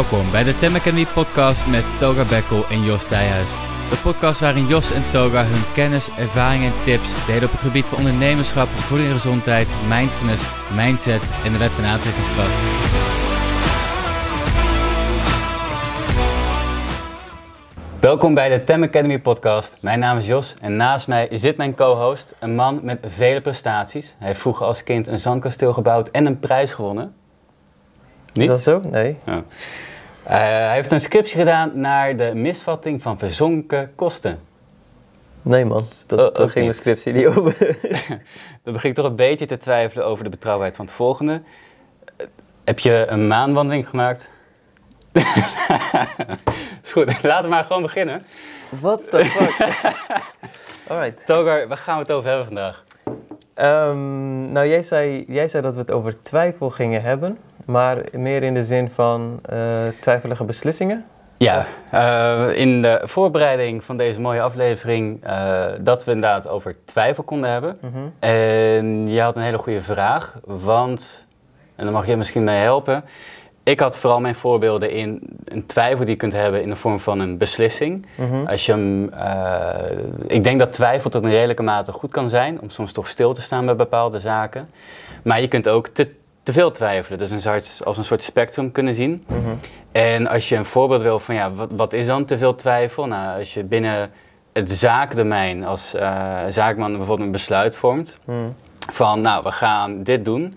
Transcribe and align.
Welkom 0.00 0.30
bij 0.30 0.44
de 0.44 0.56
Tem 0.56 0.74
Academy 0.74 1.06
podcast 1.06 1.66
met 1.66 1.84
Toga 1.98 2.24
Bekkel 2.24 2.64
en 2.70 2.84
Jos 2.84 3.04
Thijhuis. 3.04 3.50
De 3.90 3.96
podcast 4.02 4.40
waarin 4.40 4.66
Jos 4.66 4.92
en 4.92 5.02
Toga 5.10 5.44
hun 5.44 5.72
kennis, 5.74 6.08
ervaringen 6.18 6.72
en 6.72 6.82
tips 6.84 7.26
delen 7.26 7.44
op 7.44 7.50
het 7.50 7.62
gebied 7.62 7.88
van 7.88 7.98
ondernemerschap, 7.98 8.68
voeding 8.68 9.08
en 9.08 9.14
gezondheid, 9.14 9.68
mindfulness, 9.88 10.44
mindset 10.76 11.22
en 11.44 11.52
de 11.52 11.58
wet 11.58 11.74
van 11.74 11.84
aantrekkingskracht. 11.84 12.60
Welkom 18.00 18.34
bij 18.34 18.48
de 18.48 18.64
Tem 18.64 18.82
Academy 18.82 19.20
podcast. 19.20 19.78
Mijn 19.80 19.98
naam 19.98 20.18
is 20.18 20.26
Jos 20.26 20.56
en 20.60 20.76
naast 20.76 21.08
mij 21.08 21.28
zit 21.30 21.56
mijn 21.56 21.74
co-host, 21.74 22.34
een 22.38 22.54
man 22.54 22.80
met 22.82 22.98
vele 23.08 23.40
prestaties. 23.40 24.14
Hij 24.18 24.26
heeft 24.26 24.40
vroeger 24.40 24.66
als 24.66 24.82
kind 24.82 25.06
een 25.06 25.18
zandkasteel 25.18 25.72
gebouwd 25.72 26.08
en 26.08 26.26
een 26.26 26.38
prijs 26.38 26.72
gewonnen. 26.72 27.14
Niet? 28.32 28.50
Is 28.50 28.64
dat 28.64 28.82
zo? 28.82 28.88
Nee. 28.90 29.16
Ja. 29.24 29.44
Uh, 30.24 30.30
hij 30.32 30.72
heeft 30.74 30.90
een 30.92 31.00
scriptie 31.00 31.38
gedaan 31.38 31.70
naar 31.74 32.16
de 32.16 32.34
misvatting 32.34 33.02
van 33.02 33.18
verzonken 33.18 33.94
kosten. 33.94 34.40
Nee 35.42 35.64
man, 35.64 35.82
dat, 36.06 36.38
Oh, 36.38 36.50
ging 36.50 36.66
niet. 36.66 36.74
de 36.74 36.80
scriptie 36.80 37.12
niet 37.12 37.26
over. 37.26 37.56
Dan 38.64 38.72
begin 38.72 38.90
ik 38.90 38.94
toch 38.96 39.06
een 39.06 39.16
beetje 39.16 39.46
te 39.46 39.56
twijfelen 39.56 40.06
over 40.06 40.24
de 40.24 40.30
betrouwbaarheid 40.30 40.76
van 40.76 40.84
het 40.86 40.94
volgende. 40.94 41.42
Eh, 42.16 42.26
heb 42.64 42.78
je 42.78 43.06
een 43.08 43.26
maanwandeling 43.26 43.88
gemaakt? 43.88 44.30
Is 46.82 46.92
goed, 46.92 47.22
laten 47.22 47.42
we 47.44 47.48
maar 47.54 47.64
gewoon 47.64 47.82
beginnen. 47.82 48.22
What 48.68 49.10
the 49.10 49.24
fuck? 49.24 49.82
Alright. 50.88 51.26
Togar, 51.26 51.68
waar 51.68 51.76
gaan 51.76 51.94
we 51.94 52.02
het 52.02 52.10
over 52.10 52.28
hebben 52.28 52.46
vandaag? 52.46 52.84
Ehm, 53.54 54.50
nou, 54.52 54.66
jij 54.68 54.82
zei, 54.82 55.24
jij 55.28 55.48
zei 55.48 55.62
dat 55.62 55.74
we 55.74 55.80
het 55.80 55.90
over 55.90 56.22
twijfel 56.22 56.70
gingen 56.70 57.02
hebben, 57.02 57.38
maar 57.70 57.98
meer 58.12 58.42
in 58.42 58.54
de 58.54 58.64
zin 58.64 58.90
van 58.90 59.38
eh, 59.42 59.58
twijfelige 60.00 60.44
beslissingen. 60.44 61.04
Ja, 61.36 61.66
eh, 61.90 62.56
in 62.58 62.82
de 62.82 63.00
voorbereiding 63.04 63.84
van 63.84 63.96
deze 63.96 64.20
mooie 64.20 64.40
aflevering 64.40 65.24
eh, 65.24 65.64
dat 65.80 66.04
we 66.04 66.12
inderdaad 66.12 66.48
over 66.48 66.76
twijfel 66.84 67.22
konden 67.22 67.50
hebben. 67.50 67.78
Mhm. 67.80 67.98
En 68.18 69.08
je 69.08 69.20
had 69.20 69.36
een 69.36 69.42
hele 69.42 69.58
goede 69.58 69.82
vraag, 69.82 70.34
want, 70.44 71.26
en 71.76 71.84
dan 71.84 71.92
mag 71.92 72.06
je 72.06 72.16
misschien 72.16 72.44
mee 72.44 72.58
helpen. 72.58 73.04
Ik 73.62 73.80
had 73.80 73.98
vooral 73.98 74.20
mijn 74.20 74.34
voorbeelden 74.34 74.90
in 74.90 75.38
een 75.44 75.66
twijfel 75.66 75.98
die 75.98 76.08
je 76.08 76.16
kunt 76.16 76.32
hebben 76.32 76.62
in 76.62 76.68
de 76.68 76.76
vorm 76.76 77.00
van 77.00 77.20
een 77.20 77.38
beslissing. 77.38 78.06
Mhm. 78.14 78.46
Als 78.46 78.66
je 78.66 78.72
hem, 78.72 79.10
ik 80.26 80.44
denk 80.44 80.58
dat 80.58 80.72
twijfel 80.72 81.10
tot 81.10 81.24
een 81.24 81.30
redelijke 81.30 81.62
mate 81.62 81.92
goed 81.92 82.10
kan 82.10 82.28
zijn, 82.28 82.60
om 82.60 82.70
soms 82.70 82.92
toch 82.92 83.08
stil 83.08 83.32
te 83.32 83.42
staan 83.42 83.64
bij 83.64 83.76
bepaalde 83.76 84.18
zaken. 84.18 84.70
Maar 85.22 85.40
je 85.40 85.48
kunt 85.48 85.68
ook 85.68 85.88
te, 85.88 86.08
te 86.52 86.58
veel 86.58 86.70
twijfelen, 86.70 87.18
dus 87.18 87.30
een 87.30 87.40
soort, 87.40 87.80
als 87.84 87.98
een 87.98 88.04
soort 88.04 88.22
spectrum 88.22 88.72
kunnen 88.72 88.94
zien. 88.94 89.24
Mhm. 89.26 89.54
En 89.92 90.26
als 90.26 90.48
je 90.48 90.56
een 90.56 90.64
voorbeeld 90.64 91.02
wil 91.02 91.18
van, 91.18 91.34
ja, 91.34 91.52
wat, 91.52 91.68
wat 91.76 91.92
is 91.92 92.06
dan 92.06 92.24
te 92.24 92.38
veel 92.38 92.54
twijfel? 92.54 93.06
Nou, 93.06 93.38
als 93.38 93.54
je 93.54 93.64
binnen 93.64 94.10
het 94.52 94.70
zaakdomein 94.70 95.64
als 95.64 95.94
eh, 95.94 96.38
zaakman 96.48 96.90
bijvoorbeeld 96.96 97.26
een 97.26 97.32
besluit 97.32 97.76
vormt, 97.76 98.18
Mhm. 98.24 98.50
van 98.92 99.20
nou, 99.20 99.42
we 99.44 99.52
gaan 99.52 100.02
dit 100.02 100.24
doen. 100.24 100.56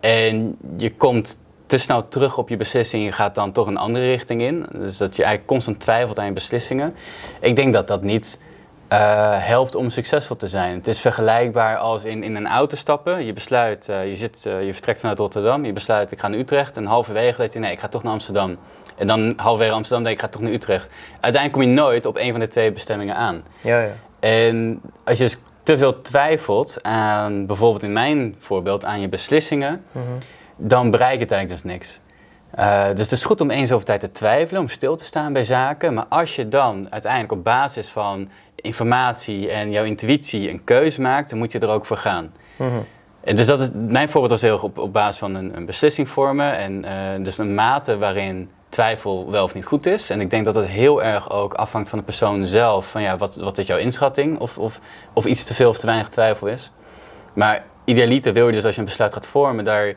En 0.00 0.56
je 0.76 0.94
komt 0.94 1.38
te 1.66 1.78
snel 1.78 2.08
terug 2.08 2.38
op 2.38 2.48
je 2.48 2.56
beslissing, 2.56 3.04
je 3.04 3.12
gaat 3.12 3.34
dan 3.34 3.52
toch 3.52 3.66
een 3.66 3.76
andere 3.76 4.06
richting 4.06 4.42
in. 4.42 4.66
Dus 4.72 4.96
dat 4.96 5.16
je 5.16 5.22
eigenlijk 5.22 5.52
constant 5.52 5.80
twijfelt 5.80 6.18
aan 6.18 6.26
je 6.26 6.32
beslissingen. 6.32 6.94
Ik 7.40 7.56
denk 7.56 7.72
dat 7.72 7.88
dat 7.88 8.02
niet 8.02 8.40
eh, 8.88 8.98
helpt 9.46 9.74
om 9.74 9.90
succesvol 9.90 10.36
te 10.36 10.48
zijn. 10.48 10.74
Het 10.74 10.86
is 10.86 11.00
vergelijkbaar 11.00 11.76
als 11.76 12.04
in, 12.04 12.22
in 12.22 12.36
een 12.36 12.46
auto 12.46 12.76
stappen. 12.76 13.24
Je 13.24 13.32
besluit, 13.32 13.88
eh, 13.88 14.08
je, 14.08 14.16
zit, 14.16 14.46
eh, 14.46 14.64
je 14.64 14.72
vertrekt 14.72 15.00
vanuit 15.00 15.18
Rotterdam, 15.18 15.64
je 15.64 15.72
besluit 15.72 16.12
ik 16.12 16.20
ga 16.20 16.28
naar 16.28 16.38
Utrecht. 16.38 16.76
En 16.76 16.84
halverwege 16.84 17.36
dat 17.40 17.52
je 17.52 17.58
nee, 17.58 17.72
ik 17.72 17.80
ga 17.80 17.88
toch 17.88 18.02
naar 18.02 18.12
Amsterdam. 18.12 18.56
En 18.96 19.06
dan 19.06 19.32
halverwege 19.36 19.72
Amsterdam 19.74 20.04
denk 20.04 20.16
ik, 20.16 20.22
ik 20.22 20.28
ga 20.28 20.38
toch 20.38 20.42
naar 20.46 20.56
Utrecht. 20.56 20.90
Uiteindelijk 21.20 21.52
kom 21.52 21.62
je 21.62 21.80
nooit 21.80 22.06
op 22.06 22.16
een 22.16 22.30
van 22.30 22.40
de 22.40 22.48
twee 22.48 22.72
bestemmingen 22.72 23.14
aan. 23.14 23.42
Ja, 23.60 23.80
ja. 23.80 23.90
En 24.20 24.80
als 25.04 25.18
je 25.18 25.24
dus 25.24 25.36
te 25.62 25.78
veel 25.78 26.02
twijfelt 26.02 26.78
aan, 26.82 27.46
bijvoorbeeld 27.46 27.82
in 27.82 27.92
mijn 27.92 28.36
voorbeeld, 28.38 28.84
aan 28.84 29.00
je 29.00 29.08
beslissingen, 29.08 29.84
Mhm. 29.92 30.04
dan 30.56 30.90
bereik 30.90 31.14
je 31.14 31.22
het 31.22 31.32
eigenlijk 31.32 31.62
dus 31.62 31.72
niks. 31.72 32.00
Dus 32.94 33.00
het 33.00 33.12
is 33.12 33.24
goed 33.24 33.40
om 33.40 33.50
eens 33.50 33.72
over 33.72 33.86
tijd 33.86 34.00
te 34.00 34.12
twijfelen, 34.12 34.60
om 34.62 34.68
stil 34.68 34.96
te 34.96 35.04
staan 35.04 35.32
bij 35.32 35.44
zaken. 35.44 35.94
Maar 35.94 36.06
als 36.08 36.36
je 36.36 36.48
dan 36.48 36.86
uiteindelijk 36.90 37.32
op 37.32 37.44
basis 37.44 37.88
van 37.88 38.28
informatie 38.60 39.50
en 39.50 39.70
jouw 39.70 39.84
intuïtie 39.84 40.50
een 40.50 40.64
keuze 40.64 41.00
maakt, 41.00 41.30
dan 41.30 41.38
moet 41.38 41.52
je 41.52 41.58
er 41.58 41.68
ook 41.68 41.86
voor 41.86 41.96
gaan. 41.96 42.32
En 43.20 43.36
dus 43.36 43.46
dat 43.46 43.60
is, 43.60 43.68
mijn 43.74 44.08
voorbeeld 44.08 44.32
was 44.32 44.42
heel 44.42 44.52
erg 44.52 44.62
op, 44.62 44.78
op 44.78 44.92
basis 44.92 45.18
van 45.18 45.34
een, 45.34 45.56
een 45.56 45.66
beslissing 45.66 46.08
vormen. 46.08 46.56
En 46.56 46.84
eh, 46.84 47.24
dus 47.24 47.38
een 47.38 47.54
mate 47.54 47.98
waarin 47.98 48.50
twijfel 48.68 49.30
wel 49.30 49.44
of 49.44 49.54
niet 49.54 49.64
goed 49.64 49.86
is. 49.86 50.10
En 50.10 50.20
ik 50.20 50.30
denk 50.30 50.44
dat 50.44 50.54
het 50.54 50.66
heel 50.66 51.02
erg 51.02 51.30
ook 51.30 51.54
afhangt 51.54 51.88
van 51.88 51.98
de 51.98 52.04
persoon 52.04 52.46
zelf. 52.46 52.86
Van 52.90 53.02
ja, 53.02 53.16
wat, 53.16 53.36
wat 53.36 53.58
is 53.58 53.66
jouw 53.66 53.78
inschatting? 53.78 54.38
Of, 54.38 54.58
of, 54.58 54.80
of 55.12 55.24
iets 55.24 55.44
te 55.44 55.54
veel 55.54 55.68
of 55.68 55.78
te 55.78 55.86
weinig 55.86 56.08
twijfel 56.08 56.46
is. 56.46 56.72
Maar 57.32 57.64
idealiter 57.84 58.32
wil 58.32 58.46
je 58.46 58.52
dus 58.52 58.64
als 58.64 58.74
je 58.74 58.80
een 58.80 58.86
besluit 58.86 59.12
gaat 59.12 59.26
vormen, 59.26 59.64
daar, 59.64 59.94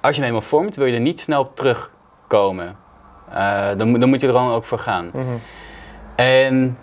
als 0.00 0.14
je 0.16 0.20
hem 0.22 0.30
eenmaal 0.30 0.48
vormt, 0.48 0.76
wil 0.76 0.86
je 0.86 0.94
er 0.94 1.00
niet 1.00 1.20
snel 1.20 1.40
op 1.40 1.56
terugkomen. 1.56 2.76
Eh, 3.32 3.68
dan, 3.76 3.88
moet- 3.88 4.00
dan 4.00 4.08
moet 4.08 4.20
je 4.20 4.26
er 4.26 4.32
gewoon 4.34 4.52
ook 4.52 4.64
voor 4.64 4.78
gaan. 4.78 5.10
Mhm. 5.14 5.26
En 6.16 6.78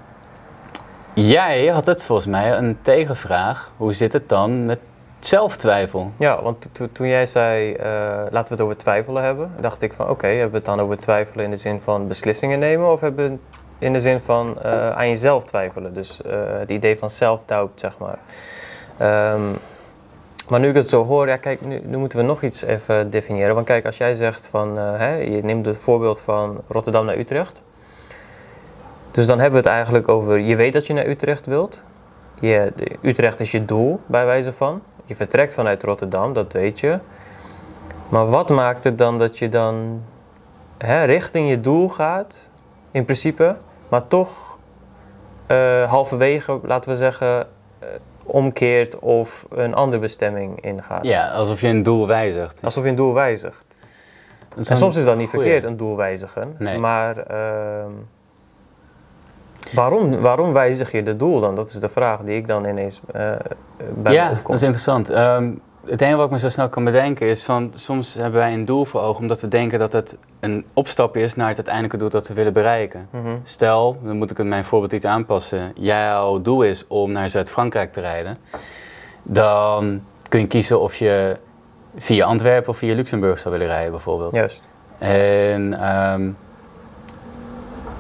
jij 1.25 1.67
had 1.67 1.85
het 1.85 2.05
volgens 2.05 2.27
mij 2.27 2.57
een 2.57 2.77
tegenvraag. 2.81 3.71
Hoe 3.77 3.93
zit 3.93 4.13
het 4.13 4.29
dan 4.29 4.65
met 4.65 4.79
zelftwijfel? 5.19 6.11
Ja, 6.17 6.41
want 6.41 6.61
to- 6.61 6.69
to- 6.71 6.89
toen 6.91 7.07
jij 7.07 7.25
zei, 7.25 7.73
eh, 7.73 7.87
laten 8.29 8.47
we 8.47 8.53
het 8.53 8.61
over 8.61 8.77
twijfelen 8.77 9.23
hebben, 9.23 9.51
dacht 9.59 9.81
ik 9.81 9.93
van 9.93 10.09
oké, 10.09 10.27
hebben 10.27 10.49
we 10.51 10.57
het 10.57 10.65
dan 10.65 10.79
over 10.79 10.99
twijfelen 10.99 11.45
in 11.45 11.51
de 11.51 11.55
zin 11.55 11.81
van 11.81 12.07
beslissingen 12.07 12.59
nemen 12.59 12.91
of 12.91 13.01
hebben 13.01 13.25
we 13.25 13.31
het 13.31 13.39
in 13.79 13.93
de 13.93 13.99
zin 13.99 14.19
van 14.19 14.61
eh, 14.61 14.91
aan 14.91 15.07
jezelf 15.07 15.43
twijfelen? 15.43 15.93
Dus 15.93 16.21
eh, 16.21 16.31
het 16.59 16.69
idee 16.69 16.97
van 16.97 17.09
self-doubt, 17.09 17.79
zeg 17.79 17.97
maar. 17.97 18.17
Ehm, 18.97 19.41
maar 20.49 20.59
nu 20.59 20.69
ik 20.69 20.75
het 20.75 20.89
zo 20.89 21.05
hoor, 21.05 21.27
ja 21.27 21.37
kijk, 21.37 21.61
nu, 21.65 21.81
nu 21.85 21.97
moeten 21.97 22.17
we 22.19 22.25
nog 22.25 22.41
iets 22.43 22.61
even 22.61 23.09
definiëren. 23.09 23.53
Want 23.55 23.65
kijk, 23.65 23.85
als 23.85 23.97
jij 23.97 24.13
zegt 24.13 24.47
van, 24.47 24.77
hè, 24.77 25.15
je 25.15 25.43
neemt 25.43 25.65
het 25.65 25.77
voorbeeld 25.77 26.21
van 26.21 26.61
Rotterdam 26.67 27.05
naar 27.05 27.17
Utrecht. 27.17 27.61
Dus 29.17 29.25
dan 29.25 29.39
hebben 29.39 29.61
we 29.61 29.67
het 29.67 29.75
eigenlijk 29.77 30.07
over, 30.09 30.39
je 30.39 30.55
weet 30.55 30.73
dat 30.73 30.87
je 30.87 30.93
naar 30.93 31.07
Utrecht 31.07 31.45
wilt. 31.45 31.81
Je, 32.39 32.73
Utrecht 33.01 33.39
is 33.39 33.51
je 33.51 33.65
doel, 33.65 33.99
bij 34.05 34.25
wijze 34.25 34.53
van. 34.53 34.81
Je 35.05 35.15
vertrekt 35.15 35.53
vanuit 35.53 35.83
Rotterdam, 35.83 36.33
dat 36.33 36.53
weet 36.53 36.79
je. 36.79 36.99
Maar 38.09 38.29
wat 38.29 38.49
maakt 38.49 38.83
het 38.83 38.97
dan 38.97 39.17
dat 39.17 39.37
je 39.37 39.49
dan 39.49 40.01
hè, 40.77 41.03
richting 41.03 41.49
je 41.49 41.61
doel 41.61 41.89
gaat, 41.89 42.49
in 42.91 43.05
principe, 43.05 43.55
maar 43.89 44.07
toch 44.07 44.57
eh, 45.47 45.89
halverwege, 45.89 46.59
laten 46.63 46.91
we 46.91 46.97
zeggen, 46.97 47.47
eh, 47.79 47.87
omkeert 48.23 48.99
of 48.99 49.45
een 49.49 49.73
andere 49.73 50.01
bestemming 50.01 50.61
ingaat? 50.61 51.05
Ja, 51.05 51.31
alsof 51.31 51.61
je 51.61 51.67
een 51.67 51.83
doel 51.83 52.07
wijzigt. 52.07 52.59
Alsof 52.63 52.83
je 52.83 52.89
een 52.89 52.95
doel 52.95 53.13
wijzigt. 53.13 53.65
En 54.55 54.77
soms 54.77 54.95
is 54.95 55.05
dat 55.05 55.17
niet 55.17 55.29
goeie. 55.29 55.45
verkeerd, 55.45 55.71
een 55.71 55.77
doel 55.77 55.95
wijzigen. 55.95 56.55
Nee. 56.57 56.77
Maar 56.79 57.17
ehm, 57.17 57.91
waarom, 59.73 60.19
waarom 60.19 60.53
wijzig 60.53 60.91
je 60.91 61.01
het 61.01 61.19
doel 61.19 61.39
dan? 61.39 61.55
Dat 61.55 61.69
is 61.69 61.79
de 61.79 61.89
vraag 61.89 62.21
die 62.21 62.35
ik 62.35 62.47
dan 62.47 62.65
ineens 62.65 63.01
eh, 63.13 63.31
bij 63.95 64.13
Ja, 64.13 64.29
me 64.29 64.35
dat 64.43 64.55
is 64.55 64.61
interessant. 64.61 65.09
Ehm, 65.09 65.51
het 65.85 66.01
enige 66.01 66.17
wat 66.17 66.25
ik 66.25 66.31
me 66.31 66.39
zo 66.39 66.49
snel 66.49 66.69
kan 66.69 66.83
bedenken 66.83 67.27
is 67.27 67.43
van 67.43 67.71
soms 67.75 68.13
hebben 68.13 68.39
wij 68.39 68.53
een 68.53 68.65
doel 68.65 68.85
voor 68.85 69.01
ogen 69.01 69.21
omdat 69.21 69.41
we 69.41 69.47
denken 69.47 69.79
dat 69.79 69.93
het 69.93 70.17
een 70.39 70.65
opstap 70.73 71.17
is 71.17 71.35
naar 71.35 71.47
het 71.47 71.55
uiteindelijke 71.55 71.97
doel 71.97 72.09
dat 72.09 72.27
we 72.27 72.33
willen 72.33 72.53
bereiken. 72.53 73.07
Mhm. 73.11 73.35
Stel, 73.43 73.97
dan 74.03 74.17
moet 74.17 74.31
ik 74.31 74.43
mijn 74.43 74.63
voorbeeld 74.63 74.91
iets 74.91 75.05
aanpassen. 75.05 75.71
Jouw 75.75 76.41
doel 76.41 76.61
is 76.61 76.87
om 76.87 77.11
naar 77.11 77.29
Zuid-Frankrijk 77.29 77.93
te 77.93 78.01
rijden. 78.01 78.37
Dan 79.23 80.01
kun 80.29 80.39
je 80.39 80.47
kiezen 80.47 80.79
of 80.81 80.95
je 80.95 81.37
via 81.97 82.25
Antwerpen 82.25 82.69
of 82.69 82.77
via 82.77 82.95
Luxemburg 82.95 83.39
zou 83.39 83.53
willen 83.53 83.69
rijden 83.69 83.91
bijvoorbeeld. 83.91 84.33
Juist. 84.33 84.61
En 84.97 85.79
ehm, 85.79 86.29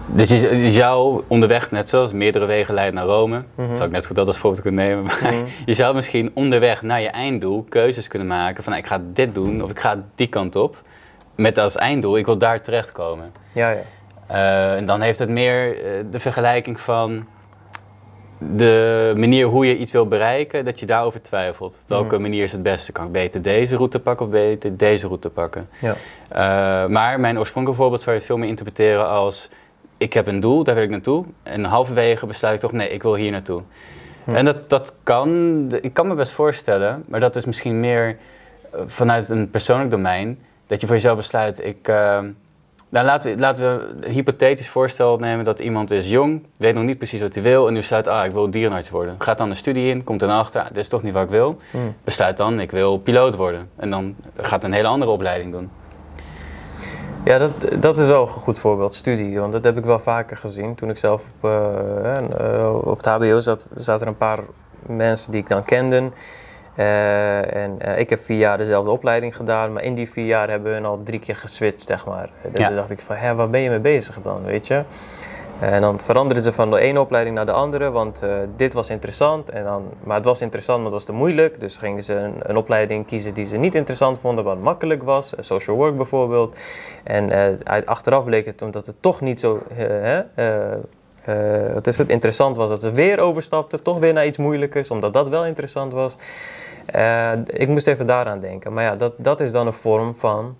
dus 0.07 0.29
je, 0.29 0.71
zou 0.71 1.23
onderweg, 1.27 1.71
net 1.71 1.89
zoals 1.89 2.11
meerdere 2.13 2.45
wegen 2.45 2.73
leiden 2.73 2.95
naar 2.95 3.05
Rome, 3.05 3.43
Mhm. 3.55 3.73
zou 3.75 3.85
ik 3.85 3.91
net 3.91 4.01
zo 4.01 4.07
goed 4.07 4.15
dat 4.15 4.27
als 4.27 4.37
voorbeeld 4.37 4.61
kunnen 4.61 4.85
nemen, 4.85 5.03
maar 5.03 5.19
Mhm. 5.21 5.43
je 5.65 5.73
zou 5.73 5.95
misschien 5.95 6.31
onderweg 6.33 6.81
naar 6.81 7.01
je 7.01 7.07
einddoel 7.09 7.65
keuzes 7.69 8.07
kunnen 8.07 8.27
maken 8.27 8.63
van 8.63 8.71
nou, 8.73 8.83
ik 8.83 8.89
ga 8.91 9.01
dit 9.13 9.33
doen 9.33 9.63
of 9.63 9.69
ik 9.69 9.79
ga 9.79 10.03
die 10.15 10.27
kant 10.27 10.55
op. 10.55 10.81
Met 11.35 11.57
als 11.57 11.75
einddoel, 11.75 12.17
ik 12.17 12.25
wil 12.25 12.37
daar 12.37 12.61
terechtkomen. 12.61 13.31
Ja, 13.51 13.69
ja. 13.69 13.77
Eh, 14.27 14.75
en 14.75 14.85
dan 14.85 15.01
heeft 15.01 15.19
het 15.19 15.29
meer 15.29 15.75
eh, 15.83 15.91
de 16.11 16.19
vergelijking 16.19 16.79
van 16.79 17.25
de 18.39 19.13
manier 19.15 19.45
hoe 19.47 19.65
je 19.67 19.77
iets 19.77 19.91
wil 19.91 20.07
bereiken, 20.07 20.65
dat 20.65 20.79
je 20.79 20.85
daarover 20.85 21.21
twijfelt. 21.21 21.77
Welke 21.85 22.13
Mhm. 22.13 22.21
manier 22.21 22.43
is 22.43 22.51
het 22.51 22.63
beste? 22.63 22.91
Kan 22.91 23.05
ik 23.05 23.11
beter 23.11 23.41
deze 23.41 23.75
route 23.75 23.99
pakken 23.99 24.25
of 24.25 24.31
beter 24.31 24.77
deze 24.77 25.07
route 25.07 25.29
pakken? 25.29 25.69
ja. 25.81 25.95
Eh, 26.29 26.89
maar 26.89 27.19
mijn 27.19 27.39
oorspronkelijke 27.39 27.81
voorbeeld 27.83 28.03
zou 28.03 28.15
je 28.15 28.21
veel 28.21 28.37
meer 28.37 28.49
interpreteren 28.49 29.09
als... 29.09 29.49
ik 29.97 30.13
heb 30.13 30.27
een 30.27 30.39
doel, 30.39 30.63
daar 30.63 30.75
wil 30.75 30.83
ik 30.83 30.89
naartoe. 30.89 31.25
En 31.43 31.63
halverwege 31.63 32.25
besluit 32.25 32.53
ik 32.53 32.59
toch, 32.59 32.71
nee, 32.71 32.89
ik 32.89 33.03
wil 33.03 33.15
hier 33.15 33.31
naartoe. 33.31 33.61
Hm. 34.23 34.35
En 34.35 34.45
dat, 34.45 34.69
dat 34.69 34.93
kan, 35.03 35.67
ik 35.81 35.93
kan 35.93 36.07
me 36.07 36.13
best 36.13 36.31
voorstellen... 36.31 37.03
maar 37.07 37.19
dat 37.19 37.35
is 37.35 37.45
misschien 37.45 37.79
meer 37.79 38.17
eh, 38.71 38.79
vanuit 38.85 39.29
een 39.29 39.49
persoonlijk 39.49 39.89
domein... 39.89 40.39
dat 40.67 40.81
je 40.81 40.87
voor 40.87 40.95
jezelf 40.95 41.17
besluit, 41.17 41.65
ik, 41.65 41.87
eh, 41.87 42.19
Nou, 42.89 43.05
laten 43.05 43.31
we, 43.31 43.39
laten 43.39 43.63
we 43.63 44.07
een 44.07 44.11
hypothetisch 44.11 44.69
voorstel 44.69 45.17
nemen 45.17 45.45
dat 45.45 45.59
iemand 45.59 45.91
is 45.91 46.09
jong, 46.09 46.43
weet 46.57 46.75
nog 46.75 46.83
niet 46.83 46.97
precies 46.97 47.21
wat 47.21 47.33
hij 47.33 47.43
wil 47.43 47.67
en 47.67 47.73
nu 47.73 47.79
besluit, 47.79 48.07
ah, 48.07 48.25
ik 48.25 48.31
wil 48.31 48.49
dierenarts 48.49 48.89
worden. 48.89 49.15
Gaat 49.17 49.37
dan 49.37 49.49
de 49.49 49.55
studie 49.55 49.89
in, 49.89 50.03
komt 50.03 50.19
dan 50.19 50.29
achter, 50.29 50.61
ah, 50.61 50.67
dit 50.67 50.77
is 50.77 50.87
toch 50.87 51.03
niet 51.03 51.13
wat 51.13 51.23
ik 51.23 51.29
wil. 51.29 51.57
Hmm. 51.71 51.95
Besluit 52.03 52.37
dan, 52.37 52.59
ik 52.59 52.71
wil 52.71 52.97
piloot 52.97 53.35
worden. 53.35 53.69
En 53.75 53.89
dan 53.89 54.15
gaat 54.37 54.63
een 54.63 54.73
hele 54.73 54.87
andere 54.87 55.11
opleiding 55.11 55.51
doen. 55.51 55.69
Ja, 57.27 57.37
dat, 57.37 57.81
dat 57.81 57.97
is 57.99 58.07
wel 58.07 58.21
een 58.21 58.27
goed 58.27 58.59
voorbeeld, 58.59 58.93
studie. 58.93 59.39
Want 59.39 59.51
dat 59.51 59.63
heb 59.63 59.77
ik 59.77 59.85
wel 59.85 59.99
vaker 59.99 60.37
gezien. 60.37 60.75
Toen 60.75 60.89
ik 60.89 60.97
zelf 60.97 61.23
op, 61.41 61.49
eh, 61.49 62.75
op 62.83 62.97
het 62.97 63.05
HBO 63.05 63.39
zat, 63.39 63.69
zaten 63.75 64.01
er 64.01 64.07
een 64.07 64.17
paar 64.17 64.39
mensen 64.85 65.31
die 65.31 65.41
ik 65.41 65.47
dan 65.47 65.63
kende. 65.63 66.09
Eh, 66.75 67.55
en 67.55 67.97
ik 67.97 68.09
heb 68.09 68.19
vier 68.19 68.37
jaar 68.37 68.57
dezelfde 68.57 68.91
opleiding 68.91 69.35
gedaan, 69.35 69.73
maar 69.73 69.83
in 69.83 69.93
die 69.93 70.09
vier 70.09 70.25
jaar 70.25 70.49
hebben 70.49 70.81
we 70.81 70.87
al 70.87 71.01
drie 71.03 71.19
keer 71.19 71.35
geswitcht, 71.35 71.87
zeg 71.87 72.05
maar. 72.05 72.29
Ja. 72.53 72.69
dacht 72.69 72.89
ik 72.89 73.01
van, 73.01 73.15
hé, 73.15 73.35
waar 73.35 73.49
ben 73.49 73.61
je 73.61 73.69
mee 73.69 73.79
bezig 73.79 74.17
dan, 74.21 74.43
weet 74.43 74.67
je? 74.67 74.83
En 75.59 75.81
dan 75.81 75.99
veranderden 75.99 76.43
ze 76.43 76.53
van 76.53 76.71
de 76.71 76.79
ene 76.79 76.99
opleiding 76.99 77.35
naar 77.35 77.45
de 77.45 77.51
andere, 77.51 77.91
want 77.91 78.21
eh, 78.21 78.29
dit 78.55 78.73
was 78.73 78.89
interessant. 78.89 79.49
En 79.49 79.63
dan, 79.63 79.83
maar 80.03 80.15
het 80.15 80.25
was 80.25 80.41
interessant, 80.41 80.77
maar 80.77 80.91
het 80.91 80.95
was 80.95 81.05
te 81.05 81.11
moeilijk. 81.11 81.59
Dus 81.59 81.77
gingen 81.77 82.03
ze 82.03 82.13
een, 82.13 82.33
een 82.41 82.57
opleiding 82.57 83.05
kiezen 83.05 83.33
die 83.33 83.45
ze 83.45 83.57
niet 83.57 83.75
interessant 83.75 84.19
vonden, 84.19 84.43
wat 84.43 84.59
makkelijk 84.61 85.03
was. 85.03 85.35
eh, 85.35 85.43
Social 85.43 85.75
work 85.75 85.97
bijvoorbeeld. 85.97 86.55
En 87.03 87.31
eh, 87.31 87.85
achteraf 87.85 88.23
bleek 88.23 88.45
het, 88.45 88.61
omdat 88.61 88.85
het 88.85 88.95
toch 88.99 89.21
niet 89.21 89.39
zo 89.39 89.61
eh, 89.77 90.19
wat 91.73 91.87
is 91.87 91.97
het, 91.97 92.09
interessant 92.09 92.57
was, 92.57 92.69
dat 92.69 92.81
ze 92.81 92.91
weer 92.91 93.19
overstapten. 93.19 93.83
Toch 93.83 93.99
weer 93.99 94.13
naar 94.13 94.25
iets 94.25 94.37
moeilijkers, 94.37 94.91
omdat 94.91 95.13
dat 95.13 95.29
wel 95.29 95.45
interessant 95.45 95.93
was. 95.93 96.17
Ik 97.45 97.67
moest 97.67 97.87
even 97.87 98.05
daaraan 98.07 98.39
denken. 98.39 98.73
Maar 98.73 98.83
ja, 98.83 98.95
dat, 98.95 99.13
dat 99.17 99.41
is 99.41 99.51
dan 99.51 99.67
een 99.67 99.73
vorm 99.73 100.15
van 100.15 100.55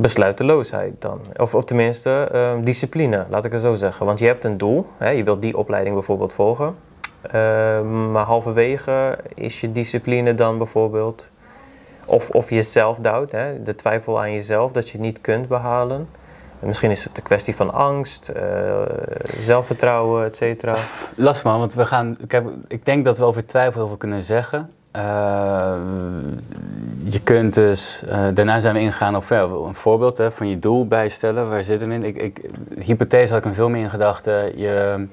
besluiteloosheid 0.00 0.92
dan. 0.98 1.20
Of, 1.36 1.54
of 1.54 1.64
tenminste, 1.64 2.28
eh, 2.32 2.56
discipline, 2.64 3.24
laat 3.28 3.44
ik 3.44 3.52
het 3.52 3.60
zo 3.60 3.74
zeggen. 3.74 4.06
Want 4.06 4.18
je 4.18 4.26
hebt 4.26 4.44
een 4.44 4.58
doel, 4.58 4.86
hè, 4.96 5.08
je 5.08 5.24
wilt 5.24 5.42
die 5.42 5.56
opleiding 5.56 5.94
bijvoorbeeld 5.94 6.32
volgen. 6.32 6.74
Eh, 7.22 7.32
maar 7.82 8.24
halverwege 8.24 9.18
is 9.34 9.60
je 9.60 9.72
discipline 9.72 10.34
dan 10.34 10.58
bijvoorbeeld... 10.58 11.30
Of, 12.06 12.30
of 12.30 12.50
je 12.50 12.62
zelfdoubt, 12.62 13.30
de 13.64 13.74
twijfel 13.76 14.20
aan 14.20 14.32
jezelf 14.32 14.72
dat 14.72 14.86
je 14.88 14.92
het 14.92 15.00
niet 15.00 15.20
kunt 15.20 15.48
behalen. 15.48 16.08
Misschien 16.58 16.90
is 16.90 17.04
het 17.04 17.16
een 17.16 17.22
kwestie 17.22 17.56
van 17.56 17.72
angst, 17.72 18.28
eh, 18.28 18.42
zelfvertrouwen, 19.38 20.24
et 20.24 20.36
cetera. 20.36 20.76
Lastig 21.14 21.44
man, 21.44 21.58
want 21.58 21.74
we 21.74 21.86
gaan. 21.86 22.16
Kijk, 22.26 22.48
ik 22.66 22.84
denk 22.84 23.04
dat 23.04 23.18
we 23.18 23.24
over 23.24 23.46
twijfel 23.46 23.80
heel 23.80 23.88
veel 23.88 23.96
kunnen 23.96 24.22
zeggen. 24.22 24.70
Eh, 24.90 25.74
je 27.02 27.20
kunt 27.20 27.54
dus. 27.54 28.02
eh, 28.08 28.24
daarna 28.34 28.60
zijn 28.60 28.74
we 28.74 28.80
ingegaan 28.80 29.16
op 29.16 29.30
een 29.30 29.74
voorbeeld 29.74 30.18
hè, 30.18 30.30
van 30.30 30.48
je 30.48 30.58
doel 30.58 30.86
bijstellen. 30.86 31.48
Waar 31.48 31.64
zitten 31.64 31.88
we 31.88 31.94
in? 31.94 32.04
Ik, 32.04 32.16
ik, 32.16 32.40
hypothese 32.78 33.28
had 33.28 33.38
ik 33.38 33.44
hem 33.44 33.54
veel 33.54 33.68
meer 33.68 33.82
in 33.82 33.90
gedachten. 33.90 34.58
Je, 34.58 35.06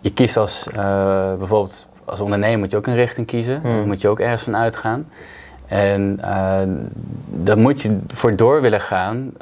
je 0.00 0.12
kiest 0.12 0.36
als. 0.36 0.66
eh, 0.68 1.34
bijvoorbeeld 1.38 1.88
als 2.04 2.20
ondernemer 2.20 2.58
moet 2.58 2.70
je 2.70 2.76
ook 2.76 2.86
een 2.86 2.94
richting 2.94 3.26
kiezen. 3.26 3.60
Hmm. 3.60 3.76
Daar 3.76 3.86
moet 3.86 4.00
je 4.00 4.08
ook 4.08 4.20
ergens 4.20 4.42
van 4.42 4.56
uitgaan. 4.56 5.08
En 5.66 6.20
daar 7.26 7.58
moet 7.58 7.80
je 7.80 7.98
voor 8.12 8.36
door 8.36 8.60
willen 8.60 8.80
gaan, 8.80 9.32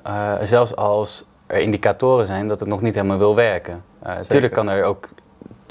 zelfs 0.45 0.77
als 0.77 1.25
er 1.47 1.59
indicatoren 1.59 2.27
zijn 2.27 2.49
dat 2.49 2.61
het 2.61 2.69
nog 2.69 2.81
niet 2.81 2.95
helemaal 2.95 3.19
wil 3.19 3.35
werken. 3.35 3.83
Uh, 4.07 4.13
tuurlijk 4.29 4.53
kan 4.53 4.71
er 4.71 4.85
ook, 4.85 5.09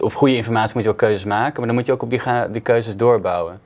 op 0.01 0.15
goede 0.15 0.35
informatie 0.35 0.75
moet 0.75 0.83
je 0.83 0.89
ook 0.89 0.97
keuzes 0.97 1.23
maken, 1.23 1.53
maar 1.57 1.65
dan 1.65 1.75
moet 1.75 1.85
je 1.85 1.91
ook 1.91 2.03
op 2.03 2.09
die, 2.09 2.21
die 2.51 2.61
keuzes 2.61 2.97
doorbouwen. 2.97 3.61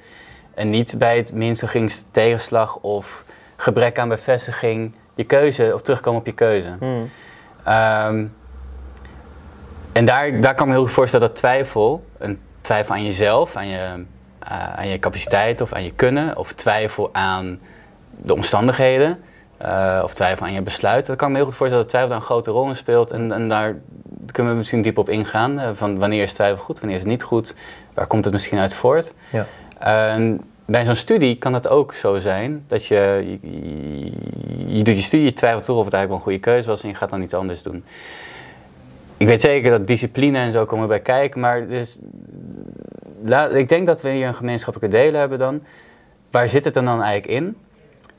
En 0.54 0.70
niet 0.70 0.96
bij 0.98 1.18
het 1.18 1.34
minste 1.34 1.90
tegenslag 2.12 2.76
of 2.76 3.24
gebrek 3.56 4.00
aan 4.00 4.10
bevestiging 4.10 4.94
je 5.16 5.24
keuze, 5.24 5.72
of 5.74 5.82
terugkomen 5.82 6.20
op 6.20 6.26
je 6.26 6.34
keuze. 6.34 6.76
Hmm. 6.80 7.10
Ehm, 7.64 8.26
en 9.92 10.06
daar, 10.06 10.42
daar 10.42 10.56
kan 10.56 10.68
me 10.68 10.74
heel 10.74 10.84
goed 10.84 10.92
voorstellen 10.92 11.28
dat 11.28 11.36
twijfel, 11.36 12.06
een 12.18 12.40
twijfel 12.62 12.94
aan 12.94 13.04
jezelf, 13.04 13.56
aan 13.56 13.68
je, 13.68 14.06
eh, 14.40 14.74
aan 14.76 14.88
je 14.88 15.00
capaciteit 15.00 15.62
of 15.62 15.74
aan 15.74 15.84
je 15.84 15.92
kunnen, 15.92 16.38
of 16.38 16.54
twijfel 16.54 17.10
aan 17.12 17.60
de 18.10 18.34
omstandigheden, 18.34 19.22
eh, 19.58 20.02
of 20.04 20.14
twijfel 20.14 20.46
aan 20.46 20.54
je 20.54 20.62
besluit, 20.62 21.06
dat 21.06 21.16
kan 21.16 21.32
me 21.32 21.36
heel 21.36 21.46
goed 21.46 21.56
voorstellen 21.56 21.84
dat 21.84 21.94
twijfel 21.94 22.12
daar 22.12 22.20
een 22.20 22.26
grote 22.26 22.52
rol 22.52 22.68
in 22.68 22.76
speelt. 22.76 23.12
En, 23.12 23.32
en 23.32 23.50
daar 23.50 23.76
kunnen 24.32 24.52
we 24.52 24.58
misschien 24.58 24.82
diep 24.82 24.98
op 24.98 25.10
ingaan, 25.10 25.60
eh, 25.60 25.70
van 25.74 25.98
wanneer 25.98 26.24
is 26.24 26.34
twijfel 26.34 26.64
goed, 26.64 26.80
wanneer 26.80 26.96
is 26.98 27.02
het 27.02 27.12
niet 27.12 27.24
goed, 27.24 27.56
waar 27.94 28.08
komt 28.08 28.24
het 28.24 28.34
misschien 28.34 28.58
uit 28.58 28.76
voort. 28.76 29.14
Ja. 29.32 29.46
Bij 30.68 30.86
zo'n 30.86 30.96
studie 30.96 31.38
kan 31.38 31.54
het 31.54 31.68
ook 31.68 31.94
zo 31.94 32.20
zijn 32.20 32.64
dat 32.68 32.86
je, 32.86 33.26
je, 34.68 34.84
doet 34.84 34.96
je 34.96 35.02
studie, 35.02 35.26
je 35.26 35.34
twijfelt 35.34 35.64
toch 35.66 35.78
of 35.78 35.86
het 35.86 35.94
eigenlijk 35.94 36.08
wel 36.26 36.34
een 36.34 36.40
goede 36.40 36.52
keuze 36.52 36.70
was 36.70 36.84
en 36.84 36.90
je 36.90 36.96
gaat 36.96 37.10
dan 37.10 37.22
iets 37.22 37.34
anders 37.34 37.64
doen. 37.64 37.84
Ik 39.18 39.28
weet 39.28 39.42
zeker 39.42 39.72
dat 39.72 39.88
discipline 39.88 40.38
en 40.38 40.52
zo 40.52 40.66
komen 40.66 40.88
bij 40.88 41.00
kijken, 41.00 41.40
maar 41.40 41.68
dus, 41.68 42.00
la- 43.24 43.48
ik 43.48 43.70
denk 43.70 43.88
dat 43.88 44.02
we 44.02 44.10
hier 44.10 44.28
een 44.28 44.36
gemeenschappelijke 44.36 44.98
delen 44.98 45.20
hebben 45.20 45.38
dan. 45.40 45.62
Waar 46.32 46.50
zit 46.50 46.66
het 46.66 46.74
dan, 46.74 46.86
dan 46.86 47.02
eigenlijk 47.02 47.42
in? 47.42 47.58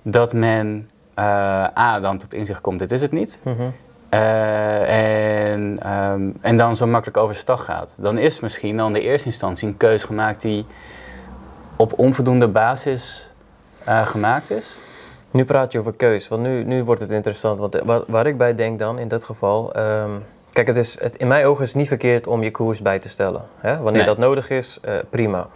Dat 0.02 0.32
men 0.32 0.88
eh, 1.14 1.24
A, 1.78 2.00
dan 2.00 2.18
tot 2.18 2.34
inzicht 2.34 2.60
komt, 2.60 2.78
dit 2.78 2.92
is 2.92 3.00
het 3.00 3.12
niet. 3.12 3.40
Mhm. 3.44 3.68
Eh, 4.16 5.52
en, 5.52 5.78
ehm, 5.82 6.30
en 6.40 6.56
dan 6.56 6.76
zo 6.76 6.86
makkelijk 6.86 7.16
overstag 7.18 7.64
gaat. 7.64 7.94
Dan 7.98 8.18
is 8.18 8.40
misschien 8.40 8.76
dan 8.76 8.86
in 8.86 8.92
de 8.92 9.00
eerste 9.00 9.26
instantie 9.26 9.68
een 9.68 9.76
keuze 9.76 10.06
gemaakt 10.06 10.40
die 10.40 10.66
op 11.76 11.98
onvoldoende 11.98 12.48
basis 12.48 13.28
eh, 13.84 14.06
gemaakt 14.06 14.50
is. 14.50 14.76
Nu 15.30 15.44
praat 15.44 15.72
je 15.72 15.78
over 15.78 15.92
keus, 15.92 16.28
want 16.28 16.42
nu, 16.42 16.64
nu 16.64 16.84
wordt 16.84 17.00
het 17.00 17.10
interessant. 17.10 17.58
Want 17.58 17.78
waar, 17.84 18.00
waar 18.06 18.26
ik 18.26 18.36
bij 18.38 18.54
denk 18.54 18.78
dan, 18.78 18.98
in 18.98 19.08
dat 19.08 19.24
geval... 19.24 19.72
ehm, 19.74 20.10
kijk, 20.50 20.66
het 20.66 20.76
is, 20.76 21.00
het, 21.00 21.16
in 21.16 21.28
mijn 21.28 21.44
ogen 21.46 21.62
is 21.62 21.68
het 21.68 21.78
niet 21.78 21.88
verkeerd 21.88 22.26
om 22.26 22.42
je 22.42 22.50
koers 22.50 22.82
bij 22.82 22.98
te 22.98 23.08
stellen. 23.08 23.42
Hè? 23.60 23.76
Wanneer 23.76 23.92
Nee. 23.92 24.04
dat 24.04 24.18
nodig 24.18 24.50
is, 24.50 24.78
eh, 24.82 24.94
prima. 25.10 25.46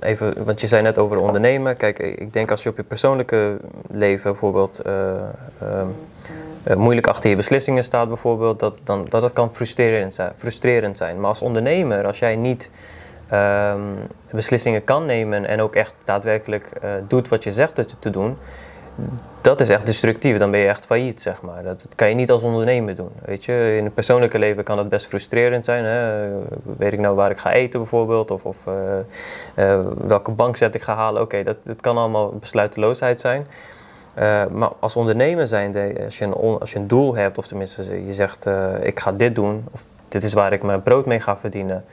Even, 0.00 0.44
want 0.44 0.60
je 0.60 0.66
zei 0.66 0.82
net 0.82 0.98
over 0.98 1.18
ondernemen. 1.18 1.76
Kijk, 1.76 1.98
ik 1.98 2.32
denk 2.32 2.50
als 2.50 2.62
je 2.62 2.68
op 2.68 2.76
je 2.76 2.82
persoonlijke 2.82 3.56
leven 3.90 4.30
bijvoorbeeld... 4.30 4.78
eh, 4.78 4.92
ehm, 5.12 5.20
eh, 5.58 5.86
moeilijk 6.76 7.06
achter 7.06 7.30
je 7.30 7.36
beslissingen 7.36 7.84
staat 7.84 8.08
bijvoorbeeld... 8.08 8.58
Dat, 8.58 8.78
dan, 8.84 9.06
dat 9.08 9.20
dat 9.20 9.32
kan 9.32 9.54
frustrerend 9.54 10.14
zijn, 10.14 10.32
frustrerend 10.36 10.96
zijn. 10.96 11.20
Maar 11.20 11.28
als 11.28 11.42
ondernemer, 11.42 12.06
als 12.06 12.18
jij 12.18 12.36
niet... 12.36 12.70
ehm, 13.28 13.80
beslissingen 14.30 14.84
kan 14.84 15.06
nemen 15.06 15.46
en 15.46 15.60
ook 15.60 15.74
echt 15.74 15.94
daadwerkelijk 16.04 16.66
eh, 16.66 16.90
doet 17.08 17.28
wat 17.28 17.44
je 17.44 17.52
zegt 17.52 17.76
dat 17.76 17.90
je 17.90 17.96
te 17.98 18.10
doen, 18.10 18.36
dat 19.40 19.60
is 19.60 19.68
echt 19.68 19.86
destructief. 19.86 20.38
Dan 20.38 20.50
ben 20.50 20.60
je 20.60 20.68
echt 20.68 20.86
failliet, 20.86 21.22
zeg 21.22 21.42
maar. 21.42 21.62
Dat, 21.62 21.82
dat 21.82 21.94
kan 21.94 22.08
je 22.08 22.14
niet 22.14 22.30
als 22.30 22.42
ondernemer 22.42 22.94
doen. 22.94 23.10
Weet 23.24 23.44
je, 23.44 23.74
in 23.76 23.84
het 23.84 23.94
persoonlijke 23.94 24.38
leven 24.38 24.64
kan 24.64 24.76
dat 24.76 24.88
best 24.88 25.06
frustrerend 25.06 25.64
zijn. 25.64 25.84
Hè? 25.84 26.24
Eh, 26.24 26.36
Weet 26.78 26.92
ik 26.92 26.98
nou 26.98 27.14
waar 27.14 27.30
ik 27.30 27.38
ga 27.38 27.52
eten 27.52 27.80
bijvoorbeeld, 27.80 28.30
of, 28.30 28.44
of 28.44 28.56
eh, 28.66 29.72
eh, 29.72 29.80
welke 29.98 30.30
bankzet 30.30 30.74
ik 30.74 30.82
ga 30.82 30.94
halen. 30.94 31.22
Oké, 31.22 31.42
dat, 31.42 31.56
dat 31.62 31.80
kan 31.80 31.96
allemaal 31.96 32.28
besluiteloosheid 32.28 33.20
zijn. 33.20 33.46
Eh, 34.18 34.46
maar 34.46 34.70
als 34.80 34.96
ondernemer 34.96 35.46
zijnde, 35.46 35.92
als 36.04 36.18
je, 36.18 36.24
een, 36.24 36.34
on- 36.34 36.60
als 36.60 36.72
je 36.72 36.78
een 36.78 36.86
doel 36.86 37.14
hebt, 37.14 37.38
of 37.38 37.46
tenminste 37.46 38.04
je 38.06 38.12
zegt 38.12 38.46
eh, 38.46 38.72
ik 38.82 39.00
ga 39.00 39.12
dit 39.12 39.34
doen, 39.34 39.64
of 39.72 39.84
dit 40.08 40.22
is 40.22 40.32
waar 40.32 40.52
ik 40.52 40.62
mijn 40.62 40.82
brood 40.82 41.06
mee 41.06 41.20
ga 41.20 41.36
verdienen. 41.36 41.84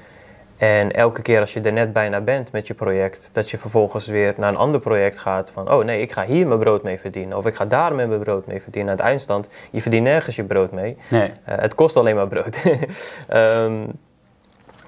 En 0.57 0.91
elke 0.91 1.21
keer 1.21 1.39
als 1.39 1.53
je 1.53 1.61
er 1.61 1.73
net 1.73 1.93
bijna 1.93 2.21
bent 2.21 2.51
met 2.51 2.67
je 2.67 2.73
project, 2.73 3.29
dat 3.31 3.49
je 3.49 3.57
vervolgens 3.57 4.07
weer 4.07 4.33
naar 4.37 4.49
een 4.49 4.57
ander 4.57 4.79
project 4.79 5.19
gaat 5.19 5.49
van, 5.49 5.71
oh 5.71 5.83
nee, 5.83 6.01
ik 6.01 6.11
ga 6.11 6.25
hier 6.25 6.47
mijn 6.47 6.59
brood 6.59 6.83
mee 6.83 6.99
verdienen. 6.99 7.37
Of 7.37 7.45
ik 7.45 7.55
ga 7.55 7.65
daar 7.65 7.95
mijn 7.95 8.19
brood 8.19 8.47
mee 8.47 8.61
verdienen. 8.61 8.91
Aan 8.91 8.97
het 8.97 9.05
eindstand, 9.07 9.47
je 9.71 9.81
verdient 9.81 10.03
nergens 10.03 10.35
je 10.35 10.43
brood 10.43 10.71
mee. 10.71 10.97
Nee. 11.09 11.31
Eh, 11.43 11.57
het 11.57 11.75
kost 11.75 11.97
alleen 11.97 12.15
maar 12.15 12.27
brood. 12.27 12.57
Ehm, 13.27 13.73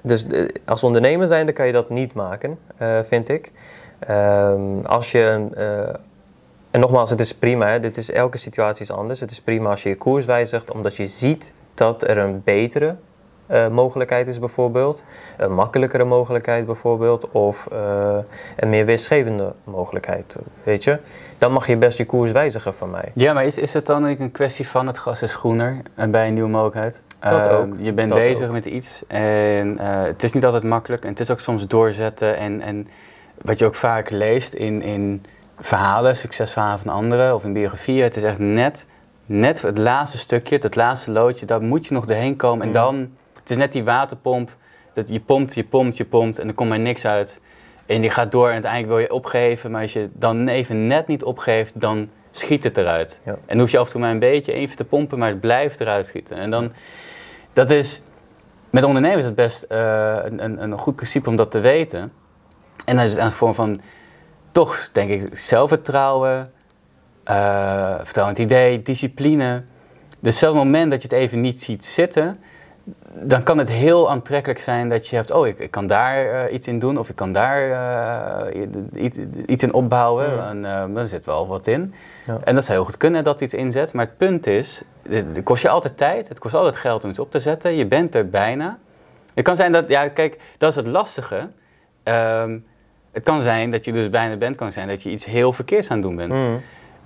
dus 0.01 0.25
als 0.65 0.83
ondernemer 0.83 1.27
zijnde 1.27 1.51
kan 1.51 1.65
je 1.67 1.73
dat 1.73 1.89
niet 1.89 2.13
maken, 2.13 2.59
vind 3.03 3.29
ik. 3.29 3.51
Ehm, 3.99 4.79
als 4.85 5.11
je, 5.11 5.47
en 6.71 6.79
nogmaals, 6.79 7.09
het 7.09 7.19
is 7.19 7.33
prima, 7.35 7.67
hè, 7.67 7.79
dit 7.79 7.97
is, 7.97 8.11
elke 8.11 8.37
situatie 8.37 8.81
is 8.83 8.91
anders. 8.91 9.19
Het 9.19 9.31
is 9.31 9.41
prima 9.41 9.69
als 9.69 9.83
je 9.83 9.89
je 9.89 9.97
koers 9.97 10.25
wijzigt, 10.25 10.71
omdat 10.71 10.95
je 10.95 11.07
ziet 11.07 11.53
dat 11.73 12.07
er 12.07 12.17
een 12.17 12.41
betere 12.43 12.95
eh, 13.47 13.67
mogelijkheid 13.67 14.27
is 14.27 14.39
bijvoorbeeld. 14.39 15.03
Een 15.37 15.53
makkelijkere 15.53 16.03
mogelijkheid 16.03 16.65
bijvoorbeeld. 16.65 17.31
Of 17.31 17.67
eh, 17.71 18.17
een 18.57 18.69
meer 18.69 18.85
weerschevende 18.85 19.53
mogelijkheid, 19.63 20.35
weet 20.63 20.83
je. 20.83 20.99
Dan 21.37 21.51
mag 21.51 21.67
je 21.67 21.77
best 21.77 21.97
je 21.97 22.05
koers 22.05 22.31
wijzigen 22.31 22.73
van 22.73 22.89
mij. 22.89 23.11
Ja, 23.13 23.33
maar 23.33 23.45
is, 23.45 23.57
is 23.57 23.73
het 23.73 23.85
dan 23.85 24.03
een 24.03 24.31
kwestie 24.31 24.67
van 24.67 24.87
het 24.87 24.97
gas 24.97 25.21
is 25.21 25.35
groener 25.35 25.81
en 25.95 26.11
bij 26.11 26.27
een 26.27 26.33
nieuwe 26.33 26.49
mogelijkheid? 26.49 27.01
Dat 27.19 27.47
Eh, 27.47 27.57
ook, 27.57 27.67
Je 27.77 27.93
bent 27.93 28.09
dat 28.09 28.17
bezig 28.17 28.47
ook. 28.47 28.53
met 28.53 28.65
iets 28.65 29.03
en 29.07 29.77
eh, 29.79 30.03
het 30.03 30.23
is 30.23 30.33
niet 30.33 30.45
altijd 30.45 30.63
makkelijk 30.63 31.03
en 31.03 31.09
het 31.09 31.19
is 31.19 31.31
ook 31.31 31.39
soms 31.39 31.67
doorzetten. 31.67 32.37
En, 32.37 32.61
en 32.61 32.87
wat 33.41 33.59
je 33.59 33.65
ook 33.65 33.75
vaak 33.75 34.09
leest 34.09 34.53
in, 34.53 34.81
in 34.81 35.25
verhalen, 35.59 36.17
succesverhalen 36.17 36.79
van 36.79 36.91
anderen 36.93 37.35
of 37.35 37.43
in 37.43 37.53
biografieën, 37.53 38.03
het 38.03 38.15
is 38.15 38.23
echt 38.23 38.39
net, 38.39 38.87
net 39.25 39.61
het 39.61 39.77
laatste 39.77 40.17
stukje, 40.17 40.57
het 40.61 40.75
laatste 40.75 41.11
loodje, 41.11 41.45
daar 41.45 41.61
moet 41.61 41.85
je 41.85 41.93
nog 41.93 42.05
doorheen 42.05 42.35
komen. 42.35 42.61
En 42.61 42.67
Mm. 42.67 42.73
dan, 42.73 42.95
het 43.39 43.49
is 43.49 43.57
net 43.57 43.71
die 43.71 43.83
waterpomp, 43.83 44.55
dat 44.93 45.09
je 45.09 45.19
pompt, 45.19 45.53
je 45.53 45.63
pompt, 45.63 45.97
je 45.97 46.05
pompt 46.05 46.39
en 46.39 46.47
er 46.47 46.53
komt 46.53 46.69
maar 46.69 46.79
niks 46.79 47.05
uit. 47.05 47.39
En 47.85 48.01
die 48.01 48.09
gaat 48.09 48.31
door 48.31 48.47
en 48.47 48.53
uiteindelijk 48.53 48.91
wil 48.91 49.01
je 49.01 49.13
opgeven, 49.13 49.71
maar 49.71 49.81
als 49.81 49.93
je 49.93 50.09
dan 50.13 50.47
even 50.47 50.87
net 50.87 51.07
niet 51.07 51.23
opgeeft, 51.23 51.81
dan 51.81 52.09
schiet 52.31 52.63
het 52.63 52.77
eruit. 52.77 53.19
Ja. 53.25 53.31
En 53.31 53.39
dan 53.47 53.59
hoef 53.59 53.71
je 53.71 53.77
af 53.77 53.85
en 53.85 53.91
toe 53.91 54.01
maar 54.01 54.11
een 54.11 54.19
beetje 54.19 54.53
even 54.53 54.75
te 54.75 54.85
pompen, 54.85 55.17
maar 55.17 55.29
het 55.29 55.39
blijft 55.39 55.79
eruit 55.79 56.05
schieten. 56.05 56.37
En 56.37 56.51
dan, 56.51 56.71
dat 57.53 57.69
is, 57.69 58.03
met 58.69 58.83
ondernemers 58.83 59.25
het 59.25 59.35
best 59.35 59.63
eh, 59.63 60.15
een, 60.23 60.43
een, 60.43 60.61
een 60.61 60.77
goed 60.77 60.95
principe 60.95 61.29
om 61.29 61.35
dat 61.35 61.51
te 61.51 61.59
weten. 61.59 62.11
En 62.85 62.95
dan 62.95 63.05
is 63.05 63.11
het 63.11 63.19
een 63.19 63.31
vorm 63.31 63.55
van, 63.55 63.81
toch 64.57 64.89
denk 64.91 65.09
ik, 65.09 65.37
zelfvertrouwen, 65.37 66.51
eh, 67.23 67.95
vertrouwen 68.03 68.35
in 68.35 68.43
het 68.43 68.51
idee, 68.51 68.81
discipline. 68.81 69.63
Dus 70.19 70.37
zelfs 70.37 70.55
op 70.55 70.63
het 70.63 70.71
moment 70.71 70.91
dat 70.91 71.01
je 71.01 71.07
het 71.07 71.17
even 71.17 71.41
niet 71.41 71.61
ziet 71.61 71.85
zitten, 71.85 72.35
dan 73.13 73.43
kan 73.43 73.57
het 73.57 73.69
heel 73.69 74.09
aantrekkelijk 74.09 74.59
zijn 74.59 74.89
dat 74.89 75.07
je 75.07 75.15
hebt, 75.15 75.31
oh, 75.31 75.47
ik, 75.47 75.59
ik 75.59 75.71
kan 75.71 75.87
daar 75.87 76.25
eh, 76.25 76.53
iets 76.53 76.67
in 76.67 76.79
doen 76.79 76.97
of 76.97 77.09
ik 77.09 77.15
kan 77.15 77.31
daar 77.31 77.71
eh, 78.51 78.67
iets 79.45 79.63
in 79.63 79.73
opbouwen. 79.73 80.35
Ja. 80.35 80.49
En 80.49 80.57
uh, 80.57 80.97
er 81.01 81.07
zit 81.07 81.25
wel 81.25 81.47
wat 81.47 81.67
in. 81.67 81.93
Ja. 82.25 82.39
En 82.43 82.55
dat 82.55 82.63
zou 82.63 82.77
heel 82.77 82.87
goed 82.87 82.97
kunnen 82.97 83.23
dat 83.23 83.41
iets 83.41 83.53
inzet. 83.53 83.93
Maar 83.93 84.05
het 84.05 84.17
punt 84.17 84.47
is, 84.47 84.81
het, 85.09 85.35
het 85.35 85.43
kost 85.43 85.61
je 85.61 85.69
altijd 85.69 85.97
tijd, 85.97 86.27
het 86.27 86.39
kost 86.39 86.53
altijd 86.53 86.75
geld 86.75 87.03
om 87.03 87.09
iets 87.09 87.19
op 87.19 87.31
te 87.31 87.39
zetten. 87.39 87.75
Je 87.75 87.85
bent 87.85 88.15
er 88.15 88.29
bijna. 88.29 88.77
Het 89.33 89.43
kan 89.43 89.55
zijn 89.55 89.71
dat, 89.71 89.89
ja, 89.89 90.07
kijk, 90.07 90.37
dat 90.57 90.69
is 90.69 90.75
het 90.75 90.87
lastige. 90.87 91.47
Ehm, 92.03 92.57
het 93.11 93.23
kan 93.23 93.41
zijn 93.41 93.71
dat 93.71 93.85
je 93.85 93.91
dus 93.91 94.09
bijna 94.09 94.35
bent, 94.35 94.57
kan 94.57 94.71
zijn 94.71 94.87
dat 94.87 95.03
je 95.03 95.09
iets 95.09 95.25
heel 95.25 95.53
verkeerds 95.53 95.89
aan 95.89 95.97
het 95.97 96.05
doen 96.05 96.15
bent. 96.15 96.33
Mm. 96.33 96.61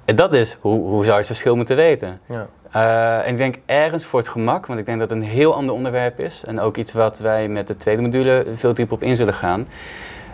En 0.05 0.15
dat 0.15 0.33
is, 0.33 0.57
hoe, 0.61 0.79
hoe 0.79 1.03
zou 1.03 1.05
je 1.05 1.17
het 1.17 1.25
verschil 1.25 1.55
moeten 1.55 1.75
weten? 1.75 2.21
Ja. 2.25 2.47
Uh, 2.75 3.27
en 3.27 3.31
ik 3.31 3.37
denk 3.37 3.55
ergens 3.65 4.05
voor 4.05 4.19
het 4.19 4.27
gemak, 4.27 4.65
want 4.65 4.79
ik 4.79 4.85
denk 4.85 4.99
dat 4.99 5.09
het 5.09 5.17
een 5.17 5.25
heel 5.25 5.55
ander 5.55 5.75
onderwerp 5.75 6.19
is. 6.19 6.43
En 6.45 6.59
ook 6.59 6.77
iets 6.77 6.93
wat 6.93 7.19
wij 7.19 7.47
met 7.47 7.67
de 7.67 7.77
tweede 7.77 8.01
module 8.01 8.45
veel 8.55 8.73
dieper 8.73 8.95
op 8.95 9.03
in 9.03 9.15
zullen 9.15 9.33
gaan. 9.33 9.67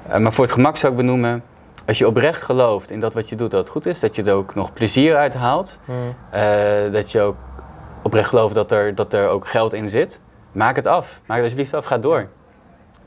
Uh, 0.09 0.17
maar 0.17 0.33
voor 0.33 0.43
het 0.43 0.53
gemak 0.53 0.77
zou 0.77 0.91
ik 0.91 0.97
benoemen, 0.97 1.43
als 1.85 1.97
je 1.97 2.07
oprecht 2.07 2.41
gelooft 2.41 2.91
in 2.91 2.99
dat 2.99 3.13
wat 3.13 3.29
je 3.29 3.35
doet 3.35 3.51
dat 3.51 3.59
het 3.59 3.69
goed 3.69 3.85
is, 3.85 3.99
dat 3.99 4.15
je 4.15 4.23
er 4.23 4.33
ook 4.33 4.55
nog 4.55 4.73
plezier 4.73 5.15
uit 5.15 5.33
haalt. 5.33 5.79
Mm. 5.85 5.95
Uh, 6.33 6.93
dat 6.93 7.11
je 7.11 7.21
ook 7.21 7.35
oprecht 8.01 8.29
gelooft 8.29 8.55
dat 8.55 8.71
er, 8.71 8.95
dat 8.95 9.13
er 9.13 9.27
ook 9.27 9.47
geld 9.47 9.73
in 9.73 9.89
zit. 9.89 10.21
Maak 10.51 10.75
het 10.75 10.87
af. 10.87 11.19
Maak 11.25 11.37
het 11.37 11.43
alsjeblieft 11.43 11.73
af. 11.73 11.85
Ga 11.85 11.97
door. 11.97 12.27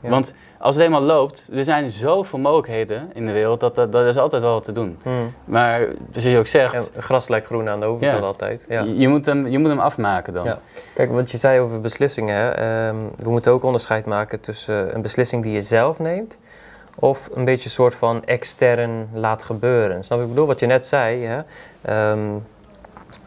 Ja. 0.01 0.09
Want 0.09 0.33
als 0.57 0.75
het 0.75 0.83
eenmaal 0.83 1.01
loopt, 1.01 1.49
er 1.53 1.63
zijn 1.63 1.91
zoveel 1.91 2.39
mogelijkheden 2.39 3.09
in 3.13 3.25
de 3.25 3.31
wereld, 3.31 3.59
dat, 3.59 3.75
dat, 3.75 3.91
dat 3.91 4.05
is 4.05 4.17
altijd 4.17 4.41
wel 4.41 4.53
wat 4.53 4.63
te 4.63 4.71
doen. 4.71 4.99
Mm. 5.03 5.33
Maar 5.45 5.87
zoals 6.11 6.27
je 6.27 6.37
ook 6.37 6.47
zegt... 6.47 6.91
Gras 6.97 7.27
lijkt 7.27 7.45
groen 7.45 7.69
aan 7.69 7.79
de 7.79 7.85
overkant 7.85 8.23
altijd. 8.23 8.65
Ja. 8.69 8.81
Je, 8.81 8.97
je, 8.97 9.07
moet 9.07 9.25
hem, 9.25 9.47
je 9.47 9.59
moet 9.59 9.69
hem 9.69 9.79
afmaken 9.79 10.33
dan. 10.33 10.55
Kijk, 10.93 11.11
wat 11.11 11.31
je 11.31 11.37
zei 11.37 11.59
over 11.59 11.81
beslissingen. 11.81 12.35
Hè? 12.35 12.87
Um, 12.87 13.11
we 13.17 13.29
moeten 13.29 13.51
ook 13.51 13.63
onderscheid 13.63 14.05
maken 14.05 14.39
tussen 14.39 14.95
een 14.95 15.01
beslissing 15.01 15.43
die 15.43 15.53
je 15.53 15.61
zelf 15.61 15.99
neemt... 15.99 16.37
of 16.95 17.29
een 17.33 17.45
beetje 17.45 17.65
een 17.65 17.71
soort 17.71 17.95
van 17.95 18.25
extern 18.25 19.09
laat 19.13 19.43
gebeuren. 19.43 20.03
Snap 20.03 20.17
je? 20.17 20.23
Ik 20.23 20.29
bedoel, 20.29 20.47
wat 20.47 20.59
je 20.59 20.65
net 20.65 20.85
zei... 20.85 21.25
Hè? 21.25 21.41
Um, 22.11 22.45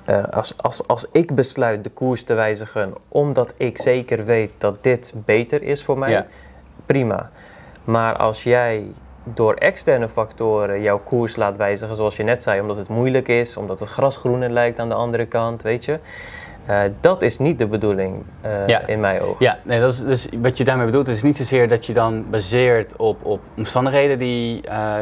uh, 0.09 0.25
als, 0.25 0.55
als, 0.57 0.87
als 0.87 1.07
ik 1.13 1.35
besluit 1.35 1.85
de 1.85 1.91
koers 1.91 2.25
te 2.25 2.35
wijzigen... 2.35 2.95
omdat 3.09 3.53
ik 3.57 3.79
zeker 3.79 4.25
weet 4.25 4.51
dat 4.59 4.77
dit 4.81 5.13
beter 5.15 5.63
is 5.63 5.85
voor 5.85 5.99
mij... 5.99 6.27
Prima. 6.87 7.31
Maar 7.85 8.17
als 8.17 8.43
jij 8.43 8.85
door 9.25 9.55
externe 9.55 10.09
factoren 10.09 10.83
jouw 10.83 11.01
koers 11.05 11.37
laat 11.37 11.57
wijzigen, 11.57 11.97
zoals 11.97 12.17
je 12.17 12.23
net 12.23 12.43
zei, 12.43 12.61
omdat 12.61 12.77
het 12.77 12.89
moeilijk 12.89 13.29
is, 13.29 13.57
omdat 13.57 13.81
het 13.81 13.89
gras 13.89 14.17
groener 14.17 14.51
lijkt 14.51 14.79
aan 14.79 14.89
de 14.89 14.95
andere 14.95 15.27
kant, 15.27 15.63
weet 15.63 15.85
je. 15.85 15.99
Uh, 16.71 16.81
dat 17.01 17.23
is 17.23 17.39
niet 17.39 17.59
de 17.59 17.67
bedoeling 17.67 18.23
uh, 18.45 18.67
ja. 18.67 18.87
in 18.87 19.01
mijn 19.01 19.21
ogen. 19.21 19.37
Ja, 19.39 19.59
nee, 19.63 19.81
dat 19.81 19.93
is, 19.93 20.05
dus 20.05 20.29
wat 20.43 20.57
je 20.57 20.65
daarmee 20.65 20.87
bedoelt, 20.87 21.09
is 21.09 21.23
niet 21.23 21.37
zozeer 21.37 21.69
dat 21.69 21.87
je 21.87 21.93
dan 21.93 22.31
baseert 22.31 22.97
op, 22.97 23.25
op 23.25 23.41
omstandigheden 23.57 24.19
die. 24.19 24.61
Uh, 24.69 24.97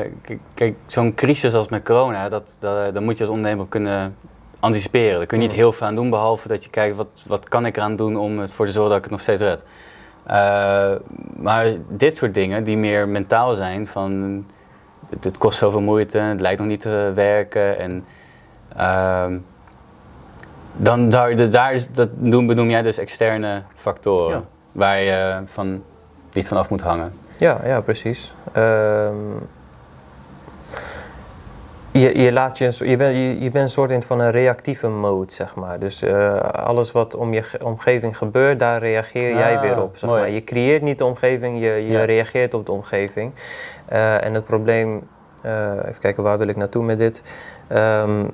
kijk, 0.55 0.75
zo'n 0.87 1.15
crisis 1.15 1.55
als 1.55 1.69
met 1.69 1.85
corona, 1.85 2.29
dat, 2.29 2.55
dat, 2.59 2.95
daar 2.95 3.03
moet 3.03 3.19
je 3.19 3.25
als 3.25 3.33
ondernemer 3.33 3.67
kunnen 3.69 4.17
anticiperen. 4.61 5.17
Daar 5.17 5.27
kun 5.27 5.41
je 5.41 5.47
niet 5.47 5.57
heel 5.57 5.73
veel 5.73 5.87
aan 5.87 5.95
doen, 5.95 6.11
behalve 6.11 6.49
dat 6.49 6.65
je 6.65 6.71
kijkt 6.71 6.97
wat, 6.97 7.23
wat 7.27 7.49
kan 7.49 7.67
ik 7.67 7.77
eraan 7.77 7.97
doen 7.97 8.17
om 8.17 8.41
ervoor 8.41 8.67
te 8.67 8.73
zorgen 8.73 8.91
dat 8.91 8.99
ik 8.99 9.05
het 9.05 9.13
nog 9.13 9.23
steeds 9.23 9.41
red. 9.41 9.65
Uh, 10.31 10.93
maar 11.37 11.67
dit 11.89 12.17
soort 12.17 12.35
dingen 12.35 12.65
die 12.65 12.77
meer 12.77 13.09
mentaal 13.09 13.55
zijn, 13.55 13.87
van 13.87 14.45
het, 15.11 15.25
het, 15.25 15.39
kost 15.39 15.59
zoveel 15.59 15.81
moeite, 15.81 16.19
het 16.19 16.41
lijkt 16.41 16.59
nog 16.59 16.69
niet 16.69 16.81
te 16.81 17.13
werken. 17.15 17.79
En 17.79 18.05
uh, 18.77 19.27
dan 20.77 21.09
daar, 21.09 21.51
daar 21.51 21.81
dat 21.93 22.09
doen, 22.13 22.47
benoem 22.47 22.71
jij 22.71 22.83
dus 22.83 22.99
externe 22.99 23.63
factoren 23.75 24.39
ja. 24.39 24.43
waar 24.73 25.01
je 25.01 25.43
van 25.47 25.83
niet 26.33 26.49
vanaf 26.49 26.69
moet 26.69 26.83
hangen. 26.83 27.13
Ja, 27.37 27.61
ja 27.65 27.81
precies. 27.81 28.35
Um, 28.57 29.49
je, 31.93 32.21
je, 32.21 32.33
laat 32.33 32.59
je, 32.59 32.73
je, 32.79 32.97
bent, 32.97 33.17
je, 33.17 33.41
je 33.41 33.51
bent 33.51 33.65
een 33.65 33.71
soort 33.71 33.91
in 33.91 34.03
van 34.03 34.21
een 34.21 34.31
reactieve 34.31 34.89
mode, 34.89 35.33
zeg 35.33 35.55
maar. 35.55 35.79
Dus 35.79 36.03
uh, 36.03 36.41
alles 36.41 36.93
wat 36.93 37.15
om 37.15 37.35
je 37.35 37.45
omgeving 37.63 38.17
gebeurt, 38.17 38.59
daar 38.59 38.81
reageer 38.81 39.37
jij 39.37 39.57
Ah, 39.57 39.63
weer 39.63 39.83
op. 39.83 39.97
Zeg 39.97 40.11
maar. 40.11 40.31
Je 40.31 40.45
creëert 40.45 40.83
niet 40.83 40.99
de 40.99 41.05
omgeving, 41.05 41.61
je, 41.61 41.71
je 41.71 41.93
ja. 41.93 42.05
reageert 42.05 42.55
op 42.55 42.67
de 42.67 42.73
omgeving. 42.73 43.33
Uh, 43.93 44.25
en 44.25 44.35
het 44.35 44.45
probleem, 44.45 45.09
uh, 45.45 45.71
even 45.71 46.01
kijken, 46.01 46.23
waar 46.23 46.39
wil 46.39 46.49
ik 46.49 46.57
naartoe 46.57 46.85
met 46.85 46.99
dit? 46.99 47.23
Um, 47.73 48.31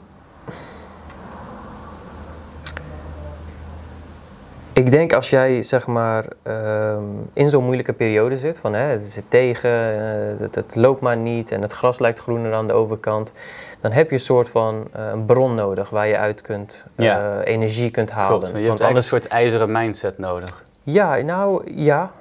ik 4.78 4.90
denk 4.90 5.12
als 5.12 5.30
jij 5.30 5.62
zeg 5.62 5.86
maar 5.86 6.24
um, 6.42 7.30
in 7.32 7.50
zo'n 7.50 7.64
moeilijke 7.64 7.92
periode 7.92 8.36
zit, 8.36 8.58
van 8.58 8.74
hè, 8.74 8.82
het 8.82 9.02
zit 9.02 9.24
tegen, 9.28 9.70
uh, 9.70 10.40
het, 10.40 10.54
het, 10.54 10.74
loopt 10.74 11.00
maar 11.00 11.16
niet 11.16 11.52
en 11.52 11.62
het 11.62 11.72
gras 11.72 11.98
lijkt 11.98 12.18
groener 12.18 12.52
aan 12.54 12.66
de 12.66 12.72
overkant, 12.72 13.32
dan 13.80 13.92
heb 13.92 14.08
je 14.08 14.14
een 14.14 14.20
soort 14.20 14.48
van 14.48 14.88
uh, 14.96 15.08
een 15.12 15.24
bron 15.24 15.54
nodig 15.54 15.90
waar 15.90 16.06
je 16.06 16.18
uit 16.18 16.40
kunt, 16.40 16.84
ja. 16.96 17.22
uh, 17.22 17.36
energie 17.44 17.90
kunt 17.90 18.10
halen. 18.10 18.38
Klopt, 18.38 18.56
je 18.56 18.68
hebt 18.68 18.80
Want 18.80 18.96
een 18.96 19.02
soort 19.02 19.26
ijzeren 19.26 19.72
mindset 19.72 20.18
nodig. 20.18 20.64
Ja, 20.82 21.16
nou 21.16 21.72
ja, 21.74 22.12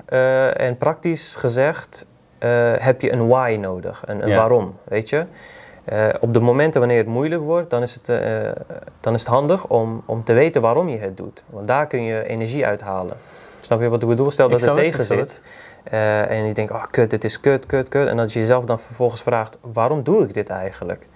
en 0.54 0.78
praktisch 0.78 1.36
gezegd 1.36 2.06
heb 2.78 3.02
je 3.02 3.12
een 3.12 3.28
why 3.28 3.58
nodig, 3.62 4.04
een, 4.06 4.24
een 4.24 4.30
ja. 4.30 4.38
waarom, 4.38 4.78
weet 4.84 5.10
je. 5.10 5.26
Uh, 5.94 6.08
op 6.20 6.34
de 6.34 6.40
momenten 6.40 6.80
wanneer 6.80 6.98
het 6.98 7.08
moeilijk 7.08 7.42
wordt, 7.42 7.70
dan 7.70 7.82
is 7.82 7.94
het, 7.94 8.10
uh, 8.10 8.52
dan 9.00 9.14
is 9.14 9.20
het 9.20 9.30
handig 9.30 9.68
om, 9.68 10.04
om 10.06 10.24
te 10.24 10.34
weten 10.34 10.62
waarom 10.62 10.90
je 10.90 10.98
het 10.98 11.18
doet. 11.18 11.44
Want 11.50 11.68
daar 11.68 11.88
kun 11.88 12.04
je 12.04 12.28
energie 12.28 12.66
uithalen. 12.66 13.18
Snap 13.62 13.82
je 13.82 13.90
wat 13.90 14.02
ik 14.02 14.08
bedoel? 14.08 14.32
Stel 14.32 14.50
dat 14.50 14.62
het 14.62 14.76
tegen 14.76 15.04
zit 15.04 15.42
uh, 15.94 16.30
en 16.30 16.46
je 16.46 16.54
denkt, 16.54 16.72
oh 16.72 16.84
kut, 16.92 17.10
dit 17.10 17.24
is 17.24 17.40
kut, 17.40 17.66
kut, 17.66 17.90
kut. 17.90 18.08
En 18.08 18.18
dat 18.18 18.34
je 18.34 18.40
jezelf 18.40 18.66
dan 18.66 18.80
vervolgens 18.80 19.22
vraagt, 19.22 19.58
waarom 19.62 20.04
doe 20.04 20.24
ik 20.24 20.34
dit 20.34 20.50
eigenlijk? 20.50 21.08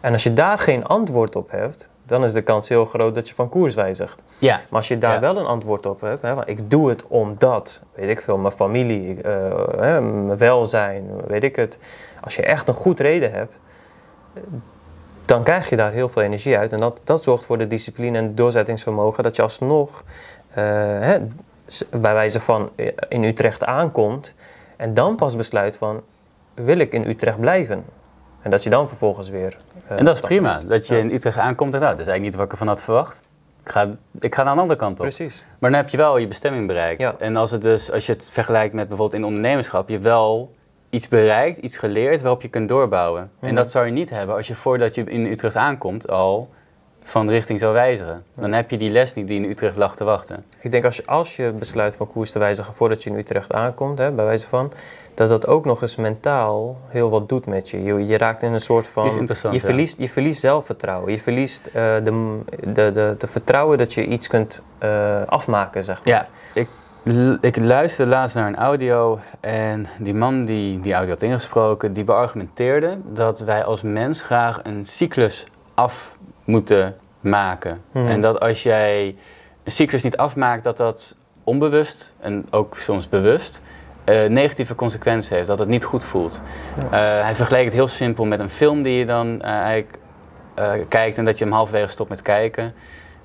En 0.00 0.12
als 0.12 0.22
je 0.22 0.32
daar 0.32 0.58
geen 0.58 0.84
antwoord 0.84 1.36
op 1.36 1.50
hebt, 1.50 1.88
dan 2.06 2.24
is 2.24 2.32
de 2.32 2.42
kans 2.42 2.68
heel 2.68 2.84
groot 2.84 3.14
dat 3.14 3.28
je 3.28 3.34
van 3.34 3.48
koers 3.48 3.74
wijzigt. 3.74 4.20
Ja. 4.38 4.54
Maar 4.54 4.78
als 4.78 4.88
je 4.88 4.98
daar 4.98 5.14
ja. 5.14 5.20
wel 5.20 5.36
een 5.36 5.46
antwoord 5.46 5.86
op 5.86 6.00
hebt, 6.00 6.22
hè, 6.22 6.46
ik 6.46 6.70
doe 6.70 6.88
het 6.88 7.04
omdat, 7.06 7.80
weet 7.94 8.08
ik 8.08 8.20
veel, 8.20 8.38
mijn 8.38 8.54
familie, 8.54 9.18
hè, 9.76 10.00
mijn 10.00 10.36
welzijn, 10.36 11.10
weet 11.26 11.44
ik 11.44 11.56
het. 11.56 11.78
Als 12.20 12.36
je 12.36 12.42
echt 12.42 12.68
een 12.68 12.74
goed 12.74 13.00
reden 13.00 13.32
hebt, 13.32 13.52
dan 15.24 15.42
krijg 15.42 15.68
je 15.68 15.76
daar 15.76 15.92
heel 15.92 16.08
veel 16.08 16.22
energie 16.22 16.58
uit. 16.58 16.72
En 16.72 16.78
dat, 16.78 17.00
dat 17.04 17.22
zorgt 17.22 17.44
voor 17.44 17.58
de 17.58 17.66
discipline 17.66 18.18
en 18.18 18.34
doorzettingsvermogen 18.34 19.22
dat 19.22 19.36
je 19.36 19.42
alsnog, 19.42 20.02
uh, 20.50 20.54
hè, 20.54 21.18
bij 21.90 22.14
wijze 22.14 22.40
van 22.40 22.70
in 23.08 23.24
Utrecht 23.24 23.64
aankomt 23.64 24.34
en 24.76 24.94
dan 24.94 25.16
pas 25.16 25.36
besluit 25.36 25.76
van, 25.76 26.02
wil 26.54 26.78
ik 26.78 26.92
in 26.92 27.08
Utrecht 27.08 27.40
blijven? 27.40 27.84
En 28.42 28.50
dat 28.50 28.62
je 28.62 28.70
dan 28.70 28.88
vervolgens 28.88 29.28
weer... 29.28 29.56
Uh, 29.90 29.98
en 29.98 30.04
dat 30.04 30.14
is 30.14 30.20
prima, 30.20 30.60
dat 30.66 30.86
je 30.86 30.94
ja. 30.94 31.00
in 31.00 31.10
Utrecht 31.10 31.38
aankomt 31.38 31.74
en 31.74 31.80
nou, 31.80 31.90
dat 31.90 32.00
is 32.00 32.06
eigenlijk 32.06 32.22
niet 32.22 32.34
wat 32.34 32.44
ik 32.44 32.52
ervan 32.52 32.66
had 32.66 32.82
verwacht. 32.82 33.22
Ik 33.64 33.70
ga, 33.70 33.88
ik 34.20 34.34
ga 34.34 34.42
naar 34.42 34.52
een 34.52 34.58
andere 34.58 34.78
kant 34.78 35.00
op. 35.00 35.06
Precies. 35.06 35.42
Maar 35.58 35.70
dan 35.70 35.80
heb 35.80 35.88
je 35.88 35.96
wel 35.96 36.18
je 36.18 36.28
bestemming 36.28 36.66
bereikt. 36.66 37.00
Ja. 37.00 37.14
En 37.18 37.36
als, 37.36 37.50
het 37.50 37.62
dus, 37.62 37.92
als 37.92 38.06
je 38.06 38.12
het 38.12 38.30
vergelijkt 38.30 38.74
met 38.74 38.88
bijvoorbeeld 38.88 39.20
in 39.20 39.26
ondernemerschap, 39.26 39.88
je 39.88 39.98
wel 39.98 40.50
iets 40.90 41.08
bereikt, 41.08 41.58
iets 41.58 41.76
geleerd 41.76 42.20
waarop 42.20 42.42
je 42.42 42.48
kunt 42.48 42.68
doorbouwen. 42.68 43.30
En 43.40 43.54
dat 43.54 43.70
zou 43.70 43.86
je 43.86 43.92
niet 43.92 44.10
hebben 44.10 44.36
als 44.36 44.46
je 44.46 44.54
voordat 44.54 44.94
je 44.94 45.04
in 45.04 45.26
Utrecht 45.26 45.56
aankomt 45.56 46.08
al 46.08 46.48
van 47.02 47.28
richting 47.28 47.58
zou 47.58 47.72
wijzigen. 47.72 48.24
Dan 48.34 48.52
heb 48.52 48.70
je 48.70 48.76
die 48.76 48.90
les 48.90 49.14
niet 49.14 49.28
die 49.28 49.42
in 49.42 49.50
Utrecht 49.50 49.76
lag 49.76 49.96
te 49.96 50.04
wachten. 50.04 50.44
Ik 50.60 50.70
denk 50.70 50.84
als 50.84 50.96
je, 50.96 51.06
als 51.06 51.36
je 51.36 51.52
besluit 51.52 51.96
van 51.96 52.12
koers 52.12 52.30
te 52.30 52.38
wijzigen 52.38 52.74
voordat 52.74 53.02
je 53.02 53.10
in 53.10 53.16
Utrecht 53.16 53.52
aankomt, 53.52 53.98
hè, 53.98 54.10
bij 54.10 54.24
wijze 54.24 54.48
van, 54.48 54.72
dat 55.14 55.28
dat 55.28 55.46
ook 55.46 55.64
nog 55.64 55.82
eens 55.82 55.96
mentaal 55.96 56.76
heel 56.88 57.10
wat 57.10 57.28
doet 57.28 57.46
met 57.46 57.70
je. 57.70 57.82
Je, 57.82 58.06
je 58.06 58.18
raakt 58.18 58.42
in 58.42 58.52
een 58.52 58.60
soort 58.60 58.86
van... 58.86 59.26
Je 59.50 59.60
verliest, 59.60 59.98
je 59.98 60.08
verliest 60.08 60.40
zelfvertrouwen. 60.40 61.12
Je 61.12 61.18
verliest 61.18 61.66
uh, 61.66 61.72
de, 61.72 62.38
de, 62.72 62.90
de, 62.92 63.14
de, 63.18 63.26
vertrouwen 63.26 63.78
dat 63.78 63.94
je 63.94 64.06
iets 64.06 64.26
kunt 64.26 64.62
uh, 64.82 65.22
afmaken, 65.26 65.84
zeg 65.84 66.04
maar. 66.04 66.14
Ja, 66.14 66.28
ik 66.52 66.68
ik 67.40 67.56
luisterde 67.56 68.10
laatst 68.10 68.36
naar 68.36 68.46
een 68.46 68.56
audio 68.56 69.18
en 69.40 69.86
die 69.98 70.14
man 70.14 70.44
die 70.44 70.80
die 70.80 70.92
audio 70.92 71.12
had 71.12 71.22
ingesproken, 71.22 71.92
die 71.92 72.04
beargumenteerde 72.04 72.98
dat 73.12 73.40
wij 73.40 73.64
als 73.64 73.82
mens 73.82 74.22
graag 74.22 74.60
een 74.62 74.84
cyclus 74.84 75.46
af 75.74 76.16
moeten 76.44 76.96
maken. 77.20 77.80
Mhm. 77.90 78.06
En 78.06 78.20
dat 78.20 78.40
als 78.40 78.62
jij 78.62 79.16
een 79.64 79.72
cyclus 79.72 80.02
niet 80.02 80.16
afmaakt, 80.16 80.64
dat 80.64 80.76
dat 80.76 81.16
onbewust 81.44 82.12
en 82.20 82.46
ook 82.50 82.76
soms 82.76 83.08
bewust 83.08 83.62
uh, 84.08 84.28
negatieve 84.28 84.74
consequenties 84.74 85.30
heeft, 85.30 85.46
dat 85.46 85.58
het 85.58 85.68
niet 85.68 85.84
goed 85.84 86.04
voelt. 86.04 86.42
Ja. 86.76 87.18
Uh, 87.18 87.24
hij 87.24 87.34
vergeleek 87.34 87.64
het 87.64 87.72
heel 87.72 87.88
simpel 87.88 88.24
met 88.24 88.40
een 88.40 88.50
film 88.50 88.82
die 88.82 88.98
je 88.98 89.06
dan 89.06 89.26
uh, 89.26 89.44
eigenlijk 89.44 89.98
eh, 90.54 90.72
kijkt 90.88 91.18
en 91.18 91.24
dat 91.24 91.38
je 91.38 91.44
hem 91.44 91.52
halverwege 91.52 91.88
stopt 91.88 92.10
met 92.10 92.22
kijken. 92.22 92.74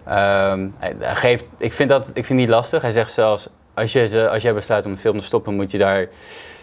Ehm, 0.06 0.68
hij, 0.78 0.96
hij 1.00 1.16
geeft, 1.16 1.46
ik, 1.58 1.74
vind 1.74 1.90
dat, 1.90 2.08
ik 2.08 2.14
vind 2.14 2.28
het 2.28 2.38
niet 2.38 2.50
lastig. 2.50 2.82
Hij 2.82 2.92
zegt 2.92 3.12
zelfs, 3.12 3.50
als, 3.74 3.94
je, 3.94 4.30
als 4.30 4.44
jij 4.44 4.54
besluit 4.54 4.86
om 4.86 4.92
een 4.92 4.98
film 4.98 5.20
te 5.20 5.26
stoppen, 5.26 5.54
moet 5.54 5.72
je 5.72 5.78
daar 5.78 6.08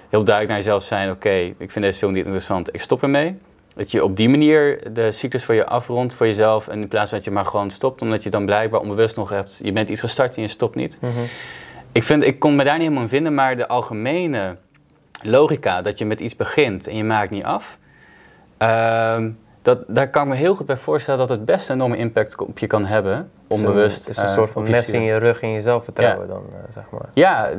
heel 0.08 0.24
duidelijk 0.24 0.48
naar 0.48 0.56
jezelf 0.56 0.82
zijn. 0.82 1.10
Oké, 1.10 1.30
ik 1.58 1.70
vind 1.70 1.84
deze 1.84 1.98
film 1.98 2.12
niet 2.12 2.24
interessant, 2.24 2.74
ik 2.74 2.80
stop 2.80 3.02
ermee. 3.02 3.38
Dat 3.74 3.90
je 3.90 4.04
op 4.04 4.16
die 4.16 4.28
manier 4.28 4.92
de 4.92 5.12
cyclus 5.12 5.44
voor 5.44 5.54
je 5.54 5.66
afrondt 5.66 6.14
voor 6.14 6.26
jezelf. 6.26 6.68
En 6.68 6.80
in 6.80 6.88
plaats 6.88 7.08
van 7.08 7.18
dat 7.18 7.26
je 7.26 7.32
maar 7.34 7.44
gewoon 7.44 7.70
stopt, 7.70 8.02
omdat 8.02 8.22
je 8.22 8.30
dan 8.30 8.44
blijkbaar 8.44 8.80
onbewust 8.80 9.16
nog 9.16 9.28
hebt. 9.28 9.60
Je 9.62 9.72
bent 9.72 9.88
iets 9.88 10.00
gestart 10.00 10.36
en 10.36 10.42
je 10.42 10.48
stopt 10.48 10.74
niet. 10.74 10.98
Mhm. 11.00 11.12
Ik, 11.92 12.02
vind, 12.04 12.24
ik 12.24 12.38
kon 12.38 12.56
me 12.56 12.64
daar 12.64 12.72
niet 12.72 12.82
helemaal 12.82 13.02
in 13.02 13.08
vinden, 13.08 13.34
maar 13.34 13.56
de 13.56 13.68
algemene 13.68 14.56
logica 15.22 15.82
dat 15.82 15.98
je 15.98 16.04
met 16.04 16.20
iets 16.20 16.36
begint 16.36 16.86
en 16.86 16.96
je 16.96 17.04
maakt 17.04 17.30
niet 17.30 17.44
af. 17.44 17.78
ehm, 18.56 19.30
dat, 19.62 19.78
daar 19.86 20.10
kan 20.10 20.22
ik 20.22 20.28
me 20.28 20.34
heel 20.34 20.54
goed 20.54 20.66
bij 20.66 20.76
voorstellen 20.76 21.20
dat 21.20 21.28
het 21.28 21.44
best 21.44 21.68
een 21.68 21.74
enorme 21.74 21.96
impact 21.96 22.40
op 22.40 22.58
je 22.58 22.66
kan 22.66 22.84
hebben. 22.84 23.30
Onbewust. 23.46 23.98
Het 23.98 24.08
is 24.08 24.16
een 24.16 24.24
eh, 24.24 24.32
soort 24.32 24.50
van 24.50 24.70
mes 24.70 24.90
in 24.90 25.02
je 25.02 25.16
rug 25.16 25.42
in 25.42 25.50
je 25.50 25.60
zelfvertrouwen 25.60 26.28
dan, 26.28 26.42
eh, 26.52 26.72
zeg 26.72 26.84
maar. 26.90 27.08
Ja, 27.14 27.50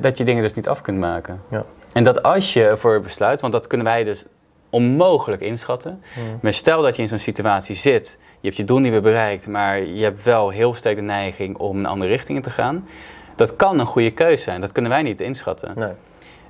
dat, 0.00 0.18
je 0.18 0.24
dingen 0.24 0.42
dus 0.42 0.54
niet 0.54 0.68
af 0.68 0.80
kunt 0.80 0.98
maken. 0.98 1.40
Ja. 1.50 1.64
En 1.92 2.04
dat 2.04 2.22
als 2.22 2.52
je 2.52 2.64
ervoor 2.64 3.00
besluit, 3.00 3.40
want 3.40 3.52
dat 3.52 3.66
kunnen 3.66 3.86
wij 3.86 4.04
dus 4.04 4.26
onmogelijk 4.70 5.42
inschatten. 5.42 6.02
Mhm. 6.14 6.36
Maar 6.40 6.52
stel 6.52 6.82
dat 6.82 6.96
je 6.96 7.02
in 7.02 7.08
zo'n 7.08 7.18
situatie 7.18 7.74
zit, 7.74 8.18
je 8.20 8.46
hebt 8.46 8.56
je 8.56 8.64
doel 8.64 8.78
niet 8.78 8.92
meer 8.92 9.02
bereikt, 9.02 9.46
maar 9.46 9.80
je 9.80 10.02
hebt 10.02 10.24
wel 10.24 10.50
heel 10.50 10.74
sterk 10.74 10.96
de 10.96 11.02
neiging 11.02 11.56
om 11.56 11.78
een 11.78 11.86
andere 11.86 12.10
richting 12.10 12.38
in 12.38 12.44
te 12.44 12.50
gaan. 12.50 12.88
Dat 13.36 13.56
kan 13.56 13.78
een 13.78 13.86
goede 13.86 14.10
keuze 14.10 14.42
zijn, 14.42 14.60
dat 14.60 14.72
kunnen 14.72 14.90
wij 14.90 15.02
niet 15.02 15.20
inschatten. 15.20 15.72
Nee. 15.76 15.92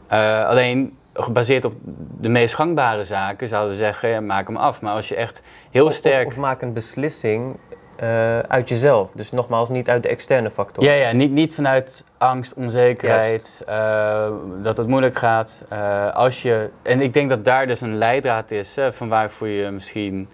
Eh, 0.06 0.46
alleen 0.46 0.96
gebaseerd 1.22 1.64
op 1.64 1.72
de 2.20 2.28
meest 2.28 2.54
gangbare 2.54 3.04
zaken 3.04 3.48
zouden 3.48 3.70
we 3.70 3.76
zeggen, 3.76 4.08
ja, 4.08 4.20
maak 4.20 4.46
hem 4.46 4.56
af. 4.56 4.80
Maar 4.80 4.92
als 4.92 5.08
je 5.08 5.14
echt 5.14 5.42
heel 5.70 5.86
Of- 5.86 5.92
sterk... 5.92 6.26
Of, 6.26 6.32
of 6.32 6.38
maak 6.38 6.62
een 6.62 6.72
beslissing 6.72 7.56
eh, 7.96 8.38
uit 8.38 8.68
jezelf. 8.68 9.10
Dus 9.14 9.30
nogmaals, 9.32 9.68
niet 9.68 9.88
uit 9.88 10.02
de 10.02 10.08
externe 10.08 10.50
factor. 10.50 10.84
Ja, 10.84 10.92
ja 10.92 11.12
niet, 11.12 11.30
niet 11.30 11.54
vanuit 11.54 12.04
angst, 12.18 12.54
onzekerheid, 12.54 13.62
eh, 13.66 14.28
dat 14.62 14.76
het 14.76 14.86
moeilijk 14.86 15.16
gaat. 15.18 15.62
Eh, 15.68 16.14
als 16.14 16.42
je, 16.42 16.70
en 16.82 17.00
ik 17.00 17.12
denk 17.14 17.28
dat 17.28 17.44
daar 17.44 17.66
dus 17.66 17.80
een 17.80 17.96
leidraad 17.96 18.50
is 18.50 18.76
hè, 18.76 18.92
van 18.92 19.08
waar 19.08 19.30
voel 19.30 19.48
je 19.48 19.70
misschien... 19.70 20.28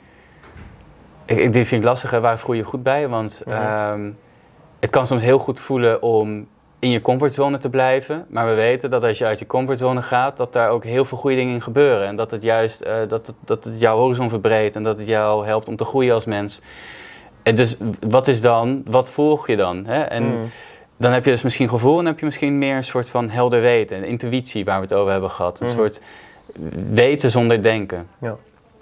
Ik, 1.26 1.52
vind 1.52 1.72
ik 1.72 1.82
lastig, 1.82 2.10
hè, 2.10 2.20
waar 2.20 2.38
voel 2.38 2.54
je 2.54 2.60
je 2.60 2.66
goed 2.66 2.82
bij? 2.82 3.08
Want 3.08 3.42
Mhm. 3.46 3.56
ehm, 3.56 4.10
het 4.80 4.90
kan 4.90 5.06
soms 5.06 5.22
heel 5.22 5.38
goed 5.38 5.60
voelen 5.60 6.02
om 6.02 6.48
in 6.84 6.90
je 6.90 7.00
comfortzone 7.02 7.58
te 7.58 7.70
blijven. 7.70 8.24
Maar 8.28 8.46
we 8.48 8.54
weten 8.54 8.90
dat 8.90 9.04
als 9.04 9.18
je 9.18 9.24
uit 9.24 9.38
je 9.38 9.46
comfortzone 9.46 10.02
gaat, 10.02 10.36
dat 10.36 10.52
daar 10.52 10.70
ook 10.70 10.84
heel 10.84 11.04
veel 11.04 11.18
goede 11.18 11.36
dingen 11.36 11.54
in 11.54 11.62
gebeuren. 11.62 12.06
En 12.06 12.16
dat 12.16 12.30
het 12.30 12.42
juist 12.42 12.80
eh, 12.80 12.94
dat 13.08 13.26
het, 13.26 13.36
dat 13.44 13.64
het 13.64 13.80
jouw 13.80 13.96
horizon 13.96 14.28
verbreedt 14.28 14.76
en 14.76 14.82
dat 14.82 14.98
het 14.98 15.06
jou 15.06 15.46
helpt 15.46 15.68
om 15.68 15.76
te 15.76 15.84
groeien 15.84 16.14
als 16.14 16.24
mens. 16.24 16.60
En 17.42 17.54
dus 17.54 17.76
wat 18.08 18.28
is 18.28 18.40
dan, 18.40 18.82
wat 18.86 19.10
volg 19.10 19.46
je 19.46 19.56
dan? 19.56 19.86
Hè? 19.86 20.02
En 20.02 20.22
Mm. 20.24 20.50
dan 20.96 21.12
heb 21.12 21.24
je 21.24 21.30
dus 21.30 21.42
misschien 21.42 21.68
gevoel 21.68 21.92
en 21.92 21.96
dan 21.96 22.06
heb 22.06 22.18
je 22.18 22.24
misschien 22.24 22.58
meer 22.58 22.76
een 22.76 22.84
soort 22.84 23.10
van 23.10 23.30
helder 23.30 23.60
weten. 23.60 23.96
Een 23.96 24.04
intuïtie 24.04 24.64
waar 24.64 24.76
we 24.76 24.82
het 24.82 24.94
over 24.94 25.12
hebben 25.12 25.30
gehad. 25.30 25.60
Een 25.60 25.66
Mhm. 25.66 25.76
soort 25.76 26.00
weten 26.92 27.30
zonder 27.30 27.62
denken. 27.62 28.06
Ja. 28.20 28.36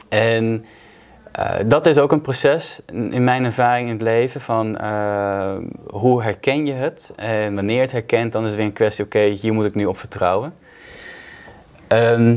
En 0.08 0.64
eh, 1.32 1.54
dat 1.66 1.86
is 1.86 1.98
ook 1.98 2.12
een 2.12 2.20
proces 2.20 2.80
in 2.92 3.24
mijn 3.24 3.44
ervaring 3.44 3.86
in 3.86 3.92
het 3.92 4.02
leven 4.02 4.40
van 4.40 4.76
eh, 4.78 5.54
hoe 5.90 6.22
herken 6.22 6.66
je 6.66 6.72
het? 6.72 7.12
En 7.16 7.54
wanneer 7.54 7.80
het 7.80 7.92
herkent, 7.92 8.32
dan 8.32 8.42
is 8.42 8.48
het 8.48 8.56
weer 8.56 8.66
een 8.66 8.72
kwestie, 8.72 9.04
oké, 9.04 9.20
hier 9.20 9.52
moet 9.52 9.64
ik 9.64 9.74
nu 9.74 9.86
op 9.86 9.98
vertrouwen. 9.98 10.54
Ehm, 11.88 12.36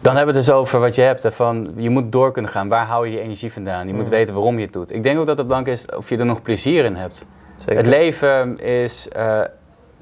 dan 0.00 0.16
hebben 0.16 0.34
we 0.34 0.40
het 0.40 0.46
dus 0.48 0.54
over 0.56 0.80
wat 0.80 0.94
je 0.94 1.02
hebt. 1.02 1.22
Hè, 1.22 1.32
van, 1.32 1.72
je 1.76 1.90
moet 1.90 2.12
door 2.12 2.32
kunnen 2.32 2.50
gaan. 2.50 2.68
Waar 2.68 2.86
hou 2.86 3.06
je 3.06 3.12
je 3.12 3.20
energie 3.20 3.52
vandaan? 3.52 3.86
Je 3.86 3.94
moet 3.94 4.02
Mhm. 4.02 4.10
weten 4.10 4.34
waarom 4.34 4.58
je 4.58 4.64
het 4.64 4.72
doet. 4.72 4.92
Ik 4.92 5.02
denk 5.02 5.18
ook 5.18 5.26
dat 5.26 5.38
het 5.38 5.46
belangrijk 5.46 5.78
is 5.78 5.96
of 5.96 6.08
je 6.08 6.16
er 6.18 6.24
nog 6.24 6.42
plezier 6.42 6.84
in 6.84 6.94
hebt. 6.96 7.26
Zeker. 7.56 7.76
Het 7.76 7.86
leven 7.86 8.60
is 8.60 9.08
eh, 9.08 9.40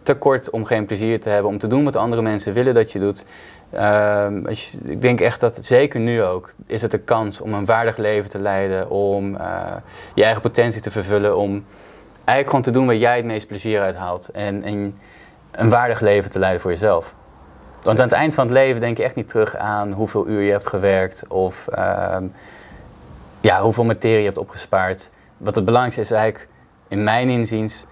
te 0.03 0.15
kort 0.15 0.51
om 0.51 0.65
geen 0.65 0.87
plezier 0.87 1.21
te 1.21 1.29
hebben, 1.29 1.51
om 1.51 1.59
te 1.59 1.67
doen 1.67 1.85
wat 1.85 1.97
andere 1.97 2.23
mensen 2.23 2.53
willen 2.53 2.75
dat 2.75 2.93
je 2.93 2.99
doet. 2.99 3.25
Ehm, 3.73 4.47
ik 4.85 5.03
denk 5.03 5.21
echt 5.21 5.41
dat, 5.41 5.59
zeker 5.65 6.01
nu 6.01 6.23
ook, 6.23 6.53
is 6.67 6.83
het 6.83 6.93
een 6.93 7.05
kans 7.05 7.41
om 7.41 7.55
een 7.55 7.65
waardig 7.65 7.97
leven 7.97 8.31
te 8.31 8.39
leiden, 8.39 8.91
om 8.91 9.37
eh, 9.37 9.73
je 10.15 10.25
eigen 10.25 10.43
potentie 10.43 10.81
te 10.81 10.91
vervullen, 10.91 11.37
om 11.37 11.65
eigenlijk 12.15 12.49
gewoon 12.49 12.63
te 12.63 12.71
doen 12.71 12.87
waar 12.87 12.97
jij 12.97 13.17
het 13.17 13.25
meest 13.25 13.47
plezier 13.47 13.81
uit 13.81 13.97
haalt. 13.97 14.29
En, 14.29 14.63
en 14.63 14.99
een 15.51 15.71
waardig 15.71 16.01
leven 16.01 16.31
te 16.31 16.39
leiden 16.39 16.61
voor 16.61 16.71
jezelf. 16.71 17.15
Want 17.81 18.01
aan 18.01 18.09
het 18.09 18.17
eind 18.17 18.35
van 18.35 18.45
het 18.45 18.53
leven 18.53 18.81
denk 18.81 18.97
je 18.97 19.03
echt 19.03 19.15
niet 19.15 19.29
terug 19.29 19.57
aan 19.57 19.93
hoeveel 19.93 20.29
uur 20.29 20.41
je 20.41 20.51
hebt 20.51 20.67
gewerkt 20.67 21.25
of 21.29 21.69
ehm, 21.69 22.25
ja, 23.41 23.63
hoeveel 23.63 23.85
materie 23.85 24.19
je 24.19 24.25
hebt 24.25 24.39
opgespaard. 24.39 25.11
Wat 25.37 25.55
het 25.55 25.65
belangrijkste 25.65 26.03
is 26.03 26.11
eigenlijk, 26.11 26.49
in 26.89 27.05
mijn 27.05 27.29
inziens, 27.29 27.87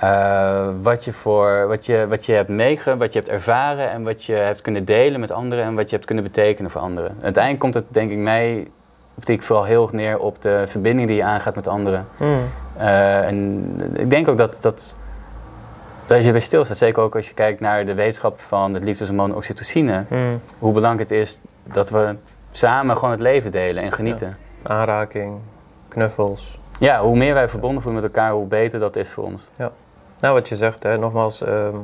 eh, 0.00 0.68
wat, 0.82 1.04
je 1.04 1.12
voor, 1.12 1.66
wat, 1.68 1.86
je, 1.86 2.06
wat 2.08 2.26
je 2.26 2.32
hebt 2.32 2.48
meegemaakt, 2.48 3.00
wat 3.00 3.12
je 3.12 3.18
hebt 3.18 3.30
ervaren 3.30 3.90
en 3.90 4.02
wat 4.02 4.24
je 4.24 4.32
hebt 4.32 4.60
kunnen 4.60 4.84
delen 4.84 5.20
met 5.20 5.30
anderen 5.30 5.64
en 5.64 5.74
wat 5.74 5.88
je 5.88 5.94
hebt 5.94 6.06
kunnen 6.06 6.24
betekenen 6.24 6.70
voor 6.70 6.80
anderen. 6.80 7.16
Uiteindelijk 7.22 7.58
komt 7.62 7.74
het, 7.74 7.84
denk 7.88 8.10
ik, 8.10 8.18
mij 8.18 8.68
optiek 9.14 9.42
vooral 9.42 9.64
heel 9.64 9.82
erg 9.82 9.92
neer 9.92 10.18
op 10.18 10.42
de 10.42 10.62
verbinding 10.66 11.08
die 11.08 11.16
je 11.16 11.24
aangaat 11.24 11.54
met 11.54 11.68
anderen. 11.68 12.06
Mm. 12.16 12.38
Eh, 12.76 13.26
en 13.26 13.64
ik 13.94 14.10
denk 14.10 14.28
ook 14.28 14.38
dat, 14.38 14.58
dat, 14.60 14.96
dat 16.06 16.16
als 16.16 16.26
je 16.26 16.32
bij 16.32 16.40
stilstaat, 16.40 16.76
zeker 16.76 17.02
ook 17.02 17.16
als 17.16 17.28
je 17.28 17.34
kijkt 17.34 17.60
naar 17.60 17.86
de 17.86 17.94
wetenschap 17.94 18.40
van 18.40 18.74
het 18.74 18.84
liefdeshormoon 18.84 19.34
oxytocine, 19.34 20.04
Mm. 20.08 20.40
hoe 20.58 20.72
belangrijk 20.72 21.10
het 21.10 21.18
is 21.18 21.40
dat 21.62 21.90
we 21.90 22.14
samen 22.50 22.96
gewoon 22.96 23.10
het 23.10 23.20
leven 23.20 23.50
delen 23.50 23.82
en 23.82 23.92
genieten. 23.92 24.36
Aanraking, 24.62 25.38
knuffels. 25.88 26.58
Ja, 26.80 27.00
hoe 27.00 27.16
meer 27.16 27.34
wij 27.34 27.48
verbonden 27.48 27.82
voelen 27.82 28.02
met 28.02 28.12
elkaar, 28.12 28.32
hoe 28.32 28.46
beter 28.46 28.78
dat 28.78 28.96
is 28.96 29.10
voor 29.10 29.24
ons. 29.24 29.48
Nou, 30.20 30.34
wat 30.34 30.48
je 30.48 30.56
zegt, 30.56 30.82
hè, 30.82 30.98
nogmaals, 30.98 31.42
ehm, 31.42 31.76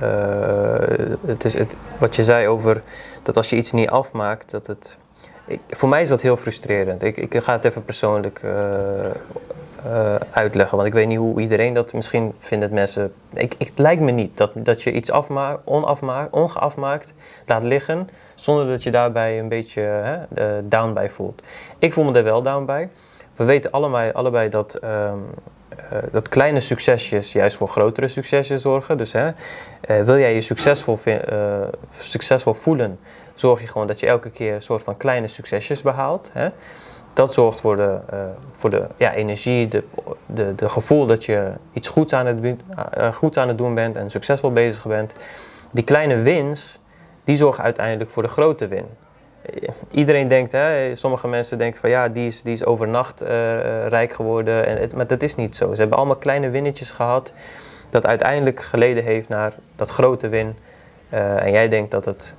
eh, 0.00 1.16
het 1.26 1.44
is 1.44 1.54
het, 1.54 1.74
wat 1.98 2.16
je 2.16 2.22
zei 2.22 2.48
over 2.48 2.82
dat 3.22 3.36
als 3.36 3.50
je 3.50 3.56
iets 3.56 3.72
niet 3.72 3.90
afmaakt, 3.90 4.50
dat 4.50 4.66
het. 4.66 4.98
Ik, 5.46 5.60
voor 5.68 5.88
mij 5.88 6.02
is 6.02 6.08
dat 6.08 6.20
heel 6.20 6.36
frustrerend. 6.36 7.02
Ik, 7.02 7.16
ik 7.16 7.42
ga 7.42 7.52
het 7.52 7.64
even 7.64 7.84
persoonlijk 7.84 8.40
eh, 8.42 9.04
eh, 9.04 10.14
uitleggen, 10.30 10.76
want 10.76 10.88
ik 10.88 10.94
weet 10.94 11.06
niet 11.06 11.18
hoe 11.18 11.40
iedereen 11.40 11.74
dat 11.74 11.92
misschien 11.92 12.34
vindt. 12.38 12.64
Dat 12.64 12.72
mensen. 12.72 13.12
Ik, 13.32 13.54
ik, 13.58 13.68
het 13.68 13.78
lijkt 13.78 14.02
me 14.02 14.10
niet 14.10 14.36
dat, 14.36 14.50
dat 14.54 14.82
je 14.82 14.92
iets 14.92 15.10
afmaakt, 15.10 15.60
onafmaakt, 15.64 16.32
ongeafmaakt 16.32 17.14
laat 17.46 17.62
liggen, 17.62 18.08
zonder 18.34 18.66
dat 18.66 18.82
je 18.82 18.90
daarbij 18.90 19.38
een 19.38 19.48
beetje 19.48 19.80
hè, 19.80 20.68
down 20.68 20.92
bij 20.92 21.10
voelt. 21.10 21.42
Ik 21.78 21.92
voel 21.92 22.04
me 22.04 22.18
er 22.18 22.24
wel 22.24 22.42
down 22.42 22.64
bij. 22.64 22.88
We 23.36 23.44
weten 23.44 23.70
allebei, 23.70 24.12
allebei 24.12 24.48
dat. 24.48 24.74
ehm, 24.74 24.92
eh, 24.92 25.18
dat 26.10 26.28
kleine 26.28 26.60
succesjes 26.60 27.32
juist 27.32 27.56
voor 27.56 27.68
grotere 27.68 28.08
successen 28.08 28.58
zorgen. 28.58 28.96
Dus 28.96 29.12
hè, 29.12 29.30
eh, 29.80 30.02
wil 30.02 30.18
jij 30.18 30.34
je 30.34 30.40
succesvol, 30.40 30.98
eh, 31.04 31.60
succesvol 31.90 32.54
voelen, 32.54 32.98
zorg 33.34 33.60
je 33.60 33.66
gewoon 33.66 33.86
dat 33.86 34.00
je 34.00 34.06
elke 34.06 34.30
keer 34.30 34.54
een 34.54 34.62
soort 34.62 34.82
van 34.82 34.96
kleine 34.96 35.28
succesjes 35.28 35.82
behaalt. 35.82 36.30
Hè. 36.32 36.48
Dat 37.14 37.34
zorgt 37.34 37.60
voor 37.60 37.76
de, 37.76 37.98
eh, 38.10 38.18
voor 38.52 38.70
de 38.70 38.86
ja, 38.96 39.12
energie, 39.12 39.68
de, 39.68 39.84
de, 40.26 40.54
de 40.54 40.68
gevoel 40.68 41.06
dat 41.06 41.24
je 41.24 41.52
iets 41.72 41.88
goeds 41.88 42.12
aan, 42.12 42.26
het, 42.26 42.56
eh, 42.90 43.12
goeds 43.12 43.36
aan 43.36 43.48
het 43.48 43.58
doen 43.58 43.74
bent 43.74 43.96
en 43.96 44.10
succesvol 44.10 44.52
bezig 44.52 44.84
bent. 44.84 45.12
Die 45.70 45.84
kleine 45.84 46.16
wins, 46.16 46.80
die 47.24 47.36
zorgen 47.36 47.64
uiteindelijk 47.64 48.10
voor 48.10 48.22
de 48.22 48.28
grote 48.28 48.68
win. 48.68 48.86
Iedereen 49.90 50.28
denkt, 50.28 50.52
hè, 50.52 50.94
sommige 50.96 51.28
mensen 51.28 51.58
denken 51.58 51.80
van 51.80 51.90
ja, 51.90 52.08
die 52.08 52.26
is, 52.26 52.42
die 52.42 52.52
is 52.52 52.64
overnacht 52.64 53.20
eh, 53.20 53.86
rijk 53.86 54.12
geworden. 54.12 54.66
En 54.66 54.76
het, 54.76 54.94
maar 54.94 55.06
dat 55.06 55.22
is 55.22 55.34
niet 55.34 55.56
zo. 55.56 55.74
Ze 55.74 55.80
hebben 55.80 55.98
allemaal 55.98 56.16
kleine 56.16 56.50
winnetjes 56.50 56.90
gehad, 56.90 57.32
dat 57.90 58.06
uiteindelijk 58.06 58.60
geleden 58.62 59.04
heeft 59.04 59.28
naar 59.28 59.52
dat 59.76 59.88
grote 59.90 60.28
win. 60.28 60.56
Eh, 61.08 61.42
en 61.44 61.50
jij 61.52 61.68
denkt 61.68 61.90
dat 61.90 62.04
het 62.04 62.34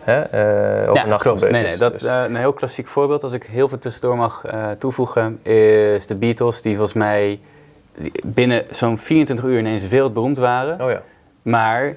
hè, 0.00 0.20
eh, 0.20 0.90
overnacht 0.90 1.22
klopt. 1.22 1.38
gebeurd 1.38 1.52
Nee, 1.52 1.62
nee, 1.62 1.72
is. 1.72 1.78
dat 1.78 1.92
Dus- 1.92 2.02
een 2.02 2.36
heel 2.36 2.52
klassiek 2.52 2.86
voorbeeld, 2.88 3.22
als 3.22 3.32
ik 3.32 3.42
heel 3.42 3.68
veel 3.68 3.78
tussendoor 3.78 4.16
mag 4.16 4.42
toevoegen, 4.78 5.40
is 5.42 6.06
de 6.06 6.14
Beatles, 6.14 6.62
die 6.62 6.72
volgens 6.76 6.96
mij 6.96 7.40
binnen 8.24 8.64
zo'n 8.70 8.98
24 8.98 9.44
uur 9.44 9.58
ineens 9.58 9.86
wereldberoemd 9.88 10.38
waren. 10.38 10.80
oh 10.80 10.90
ja. 10.90 11.02
Maar 11.42 11.96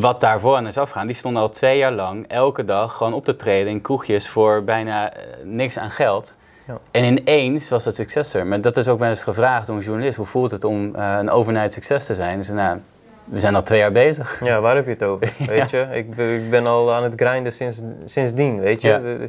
wat 0.00 0.20
daarvoor 0.20 0.56
aan 0.56 0.66
is 0.66 0.78
afgegaan, 0.78 1.06
die 1.06 1.16
stonden 1.16 1.42
al 1.42 1.50
twee 1.50 1.78
jaar 1.78 1.92
lang 1.92 2.26
elke 2.28 2.64
dag 2.64 2.92
gewoon 2.96 3.12
op 3.14 3.24
te 3.24 3.36
treden 3.36 3.72
in 3.72 3.80
kroegjes 3.80 4.28
voor 4.28 4.64
bijna 4.64 5.12
eh, 5.12 5.22
niks 5.44 5.78
aan 5.78 5.90
geld. 5.90 6.36
Ja. 6.66 6.78
En 6.90 7.04
ineens 7.04 7.68
was 7.68 7.84
dat 7.84 7.94
successer. 7.94 8.46
Maar 8.46 8.60
dat 8.60 8.76
is 8.76 8.88
ook 8.88 8.98
wel 8.98 9.08
eens 9.08 9.22
gevraagd 9.22 9.66
door 9.66 9.76
een 9.76 9.82
journalist. 9.82 10.16
Hoe 10.16 10.26
voelt 10.26 10.50
het 10.50 10.64
om 10.64 10.94
eh, 10.94 11.16
een 11.18 11.30
overnight 11.30 11.72
succes 11.72 12.06
te 12.06 12.14
zijn? 12.14 12.36
Dus, 12.36 12.48
nou, 12.48 12.78
we 13.24 13.40
zijn 13.40 13.54
al 13.54 13.62
twee 13.62 13.78
jaar 13.78 13.92
bezig. 13.92 14.40
Ja, 14.44 14.60
waar 14.60 14.74
heb 14.74 14.84
je 14.84 14.90
het 14.90 15.02
over? 15.02 15.32
Weet 15.46 15.70
je, 15.70 15.86
ik, 15.92 16.14
ben- 16.14 16.44
ik 16.44 16.50
ben 16.50 16.66
al 16.66 16.92
aan 16.94 17.02
het 17.02 17.12
grinden 17.16 17.52
sinds, 17.52 17.82
sindsdien, 18.04 18.60
weet 18.60 18.82
je. 18.82 18.88
Ja. 18.88 19.28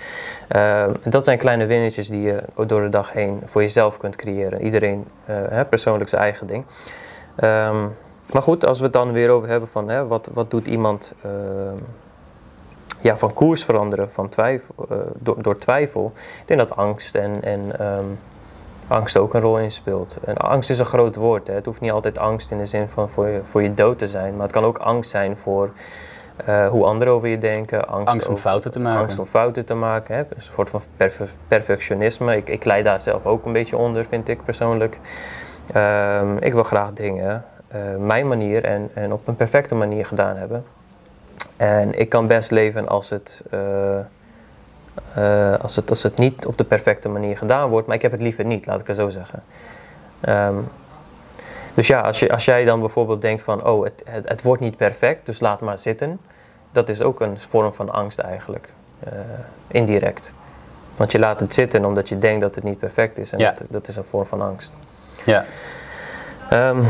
Uh, 0.57 0.85
dat 1.05 1.25
zijn 1.25 1.39
kleine 1.39 1.67
winnetjes 1.67 2.09
die 2.09 2.21
je 2.21 2.43
door 2.67 2.81
de 2.83 2.89
dag 2.89 3.13
heen 3.13 3.43
voor 3.45 3.61
jezelf 3.61 3.97
kunt 3.97 4.17
creëren. 4.17 4.63
Iedereen 4.63 5.07
uh, 5.31 5.37
hè, 5.49 5.65
persoonlijk 5.65 6.11
zijn 6.11 6.23
eigen 6.23 6.47
ding. 6.47 6.65
Um, 7.37 7.95
maar 8.33 8.43
goed, 8.43 8.65
als 8.65 8.79
we 8.79 8.85
het 8.85 8.93
dan 8.93 9.13
weer 9.13 9.31
over 9.31 9.49
hebben 9.49 9.69
van 9.69 9.89
hè, 9.89 10.07
wat, 10.07 10.29
wat 10.33 10.51
doet 10.51 10.67
iemand 10.67 11.15
uh, 11.27 11.31
ja, 13.05 13.17
van 13.17 13.33
koers 13.33 13.65
veranderen 13.65 14.11
van 14.11 14.29
twijfel, 14.29 14.75
door, 15.19 15.43
door, 15.43 15.57
twijfel. 15.57 16.13
Ik 16.15 16.47
denk 16.47 16.61
dat 16.61 16.77
angst 16.77 17.15
en, 17.15 17.43
en 17.43 17.87
um, 17.87 18.19
angst 18.87 19.17
ook 19.17 19.35
een 19.35 19.41
rol 19.41 19.59
in 19.59 19.71
speelt. 19.71 20.19
En 20.25 20.37
angst 20.37 20.71
is 20.71 20.79
een 20.79 20.85
groot 20.85 21.17
woord. 21.17 21.47
Hè. 21.47 21.55
Het 21.55 21.65
hoeft 21.65 21.81
niet 21.81 21.91
altijd 21.91 22.19
angst 22.19 22.51
in 22.51 22.59
de 22.59 22.67
zin 22.67 22.89
van 22.89 23.09
voor 23.09 23.29
je, 23.29 23.41
voor 23.45 23.63
je 23.63 23.75
dood 23.75 23.99
te 23.99 24.09
zijn. 24.09 24.33
Maar 24.33 24.43
het 24.43 24.53
kan 24.53 24.65
ook 24.65 24.79
angst 24.79 25.11
zijn 25.11 25.37
voor 25.37 25.71
uh, 26.49 26.69
hoe 26.69 26.85
anderen 26.85 27.13
over 27.13 27.29
je 27.29 27.39
denken. 27.39 27.89
Angst, 27.89 28.09
angst 28.09 28.27
om 28.27 28.33
over, 28.33 28.45
fouten 28.45 28.71
te 28.71 28.81
maken. 28.81 29.01
Angst 29.01 29.19
om 29.19 29.27
fouten 29.27 29.65
te 29.65 29.75
maken. 29.75 30.15
Hè. 30.15 30.21
Een 30.21 30.27
soort 30.37 30.71
van 30.71 30.81
perfe 30.97 31.27
perfectionisme. 31.49 32.37
Ik, 32.37 32.49
ik 32.49 32.65
leid 32.65 32.85
daar 32.85 33.01
zelf 33.01 33.27
ook 33.27 33.45
een 33.45 33.53
beetje 33.53 33.77
onder, 33.77 34.05
vind 34.05 34.29
ik 34.29 34.45
persoonlijk. 34.45 35.01
Um, 35.77 36.39
ik 36.39 36.53
wil 36.53 36.65
graag 36.65 36.93
dingen 36.93 37.45
uh, 37.75 37.81
mijn 37.97 38.29
manier 38.29 38.65
en, 38.65 38.91
en 38.95 39.13
op 39.13 39.29
een 39.29 39.37
perfecte 39.37 39.75
manier 39.75 40.07
gedaan 40.07 40.37
hebben. 40.37 40.65
En 41.65 41.99
ik 41.99 42.09
kan 42.09 42.27
best 42.27 42.51
leven 42.51 42.89
als 42.89 43.11
het... 43.11 43.43
Uh, 43.55 43.99
uh, 45.19 45.55
als, 45.55 45.77
het, 45.77 45.91
als 45.91 46.03
het 46.03 46.19
niet 46.19 46.47
op 46.47 46.59
de 46.59 46.65
perfecte 46.65 47.09
manier 47.09 47.39
gedaan 47.39 47.69
wordt, 47.69 47.87
maar 47.87 47.97
ik 47.97 48.03
heb 48.03 48.13
het 48.13 48.21
liever 48.21 48.45
niet, 48.45 48.67
laat 48.67 48.81
ik 48.81 48.87
het 48.87 48.97
zo 48.97 49.09
zeggen. 49.09 49.43
Um, 50.29 50.69
dus 51.75 51.87
ja, 51.87 52.01
als, 52.01 52.19
je, 52.19 52.33
als 52.33 52.45
jij 52.45 52.65
dan 52.65 52.81
bijvoorbeeld 52.81 53.21
denkt 53.21 53.43
van, 53.43 53.67
oh, 53.67 53.85
het, 53.85 54.03
het, 54.05 54.29
het, 54.29 54.43
wordt 54.43 54.61
niet 54.61 54.77
perfect, 54.77 55.27
dus 55.27 55.41
laat 55.41 55.61
maar 55.61 55.79
zitten. 55.79 56.21
Dat 56.73 56.89
is 56.89 57.03
ook 57.03 57.21
een 57.21 57.39
vorm 57.39 57.75
van 57.75 57.93
angst 57.93 58.19
eigenlijk, 58.19 58.73
uh, 59.07 59.13
indirect. 59.67 60.33
Want 60.97 61.13
je 61.13 61.19
laat 61.19 61.41
het 61.41 61.55
zitten 61.55 61.85
omdat 61.85 62.09
je 62.09 62.19
denkt 62.19 62.41
dat 62.41 62.55
het 62.55 62.65
niet 62.65 62.79
perfect 62.79 63.19
is. 63.19 63.33
En 63.33 63.39
ja. 63.39 63.51
dat, 63.59 63.67
dat, 63.69 63.89
is 63.89 63.97
een 63.97 64.05
vorm 64.11 64.27
van 64.27 64.43
angst. 64.43 64.73
Ja. 65.25 65.45
Um, 66.53 66.83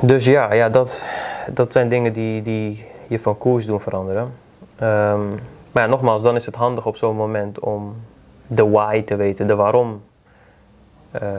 dus 0.00 0.24
ja, 0.24 0.52
ja 0.52 0.68
dat, 0.68 1.04
dat 1.52 1.72
zijn 1.72 1.88
dingen 1.88 2.12
die, 2.12 2.42
die 2.42 2.86
je 3.08 3.18
van 3.18 3.38
koers 3.38 3.66
doen 3.66 3.80
veranderen. 3.80 4.32
Um, 4.82 5.38
maar 5.72 5.82
ja, 5.82 5.86
nogmaals, 5.86 6.22
dan 6.22 6.34
is 6.34 6.46
het 6.46 6.54
handig 6.54 6.86
op 6.86 6.96
zo'n 6.96 7.16
moment 7.16 7.58
om 7.58 7.96
de 8.46 8.68
why 8.68 9.02
te 9.02 9.16
weten, 9.16 9.46
de 9.46 9.54
waarom. 9.54 10.02
Uh, 11.22 11.30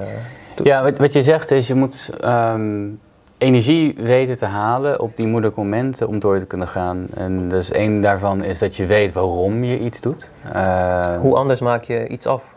ja, 0.63 0.83
wat, 0.83 0.97
wat, 0.97 1.13
je 1.13 1.23
zegt 1.23 1.51
is, 1.51 1.67
je 1.67 1.73
moet 1.73 2.09
um, 2.25 2.99
energie 3.37 3.95
weten 3.97 4.37
te 4.37 4.45
halen 4.45 4.99
op 4.99 5.15
die 5.15 5.27
moeilijke 5.27 5.59
momenten 5.59 6.07
om 6.07 6.19
door 6.19 6.39
te 6.39 6.45
kunnen 6.45 6.67
gaan. 6.67 7.07
En 7.13 7.49
dus 7.49 7.71
één 7.71 8.01
daarvan 8.01 8.43
is 8.43 8.59
dat 8.59 8.75
je 8.75 8.85
weet 8.85 9.13
waarom 9.13 9.63
je 9.63 9.79
iets 9.79 10.01
doet. 10.01 10.31
Uh, 10.55 11.01
Hoe 11.01 11.35
anders 11.35 11.59
maak 11.59 11.83
je 11.83 12.07
iets 12.07 12.25
af? 12.25 12.55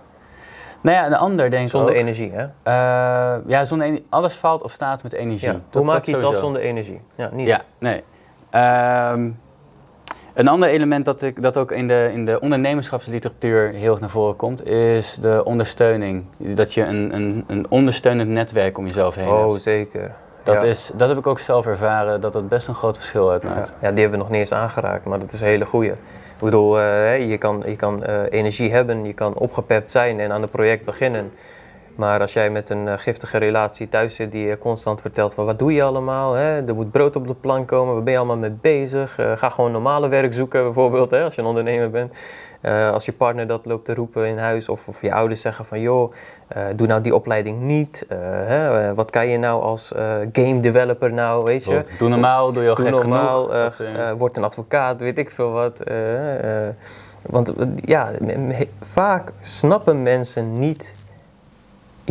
Nou 0.81 0.97
ja, 0.97 1.07
een 1.07 1.15
ander 1.15 1.51
denk 1.51 1.63
ik 1.63 1.71
Zonder 1.71 1.95
energie, 1.95 2.33
hè? 2.33 2.43
Uh, 2.43 3.45
ja, 3.47 3.65
zonder 3.65 4.01
alles 4.09 4.35
valt 4.35 4.63
of 4.63 4.73
staat 4.73 5.03
met 5.03 5.13
energie. 5.13 5.49
Ja. 5.49 5.61
Hoe 5.73 5.85
maak 5.85 6.05
je 6.05 6.13
iets 6.13 6.23
af 6.23 6.37
zonder 6.37 6.63
energie? 6.63 7.01
Ja, 7.15 7.31
niet. 7.33 7.47
Ja, 7.47 7.61
nee. 7.79 8.03
Um, 8.55 9.39
een 10.35 10.49
ander 10.49 10.69
element 10.69 11.05
dat, 11.05 11.23
ik, 11.23 11.43
dat 11.43 11.57
ook 11.57 11.73
in 11.73 11.89
de, 11.89 12.11
in 12.13 12.25
de 12.25 12.41
ondernemerschapsliteratuur 12.41 13.69
heel 13.69 13.91
erg 13.91 14.01
naar 14.01 14.11
voren 14.11 14.37
komt, 14.37 14.67
is 14.67 15.15
de 15.15 15.45
ondersteuning. 15.45 16.25
Dat 16.37 16.75
je 16.75 16.83
een, 16.83 17.15
een, 17.15 17.45
een 17.47 17.67
ondersteunend 17.69 18.31
netwerk 18.31 18.79
om 18.79 18.87
jezelf 18.87 19.15
heen 19.15 19.29
oh, 19.29 19.39
hebt. 19.39 19.53
Oh, 19.53 19.59
zeker. 19.59 20.13
Dat, 20.43 20.63
is, 20.63 20.91
dat 20.95 21.09
heb 21.09 21.19
ik 21.19 21.27
ook 21.27 21.39
zelf 21.39 21.67
ervaren, 21.67 22.21
dat 22.21 22.33
dat 22.33 22.49
best 22.49 22.69
een 22.69 22.75
groot 22.75 22.97
verschil 22.97 23.31
uitmaakt. 23.31 23.69
Ja, 23.69 23.89
ja 23.89 23.91
die 23.91 24.01
hebben 24.01 24.19
we 24.19 24.25
nog 24.25 24.29
niet 24.29 24.41
eens 24.41 24.53
aangeraakt, 24.53 25.05
maar 25.05 25.19
dat 25.19 25.33
is 25.33 25.41
een 25.41 25.47
hele 25.47 25.67
goeie. 25.67 25.91
Ik 25.91 26.47
bedoel, 26.47 26.79
uh, 26.81 27.31
je 27.31 27.39
kan, 27.39 27.63
je 27.67 27.77
kan 27.77 28.03
uh, 28.09 28.23
energie 28.31 28.73
hebben, 28.73 29.05
je 29.05 29.13
kan 29.13 29.35
opgepept 29.35 29.91
zijn 29.91 30.21
en 30.21 30.33
aan 30.33 30.43
het 30.43 30.51
project 30.51 30.85
beginnen. 30.85 31.33
Maar 31.95 32.21
als 32.21 32.33
jij 32.33 32.51
met 32.51 32.71
een 32.71 32.87
uh, 32.87 32.93
giftige 32.97 33.39
relatie 33.39 33.89
thuis 33.89 34.15
zit 34.15 34.33
die 34.33 34.47
je 34.47 34.59
constant 34.59 35.01
vertelt 35.01 35.35
van 35.35 35.45
wat 35.45 35.59
doe 35.59 35.73
je 35.73 35.83
allemaal, 35.83 36.35
hè? 36.35 36.67
er 36.67 36.75
moet 36.75 36.91
brood 36.91 37.17
op 37.17 37.27
de 37.27 37.35
plank 37.35 37.69
komen, 37.69 37.95
waar 37.95 38.03
ben 38.03 38.13
je 38.13 38.19
allemaal 38.19 38.37
mee 38.37 38.57
bezig? 38.61 39.19
Uh, 39.19 39.33
ga 39.37 39.49
gewoon 39.49 39.73
normale 39.73 40.09
werk 40.09 40.35
zoeken 40.35 40.63
bijvoorbeeld, 40.63 41.11
hè? 41.11 41.25
als 41.25 41.35
je 41.35 41.41
een 41.41 41.47
ondernemer 41.47 41.91
bent. 41.91 42.17
Uh, 42.63 42.93
als 42.93 43.05
je 43.05 43.13
partner 43.13 43.47
dat 43.47 43.67
loopt 43.67 43.85
te 43.85 43.95
roepen 43.95 44.27
in 44.27 44.39
huis 44.39 44.69
of, 44.69 44.89
of 44.89 45.03
je 45.03 45.13
ouders 45.13 45.41
zeggen 45.41 45.65
van 45.65 45.81
joh, 45.81 46.13
doe 46.77 46.87
nou 46.87 47.01
die 47.01 47.15
opleiding 47.15 47.61
niet. 47.61 48.07
Hè? 48.09 48.95
wat 48.95 49.11
kan 49.11 49.29
je 49.29 49.39
nou 49.39 49.63
als 49.63 49.93
game 50.33 50.61
developer 50.61 51.13
nou, 51.13 51.45
weet 51.45 51.65
je? 51.65 51.83
Doe 51.99 52.09
normaal, 52.09 52.53
doe 52.53 52.63
je 52.63 52.69
al 52.69 52.75
doe 52.75 52.85
gek 52.85 52.95
normaal, 52.95 53.45
genoeg. 53.45 54.13
word 54.19 54.37
een 54.37 54.45
advocaat, 54.45 55.01
weet 55.01 55.19
ik 55.19 55.31
veel 55.31 55.51
wat. 55.51 55.83
want 57.27 57.53
ja, 57.75 58.11
vaak 58.81 59.33
snappen 59.41 60.03
mensen 60.03 60.59
niet 60.59 60.99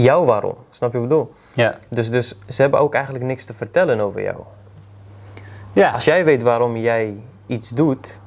jouw 0.01 0.25
waarom. 0.25 0.55
Snap 0.69 0.91
je 0.91 0.97
wat 0.99 1.07
ik 1.07 1.09
bedoel? 1.09 1.33
Ja. 1.53 1.75
Dus, 1.89 2.11
dus 2.11 2.37
ze 2.47 2.61
hebben 2.61 2.79
ook 2.79 2.93
eigenlijk 2.93 3.25
niks 3.25 3.45
te 3.45 3.53
vertellen 3.53 3.99
over 3.99 4.21
jou. 4.21 4.37
Ja. 5.73 5.91
Als 5.91 6.05
jij 6.05 6.25
weet 6.25 6.43
waarom 6.43 6.77
jij 6.77 7.23
iets 7.45 7.69
doet, 7.69 8.19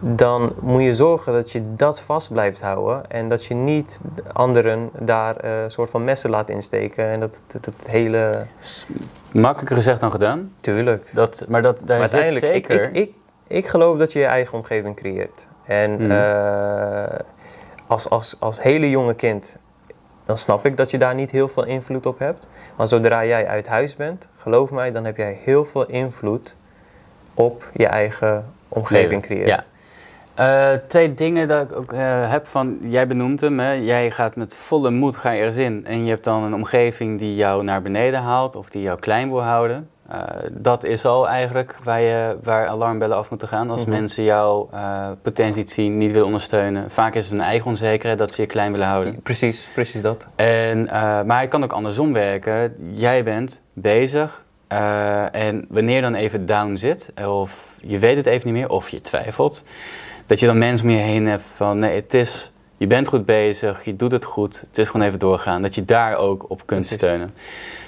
dan 0.00 0.52
moet 0.60 0.82
je 0.82 0.94
zorgen 0.94 1.32
dat 1.32 1.52
je 1.52 1.74
dat 1.76 2.00
vast 2.00 2.32
blijft 2.32 2.60
houden 2.60 3.10
en 3.10 3.28
dat 3.28 3.44
je 3.44 3.54
niet 3.54 4.00
anderen 4.32 4.90
daar 4.98 5.44
een 5.44 5.64
uh, 5.64 5.68
soort 5.68 5.90
van 5.90 6.04
messen 6.04 6.30
laat 6.30 6.48
insteken 6.48 7.04
en 7.04 7.20
dat 7.20 7.42
het 7.48 7.74
hele... 7.86 8.46
Makkelijker 9.32 9.76
gezegd 9.76 10.00
dan 10.00 10.10
gedaan. 10.10 10.52
Tuurlijk. 10.60 11.10
Dat, 11.14 11.44
maar 11.48 11.62
dat, 11.62 11.82
daar 11.84 11.98
maar 11.98 12.08
zit 12.08 12.32
zeker... 12.32 12.82
Ik, 12.82 12.86
ik, 12.86 12.96
ik, 12.96 13.14
ik, 13.46 13.66
geloof 13.66 13.98
dat 13.98 14.12
je 14.12 14.18
je 14.18 14.24
eigen 14.24 14.54
omgeving 14.54 14.96
creëert. 14.96 15.46
En 15.64 15.90
mm. 15.90 16.10
uh, 16.10 17.04
als, 17.86 18.10
als, 18.10 18.36
als 18.38 18.62
hele 18.62 18.90
jonge 18.90 19.14
kind 19.14 19.58
dan 20.24 20.38
snap 20.38 20.66
ik 20.66 20.76
dat 20.76 20.90
je 20.90 20.98
daar 20.98 21.14
niet 21.14 21.30
heel 21.30 21.48
veel 21.48 21.64
invloed 21.64 22.06
op 22.06 22.18
hebt. 22.18 22.46
Maar 22.76 22.88
zodra 22.88 23.24
jij 23.24 23.46
uit 23.46 23.66
huis 23.66 23.96
bent, 23.96 24.28
geloof 24.38 24.70
mij, 24.70 24.92
dan 24.92 25.04
heb 25.04 25.16
jij 25.16 25.38
heel 25.42 25.64
veel 25.64 25.86
invloed 25.86 26.54
op 27.34 27.70
je 27.72 27.86
eigen 27.86 28.52
omgeving 28.68 29.22
creëren. 29.22 29.46
Ja. 29.46 29.64
Uh, 30.40 30.78
twee 30.88 31.14
dingen 31.14 31.48
dat 31.48 31.62
ik 31.62 31.76
ook 31.76 31.92
uh, 31.92 32.30
heb 32.30 32.46
van, 32.46 32.78
jij 32.80 33.06
benoemt 33.06 33.40
hem, 33.40 33.60
hè? 33.60 33.72
jij 33.72 34.10
gaat 34.10 34.36
met 34.36 34.56
volle 34.56 34.90
moed 34.90 35.16
ga 35.16 35.30
je 35.30 35.40
ergens 35.40 35.56
in 35.56 35.86
en 35.86 36.04
je 36.04 36.10
hebt 36.10 36.24
dan 36.24 36.42
een 36.42 36.54
omgeving 36.54 37.18
die 37.18 37.34
jou 37.34 37.64
naar 37.64 37.82
beneden 37.82 38.20
haalt 38.20 38.56
of 38.56 38.70
die 38.70 38.82
jou 38.82 38.98
klein 38.98 39.28
wil 39.28 39.42
houden. 39.42 39.90
Uh, 40.12 40.18
dat 40.50 40.84
is 40.84 41.04
al 41.04 41.28
eigenlijk 41.28 41.76
waar, 41.82 42.00
je, 42.00 42.36
waar 42.42 42.66
alarmbellen 42.66 43.16
af 43.16 43.30
moeten 43.30 43.48
gaan. 43.48 43.70
Als 43.70 43.84
mm 43.84 43.86
-hmm. 43.90 44.00
mensen 44.00 44.24
jouw 44.24 44.68
uh, 44.74 45.08
potentie 45.22 45.64
zien, 45.68 45.98
niet 45.98 46.10
willen 46.10 46.26
ondersteunen. 46.26 46.90
Vaak 46.90 47.14
is 47.14 47.24
het 47.24 47.32
een 47.32 47.44
eigen 47.44 47.66
onzekerheid 47.70 48.18
dat 48.18 48.32
ze 48.32 48.40
je 48.40 48.46
klein 48.46 48.72
willen 48.72 48.86
houden. 48.86 49.22
Precies, 49.22 49.68
precies 49.74 50.02
dat. 50.02 50.26
En, 50.34 50.78
uh, 50.78 51.22
maar 51.22 51.40
het 51.40 51.50
kan 51.50 51.64
ook 51.64 51.72
andersom 51.72 52.12
werken. 52.12 52.74
Jij 52.92 53.24
bent 53.24 53.62
bezig 53.72 54.44
en 55.32 55.66
wanneer 55.68 55.94
je 55.94 56.00
dan 56.00 56.14
even 56.14 56.46
down 56.46 56.76
zit, 56.76 57.12
of 57.26 57.76
je 57.80 57.98
weet 57.98 58.16
het 58.16 58.26
even 58.26 58.46
niet 58.46 58.56
meer, 58.56 58.68
of 58.68 58.88
je 58.88 59.00
twijfelt, 59.00 59.64
dat 60.26 60.40
je 60.40 60.46
dan 60.46 60.58
mensen 60.58 60.86
om 60.86 60.92
je 60.92 61.00
heen 61.00 61.26
hebt 61.26 61.44
van 61.54 61.78
nee, 61.78 61.94
het 61.94 62.14
is 62.14 62.52
je 62.82 62.88
bent 62.88 63.08
goed 63.08 63.26
bezig, 63.26 63.84
je 63.84 63.96
doet 63.96 64.12
het 64.12 64.24
goed, 64.24 64.60
het 64.60 64.78
is 64.78 64.88
gewoon 64.88 65.06
even 65.06 65.18
doorgaan. 65.18 65.62
Dat 65.62 65.74
je 65.74 65.84
daar 65.84 66.16
ook 66.16 66.50
op 66.50 66.62
kunt 66.66 66.88
steunen. 66.88 67.30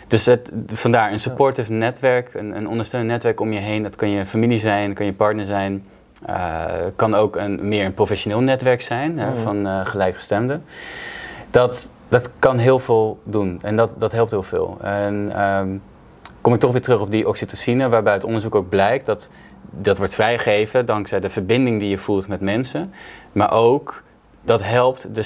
Dus 0.06 0.26
het, 0.26 0.50
vandaar 0.66 1.12
een 1.12 1.20
supportive 1.20 1.72
netwerk, 1.72 2.34
een, 2.34 2.56
een 2.56 2.68
ondersteunend 2.68 3.10
netwerk 3.10 3.40
om 3.40 3.52
je 3.52 3.60
heen. 3.60 3.82
Dat 3.82 3.96
kan 3.96 4.08
je 4.08 4.26
familie 4.26 4.58
zijn, 4.58 4.94
kan 4.94 5.06
je 5.06 5.12
partner 5.12 5.46
zijn. 5.46 5.84
Uh, 6.28 6.64
kan 6.96 7.14
ook 7.14 7.36
een, 7.36 7.68
meer 7.68 7.84
een 7.84 7.94
professioneel 7.94 8.40
netwerk 8.40 8.82
zijn 8.82 9.18
hè, 9.18 9.30
mhm. 9.30 9.42
van 9.42 9.66
uh, 9.66 9.86
gelijkgestemden. 9.86 10.64
Dat, 11.50 11.90
dat 12.08 12.30
kan 12.38 12.58
heel 12.58 12.78
veel 12.78 13.20
doen 13.22 13.58
en 13.62 13.76
dat, 13.76 13.94
dat 13.98 14.12
helpt 14.12 14.30
heel 14.30 14.42
veel. 14.42 14.78
En 14.82 15.42
um, 15.44 15.82
kom 16.40 16.54
ik 16.54 16.60
toch 16.60 16.72
weer 16.72 16.82
terug 16.82 17.00
op 17.00 17.10
die 17.10 17.28
oxytocine, 17.28 17.88
waarbij 17.88 18.12
het 18.12 18.24
onderzoek 18.24 18.54
ook 18.54 18.68
blijkt 18.68 19.06
dat 19.06 19.30
dat 19.70 19.98
wordt 19.98 20.14
vrijgegeven 20.14 20.86
dankzij 20.86 21.20
de 21.20 21.30
verbinding 21.30 21.80
die 21.80 21.88
je 21.88 21.98
voelt 21.98 22.28
met 22.28 22.40
mensen. 22.40 22.92
Maar 23.32 23.52
ook 23.52 24.02
dat 24.42 24.62
helpt 24.62 25.14
de 25.14 25.22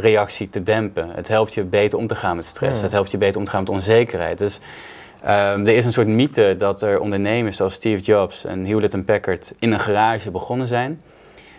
stressreactie 0.00 0.50
te 0.50 0.62
dempen. 0.62 1.10
Het 1.14 1.28
helpt 1.28 1.54
je 1.54 1.64
beter 1.64 1.98
om 1.98 2.06
te 2.06 2.14
gaan 2.14 2.36
met 2.36 2.44
stress. 2.44 2.72
Hmm. 2.72 2.82
Het 2.82 2.92
helpt 2.92 3.10
je 3.10 3.18
beter 3.18 3.38
om 3.38 3.44
te 3.44 3.50
gaan 3.50 3.60
met 3.60 3.70
onzekerheid. 3.70 4.38
Dus 4.38 4.60
um, 5.22 5.28
er 5.66 5.76
is 5.76 5.84
een 5.84 5.92
soort 5.92 6.08
mythe 6.08 6.54
dat 6.58 6.82
er 6.82 7.00
ondernemers 7.00 7.56
zoals 7.56 7.74
Steve 7.74 8.02
Jobs 8.02 8.44
en 8.44 8.64
Hewlett 8.64 9.04
Packard 9.04 9.54
in 9.58 9.72
een 9.72 9.80
garage 9.80 10.30
begonnen 10.30 10.66
zijn. 10.66 11.00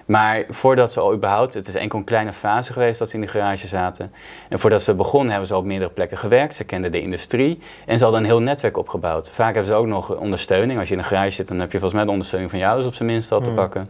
Maar 0.05 0.43
voordat 0.49 0.91
ze 0.91 0.99
al 0.99 1.13
überhaupt, 1.13 1.53
het 1.53 1.67
is 1.67 1.75
enkel 1.75 1.99
een 1.99 2.05
kleine 2.05 2.33
fase 2.33 2.73
geweest 2.73 2.99
dat 2.99 3.09
ze 3.09 3.15
in 3.15 3.21
de 3.21 3.27
garage 3.27 3.67
zaten. 3.67 4.11
En 4.49 4.59
voordat 4.59 4.81
ze 4.81 4.93
begonnen 4.93 5.29
hebben 5.29 5.47
ze 5.47 5.53
al 5.53 5.59
op 5.59 5.65
meerdere 5.65 5.91
plekken 5.91 6.17
gewerkt. 6.17 6.55
Ze 6.55 6.63
kenden 6.63 6.91
de 6.91 7.01
industrie 7.01 7.59
en 7.85 7.97
ze 7.97 8.03
hadden 8.03 8.21
een 8.21 8.27
heel 8.27 8.39
netwerk 8.39 8.77
opgebouwd. 8.77 9.31
Vaak 9.31 9.53
hebben 9.53 9.71
ze 9.73 9.77
ook 9.77 9.87
nog 9.87 10.15
ondersteuning. 10.15 10.79
Als 10.79 10.87
je 10.87 10.93
in 10.93 10.99
een 10.99 11.05
garage 11.05 11.31
zit, 11.31 11.47
dan 11.47 11.59
heb 11.59 11.71
je 11.71 11.77
volgens 11.79 11.93
mij 11.93 12.03
de 12.03 12.11
ondersteuning 12.11 12.51
van 12.51 12.59
jou 12.59 12.77
dus 12.77 12.85
op 12.85 12.93
zijn 12.93 13.09
minst 13.09 13.31
al 13.31 13.41
te 13.41 13.45
hmm. 13.45 13.55
pakken. 13.55 13.87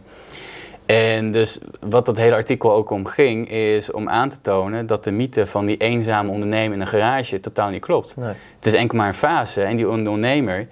En 0.86 1.30
dus 1.30 1.58
wat 1.80 2.06
dat 2.06 2.16
hele 2.16 2.34
artikel 2.34 2.72
ook 2.72 2.90
om 2.90 3.06
ging, 3.06 3.50
is 3.50 3.90
om 3.90 4.08
aan 4.08 4.28
te 4.28 4.40
tonen 4.42 4.86
dat 4.86 5.04
de 5.04 5.10
mythe 5.10 5.46
van 5.46 5.66
die 5.66 5.76
eenzame 5.76 6.30
ondernemer 6.30 6.74
in 6.74 6.80
een 6.80 6.86
garage 6.86 7.40
totaal 7.40 7.70
niet 7.70 7.80
klopt. 7.80 8.16
Nee. 8.16 8.34
Het 8.56 8.66
is 8.66 8.72
enkel 8.72 8.98
maar 8.98 9.08
een 9.08 9.14
fase 9.14 9.62
en 9.62 9.76
die 9.76 9.88
ondernemer 9.88 10.66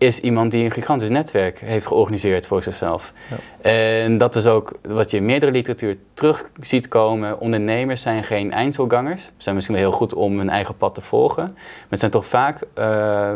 is 0.00 0.20
iemand 0.20 0.50
die 0.50 0.64
een 0.64 0.70
gigantisch 0.70 1.08
netwerk 1.08 1.58
heeft 1.58 1.86
georganiseerd 1.86 2.46
voor 2.46 2.62
zichzelf. 2.62 3.12
Ja. 3.30 3.70
En 3.70 4.18
dat 4.18 4.36
is 4.36 4.46
ook 4.46 4.72
wat 4.82 5.10
je 5.10 5.16
in 5.16 5.24
meerdere 5.24 5.52
literatuur 5.52 5.96
terug 6.14 6.50
ziet 6.60 6.88
komen. 6.88 7.40
Ondernemers 7.40 8.02
zijn 8.02 8.24
geen 8.24 8.52
eindselgangers. 8.52 9.22
Ze 9.22 9.30
zijn 9.36 9.54
misschien 9.54 9.76
wel 9.76 9.84
heel 9.84 9.96
goed 9.96 10.14
om 10.14 10.38
hun 10.38 10.50
eigen 10.50 10.76
pad 10.76 10.94
te 10.94 11.00
volgen. 11.00 11.44
Maar 11.44 11.86
het 11.88 11.98
zijn 11.98 12.10
toch 12.10 12.26
vaak 12.26 12.62
uh, 12.78 13.32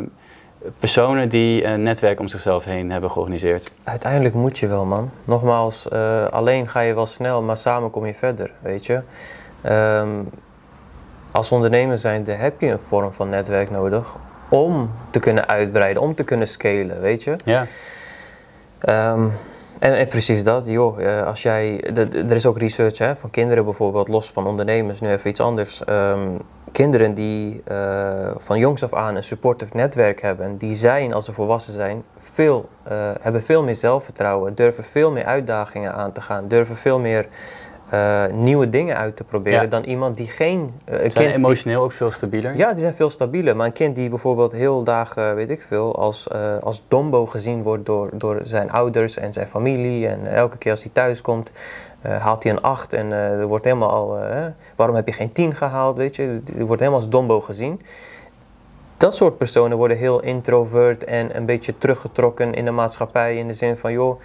personen 0.79 1.29
die 1.29 1.65
een 1.65 1.83
netwerk 1.83 2.21
om 2.21 2.29
zichzelf 2.29 2.65
heen 2.65 2.91
hebben 2.91 3.11
georganiseerd. 3.11 3.71
Uiteindelijk 3.85 4.35
moet 4.35 4.59
je 4.59 4.67
wel, 4.67 4.85
man. 4.85 5.11
Nogmaals, 5.25 5.87
uh, 5.93 6.25
alleen 6.25 6.69
ga 6.69 6.81
je 6.81 6.95
wel 6.95 7.07
snel, 7.07 7.43
maar 7.43 7.57
samen 7.57 7.91
kom 7.91 8.07
je 8.07 8.15
verder, 8.15 8.51
weet 8.61 8.87
je. 8.87 9.03
Um, 9.71 10.29
als 11.31 11.53
ondernemer 11.53 11.99
zijnde 11.99 12.33
heb 12.33 12.61
je 12.61 12.67
een 12.67 12.79
vorm 12.89 13.13
van 13.13 13.29
netwerk 13.29 13.71
nodig 13.71 14.07
om 14.49 14.91
te 15.11 15.19
kunnen 15.19 15.49
uitbreiden, 15.49 16.03
om 16.03 16.15
te 16.15 16.25
kunnen 16.25 16.49
scalen, 16.49 17.01
weet 17.01 17.23
je. 17.23 17.37
Ja. 17.45 17.67
Um, 19.13 19.33
en, 19.85 19.97
en, 19.97 20.07
precies 20.07 20.45
dat, 20.45 20.67
joh, 20.67 21.01
eh, 21.01 21.27
als 21.27 21.43
jij, 21.43 21.81
er 21.95 22.33
is 22.33 22.47
ook 22.47 22.59
research 22.59 22.99
hè, 22.99 23.17
van 23.17 23.31
kinderen 23.31 23.65
bijvoorbeeld, 23.65 24.09
los 24.09 24.31
van 24.31 24.47
ondernemers, 24.47 25.01
nu 25.01 25.11
even 25.11 25.31
iets 25.31 25.41
anders. 25.41 25.83
Um, 25.89 26.41
kinderen 26.73 27.15
die 27.15 27.63
uh, 27.71 28.31
van 28.37 28.59
jongs 28.59 28.83
af 28.83 28.95
aan 28.95 29.17
een 29.17 29.25
supportive 29.25 29.77
netwerk 29.77 30.23
hebben, 30.23 30.57
die 30.57 30.75
zijn 30.75 31.15
als 31.15 31.25
ze 31.25 31.33
volwassen 31.33 31.73
zijn, 31.73 32.05
veel, 32.19 32.69
uh, 32.89 33.11
hebben 33.21 33.43
veel 33.43 33.63
meer 33.63 33.77
zelfvertrouwen, 33.77 34.55
durven 34.55 34.85
veel 34.85 35.11
meer 35.11 35.25
uitdagingen 35.25 35.95
aan 35.95 36.13
te 36.13 36.21
gaan, 36.21 36.49
durven 36.49 36.77
veel 36.77 36.99
meer 36.99 37.27
uh, 37.95 38.25
nieuwe 38.33 38.69
dingen 38.69 38.97
uit 38.97 39.17
te 39.17 39.25
proberen 39.25 39.71
dan 39.71 39.83
iemand 39.83 40.17
die 40.17 40.27
geen. 40.27 40.71
Uh, 40.89 40.97
zijn 40.97 41.13
kind 41.13 41.35
emotioneel 41.35 41.83
ook 41.83 41.93
veel 41.93 42.11
stabieler? 42.11 42.57
Ja, 42.57 42.71
die 42.71 42.81
zijn 42.81 42.95
veel 42.95 43.11
stabieler. 43.11 43.57
Maar 43.57 43.67
een 43.67 43.73
kind 43.73 43.97
die 43.97 44.09
bijvoorbeeld 44.09 44.53
heel 44.53 44.83
dagen, 44.85 45.35
weet 45.35 45.51
ik 45.51 45.63
veel, 45.63 45.97
als, 45.97 46.29
uh, 46.35 46.59
als 46.59 46.83
dombo 46.89 47.27
gezien 47.27 47.63
wordt 47.63 47.87
door, 47.87 48.11
door 48.13 48.41
zijn 48.45 48.71
ouders 48.71 49.17
en 49.17 49.33
zijn 49.33 49.47
familie. 49.47 50.07
En 50.07 50.27
elke 50.27 50.57
keer 50.57 50.71
als 50.71 50.83
hij 50.83 50.91
thuis 50.93 51.21
komt, 51.21 51.51
haalt 52.01 52.43
hij 52.43 52.53
een 52.53 52.63
8 52.63 52.93
en 52.93 53.13
er 53.13 53.47
wordt 53.47 53.65
helemaal 53.65 53.91
al. 53.91 54.19
waarom 54.77 54.97
heb 54.97 55.07
je 55.07 55.13
geen 55.13 55.33
10 55.33 55.55
gehaald? 55.55 55.97
Weet 55.97 56.17
je, 56.17 56.41
die 56.45 56.65
wordt 56.65 56.81
helemaal 56.81 57.01
als 57.01 57.11
dombo 57.11 57.41
gezien. 57.41 57.81
Dat 58.97 59.17
soort 59.17 59.39
personen 59.39 59.77
worden 59.77 59.97
heel 59.97 60.21
introvert 60.21 61.05
en 61.05 61.37
een 61.37 61.47
beetje 61.47 61.79
teruggetrokken 61.79 62.55
in 62.55 62.65
de 62.65 62.71
maatschappij. 62.71 63.37
In 63.37 63.47
de 63.47 63.53
zin 63.53 63.77
van, 63.77 63.93
joh, 63.93 64.21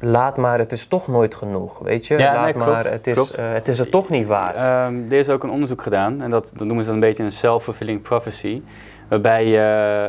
laat 0.00 0.36
maar, 0.36 0.58
het 0.58 0.72
is 0.72 0.86
toch 0.86 1.08
nooit 1.08 1.34
genoeg, 1.34 1.78
weet 1.78 2.06
je? 2.06 2.18
Ja, 2.18 2.32
laat 2.32 2.44
nee, 2.44 2.54
maar, 2.54 2.84
het 2.84 3.06
is, 3.06 3.38
uh, 3.38 3.52
het 3.52 3.68
is 3.68 3.78
het 3.78 3.90
toch 3.90 4.08
niet 4.08 4.26
waard. 4.26 4.56
Um, 4.56 5.06
er 5.10 5.18
is 5.18 5.28
ook 5.28 5.42
een 5.42 5.50
onderzoek 5.50 5.82
gedaan, 5.82 6.22
en 6.22 6.30
dat, 6.30 6.52
dat 6.56 6.66
noemen 6.66 6.84
ze 6.84 6.90
dan 6.90 6.94
een 7.02 7.08
beetje 7.08 7.22
een 7.22 7.32
self-fulfilling 7.32 8.02
prophecy, 8.02 8.62
waarbij 9.08 9.46
je 9.46 9.58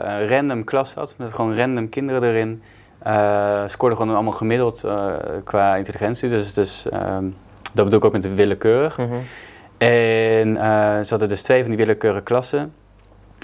een 0.04 0.28
random 0.28 0.63
klas 0.63 0.93
had, 0.93 1.15
met 1.17 1.34
gewoon 1.34 1.58
random 1.58 1.89
kinderen 1.89 2.23
erin, 2.23 2.62
uh, 3.08 3.63
scoorden 3.67 3.97
gewoon 3.97 4.13
allemaal 4.13 4.34
gemiddeld 4.34 4.88
qua 5.43 5.75
intelligentie, 5.75 6.30
dus, 6.30 6.54
dus 6.54 6.86
um, 6.93 7.36
dat 7.73 7.84
bedoel 7.84 7.99
ik 7.99 8.06
ook 8.06 8.12
met 8.12 8.23
de 8.23 8.34
willekeurig. 8.34 8.97
Mm 8.97 9.08
-hmm. 9.08 9.21
En 9.78 10.56
ze 11.06 11.10
hadden 11.10 11.28
dus 11.28 11.41
twee 11.41 11.60
van 11.60 11.69
die 11.69 11.78
willekeurige 11.78 12.23
klassen. 12.23 12.73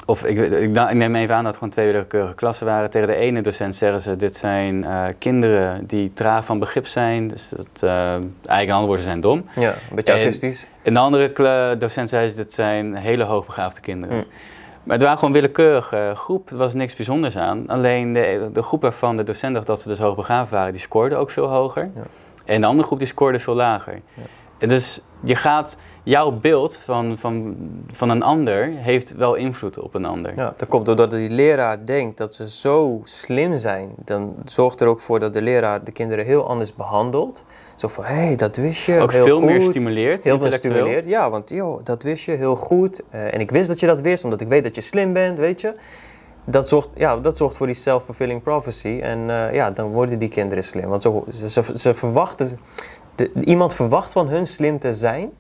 Of 0.08 0.26
ik, 0.26 0.70
neem 0.94 1.16
even 1.16 1.36
aan 1.36 1.44
dat 1.44 1.48
het 1.52 1.56
gewoon 1.56 1.70
twee 1.70 1.86
willekeurige 1.86 2.34
klassen 2.34 2.66
waren. 2.66 2.90
Tegen 2.90 3.08
de 3.08 3.16
ene 3.16 3.42
docent 3.42 3.76
zeggen 3.76 4.02
ze: 4.02 4.16
Dit 4.16 4.36
zijn 4.36 4.84
uh, 4.84 5.04
kinderen 5.18 5.86
die 5.86 6.14
traag 6.14 6.46
van 6.46 6.60
begrip 6.60 6.88
zijn. 6.88 7.28
Dus 7.28 7.50
dat, 7.50 7.84
uh, 7.84 8.14
eigen 8.46 8.74
antwoorden 8.74 9.06
zijn 9.06 9.22
dom. 9.22 9.46
Ja, 9.56 9.70
een 9.70 9.96
beetje 9.96 10.14
en, 10.14 10.20
autistisch. 10.20 10.70
En 10.82 10.94
de 10.94 11.00
andere 11.00 11.78
docent 11.78 12.10
zei 12.10 12.30
ze: 12.30 12.36
Dit 12.36 12.54
zijn 12.54 12.96
hele 12.96 13.24
hoogbegaafde 13.24 13.82
kinderen. 13.82 14.16
Mm. 14.16 14.24
Maar 14.84 14.96
het 14.96 15.04
waren 15.04 15.18
gewoon 15.20 15.34
willekeurige 15.34 16.12
groep. 16.16 16.50
Er 16.50 16.58
was 16.58 16.74
niks 16.74 16.96
bijzonders 16.96 17.38
aan. 17.38 17.68
Alleen 17.68 18.14
de, 18.14 18.50
de 18.54 18.62
groep 18.62 18.82
waarvan 18.82 19.18
de 19.18 19.24
docent 19.24 19.54
dacht 19.54 19.68
dat 19.68 19.82
ze 19.82 19.88
dus 19.88 20.00
hoogbegaafd 20.00 20.52
waren, 20.52 20.72
die 20.72 20.82
scoorde 20.82 21.16
ook 21.16 21.30
veel 21.30 21.48
hoger. 21.48 21.90
Ja. 21.96 22.02
En 22.46 22.62
de 22.62 22.68
andere 22.68 22.88
groep 22.88 23.00
die 23.00 23.08
scoorde 23.08 23.40
veel 23.40 23.56
lager. 23.56 23.94
Ja. 23.94 24.24
Dus 24.58 25.02
je 25.24 25.36
gaat 25.36 25.78
jouw 26.04 26.32
beeld 26.32 26.78
van, 26.78 27.18
van, 27.18 27.56
van 27.92 28.10
een 28.10 28.24
ander 28.24 28.68
heeft 28.68 29.16
wel 29.16 29.36
invloed 29.36 29.80
op 29.80 29.94
een 29.94 30.06
ander. 30.06 30.34
Ja, 30.36 30.54
dat 30.58 30.68
komt 30.68 30.86
doordat 30.86 31.12
die 31.12 31.30
leraar 31.30 31.86
denkt 31.86 32.18
dat 32.18 32.36
ze 32.36 32.50
zo 32.50 33.02
slim 33.04 33.58
zijn. 33.58 33.90
Dan 34.06 34.36
zorgt 34.46 34.80
er 34.80 34.88
ook 34.88 35.00
voor 35.00 35.20
dat 35.20 35.34
de 35.34 35.42
leraar 35.42 35.84
de 35.84 35.92
kinderen 35.92 36.26
heel 36.26 36.48
anders 36.48 36.76
behandelt. 36.76 37.44
Zo 37.76 37.88
van, 37.88 38.04
hé, 38.04 38.14
hey, 38.14 38.36
dat 38.36 38.56
wist 38.56 38.86
je, 38.86 39.00
Ook 39.00 39.12
heel 39.12 39.26
veel 39.26 39.38
goed. 39.38 39.46
meer 39.46 39.62
stimuleert, 39.62 40.24
Heel 40.24 40.42
veel 40.42 40.52
stimuleert, 40.52 41.06
ja, 41.06 41.30
want 41.30 41.50
joh, 41.50 41.80
dat 41.84 42.04
wist 42.04 42.26
je, 42.26 42.32
heel 42.32 42.56
goed. 42.56 43.02
Uh, 43.14 43.34
en 43.34 43.40
ik 43.40 43.52
wist 43.52 43.68
dat 43.68 43.80
je 43.80 43.86
dat 43.86 44.02
wist, 44.02 44.24
omdat 44.24 44.42
ik 44.42 44.48
weet 44.48 44.64
dat 44.64 44.76
je 44.76 44.82
slim 44.82 45.14
bent, 45.14 45.38
weet 45.38 45.62
je. 45.62 45.74
Dat 46.46 46.70
zorgt, 46.70 46.90
ja, 46.96 47.18
dat 47.18 47.38
zorgt 47.38 47.58
voor 47.58 47.66
die 47.66 47.76
self-fulfilling 47.76 48.44
prophecy. 48.44 49.00
En 49.02 49.20
uh, 49.20 49.54
ja, 49.54 49.72
dan 49.72 49.92
worden 49.92 50.20
die 50.20 50.30
kinderen 50.30 50.64
slim. 50.64 50.90
Want 50.90 51.02
zo, 51.02 51.26
ze, 51.32 51.50
ze, 51.50 51.64
ze 51.74 51.94
verwachten, 51.94 52.60
de, 53.16 53.32
iemand 53.44 53.74
verwacht 53.74 54.12
van 54.12 54.28
hun 54.28 54.48
slim 54.48 54.80
te 54.80 54.94
zijn... 54.94 55.32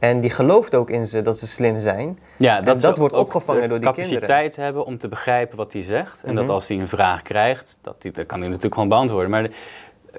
En 0.00 0.20
die 0.20 0.30
gelooft 0.30 0.74
ook 0.74 0.90
in 0.90 1.06
ze 1.06 1.22
dat 1.22 1.38
ze 1.38 1.46
slim 1.46 1.80
zijn. 1.80 2.18
Ja, 2.36 2.60
dat, 2.60 2.74
en 2.74 2.80
dat 2.80 2.98
wordt 2.98 3.14
opgevangen 3.14 3.68
door 3.68 3.78
die 3.78 3.88
capaciteit 3.88 4.08
kinderen. 4.08 4.28
capaciteit 4.28 4.64
hebben 4.64 4.84
om 4.84 4.98
te 4.98 5.08
begrijpen 5.08 5.56
wat 5.56 5.72
hij 5.72 5.82
zegt. 5.82 6.22
En 6.22 6.30
mm 6.30 6.36
-hmm. 6.36 6.46
dat 6.46 6.54
als 6.54 6.68
hij 6.68 6.78
een 6.78 6.88
vraag 6.88 7.22
krijgt, 7.22 7.78
dat, 7.80 8.02
die, 8.02 8.12
dat 8.12 8.26
kan 8.26 8.38
hij 8.38 8.46
natuurlijk 8.46 8.74
gewoon 8.74 8.88
beantwoorden. 8.88 9.30
Maar 9.30 9.48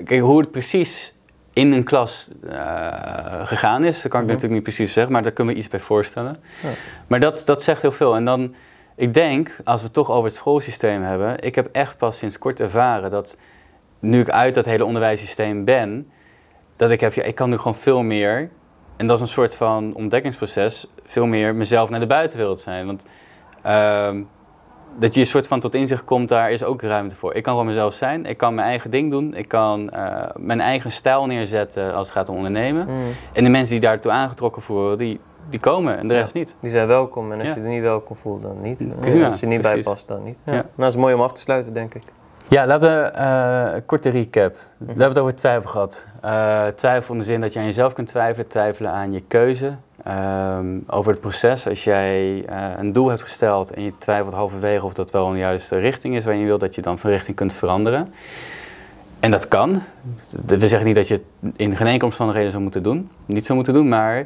kijk, 0.04 0.22
hoe 0.22 0.40
het 0.40 0.52
precies 0.52 1.14
in 1.54 1.72
een 1.72 1.84
klas 1.84 2.32
uh, 2.44 3.48
gegaan 3.48 3.84
is, 3.84 4.02
dat 4.02 4.12
kan 4.12 4.22
ik 4.22 4.28
mm 4.28 4.32
-hmm. 4.32 4.42
natuurlijk 4.42 4.54
niet 4.54 4.64
precies 4.64 4.94
zeggen, 4.94 5.14
maar 5.14 5.24
daar 5.24 5.32
kunnen 5.32 5.54
we 5.54 5.60
iets 5.60 5.70
bij 5.70 5.80
voorstellen. 5.80 6.40
Ja. 6.64 6.70
Maar 7.08 7.20
dat, 7.20 7.42
dat 7.46 7.64
zegt 7.64 7.82
heel 7.82 7.92
veel. 7.92 8.16
En 8.16 8.26
dan, 8.26 8.56
ik 8.96 9.14
denk, 9.14 9.56
als 9.64 9.80
we 9.80 9.86
het 9.86 9.96
toch 9.96 10.12
over 10.12 10.26
het 10.26 10.36
schoolsysteem 10.36 11.04
hebben, 11.04 11.40
ik 11.40 11.56
heb 11.56 11.70
echt 11.72 11.98
pas 11.98 12.18
sinds 12.18 12.38
kort 12.38 12.60
ervaren 12.60 13.10
dat 13.10 13.38
nu 14.00 14.20
ik 14.20 14.30
uit 14.30 14.54
dat 14.54 14.66
hele 14.66 14.86
onderwijssysteem 14.86 15.66
ben, 15.66 16.12
dat 16.82 16.92
ik 16.92 17.02
heb, 17.02 17.14
ja, 17.14 17.24
ik 17.24 17.36
kan 17.36 17.50
nu 17.50 17.58
gewoon 17.58 17.76
veel 17.76 18.02
meer 18.02 18.50
en 18.98 19.08
dat 19.08 19.16
is 19.16 19.22
een 19.22 19.28
soort 19.28 19.56
van 19.56 19.94
ontdekkingsproces, 19.96 20.88
veel 21.06 21.26
meer 21.26 21.56
mezelf 21.56 21.90
naar 21.90 22.00
de 22.00 22.08
buitenwereld 22.08 22.60
zijn. 22.60 22.86
Want 22.86 23.06
uh, 23.66 24.10
dat 24.98 25.14
je 25.14 25.20
een 25.20 25.26
soort 25.26 25.48
van 25.48 25.60
tot 25.60 25.76
inzicht 25.76 26.04
komt, 26.04 26.30
daar 26.30 26.52
is 26.52 26.64
ook 26.64 26.82
ruimte 26.82 27.16
voor. 27.16 27.34
Ik 27.34 27.44
kan 27.44 27.54
gewoon 27.54 27.68
mezelf 27.68 27.94
zijn, 27.94 28.26
ik 28.26 28.38
kan 28.38 28.56
mijn 28.56 28.68
eigen 28.68 28.90
ding 28.90 29.12
doen, 29.12 29.36
ik 29.36 29.48
kan 29.48 29.90
uh, 29.94 30.24
mijn 30.36 30.62
eigen 30.62 30.92
stijl 30.92 31.26
neerzetten 31.26 31.94
als 31.94 32.08
het 32.08 32.18
gaat 32.18 32.30
om 32.30 32.36
ondernemen. 32.36 32.86
Mm. 32.88 33.04
En 33.34 33.44
de 33.44 33.50
mensen 33.50 33.72
die 33.72 33.80
daartoe 33.80 34.12
aangetrokken 34.12 34.62
voelen, 34.62 34.98
die, 34.98 35.20
die 35.50 35.60
komen 35.60 35.98
en 35.98 36.08
de 36.08 36.14
rest 36.14 36.34
ja, 36.34 36.40
niet. 36.40 36.56
Die 36.60 36.70
zijn 36.70 36.88
welkom 36.88 37.32
en 37.32 37.40
als 37.40 37.48
ja. 37.48 37.56
je 37.56 37.62
er 37.62 37.68
niet 37.68 37.82
welkom 37.82 38.16
voelt, 38.16 38.42
dan 38.42 38.62
niet. 38.62 38.84
Als 39.24 39.40
je 39.40 39.46
niet 39.46 39.62
bij 39.62 39.82
past, 39.82 40.08
dan 40.08 40.24
niet. 40.24 40.38
Nou, 40.44 40.64
dat 40.76 40.88
is 40.88 40.96
mooi 40.96 41.14
om 41.14 41.22
af 41.22 41.32
te 41.32 41.42
sluiten, 41.42 41.74
denk 41.74 41.94
ik. 41.94 42.04
Ja, 42.52 42.68
laten 42.68 42.90
we 42.90 43.18
een 43.76 43.86
korte 43.86 44.10
recap. 44.10 44.56
We 44.78 44.86
hebben 44.86 45.08
het 45.08 45.18
over 45.18 45.36
twijfel 45.36 45.70
gehad. 45.70 46.06
Uh, 46.26 46.66
twijfel 46.68 47.14
in 47.14 47.20
de 47.20 47.26
zin 47.26 47.42
dat 47.42 47.54
je 47.54 47.60
aan 47.60 47.66
jezelf 47.66 47.94
kunt 47.94 48.08
twijfelen, 48.08 48.48
twijfelen 48.48 48.92
aan 48.92 49.12
je 49.12 49.24
keuze. 49.28 49.74
Um, 50.08 50.84
over 50.88 51.12
het 51.12 51.22
proces, 51.22 51.68
als 51.68 51.84
jij 51.84 52.46
uh, 52.50 52.66
een 52.78 52.92
doel 52.92 53.10
hebt 53.10 53.22
gesteld 53.22 53.74
en 53.74 53.84
je 53.84 53.98
twijfelt 53.98 54.34
halverwege 54.34 54.86
of 54.86 54.94
dat 54.94 55.12
wel 55.12 55.28
een 55.28 55.38
juiste 55.38 55.78
richting 55.78 56.16
is 56.16 56.26
waar 56.26 56.36
je 56.36 56.46
wil, 56.46 56.58
dat 56.58 56.76
je 56.76 56.82
dan 56.82 57.00
van 57.00 57.10
richting 57.10 57.36
kunt 57.36 57.54
veranderen. 57.54 58.14
En 59.20 59.32
dat 59.32 59.48
kan. 59.48 59.82
We 60.46 60.68
zeggen 60.68 60.88
niet 60.88 60.96
dat 60.96 61.08
je 61.08 61.14
het 61.14 61.54
in 61.56 61.76
geen 61.76 61.88
enkele 61.88 62.06
omstandigheden 62.06 62.52
zou 62.52 62.64
moeten 62.64 62.84
doen. 62.84 63.10
Niet 63.26 63.46
zou 63.46 63.56
moeten 63.56 63.74
doen, 63.74 63.90
maar 63.90 64.26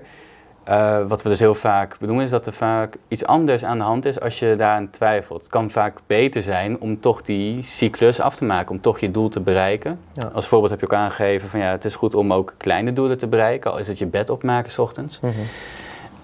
uh, 0.69 1.07
wat 1.07 1.21
we 1.21 1.29
dus 1.29 1.39
heel 1.39 1.55
vaak 1.55 1.97
bedoelen 1.99 2.25
is 2.25 2.31
dat 2.31 2.47
er 2.47 2.53
vaak 2.53 2.95
iets 3.07 3.25
anders 3.25 3.65
aan 3.65 3.77
de 3.77 3.83
hand 3.83 4.05
is 4.05 4.19
als 4.19 4.39
je 4.39 4.55
daaraan 4.57 4.89
twijfelt. 4.89 5.41
Het 5.41 5.51
kan 5.51 5.69
vaak 5.69 5.97
beter 6.07 6.43
zijn 6.43 6.79
om 6.79 6.99
toch 6.99 7.21
die 7.21 7.61
cyclus 7.61 8.19
af 8.19 8.35
te 8.35 8.45
maken, 8.45 8.71
om 8.71 8.81
toch 8.81 8.99
je 8.99 9.11
doel 9.11 9.29
te 9.29 9.39
bereiken. 9.39 9.99
Ja. 10.13 10.29
Als 10.33 10.47
voorbeeld 10.47 10.71
heb 10.71 10.79
je 10.79 10.85
ook 10.85 10.93
aangegeven 10.93 11.49
van 11.49 11.59
ja, 11.59 11.65
het 11.65 11.85
is 11.85 11.95
goed 11.95 12.15
om 12.15 12.33
ook 12.33 12.53
kleine 12.57 12.93
doelen 12.93 13.17
te 13.17 13.27
bereiken, 13.27 13.71
al 13.71 13.77
is 13.77 13.87
het 13.87 13.97
je 13.97 14.05
bed 14.05 14.29
opmaken 14.29 14.71
s 14.71 14.77
ochtends. 14.77 15.19
Mm 15.19 15.31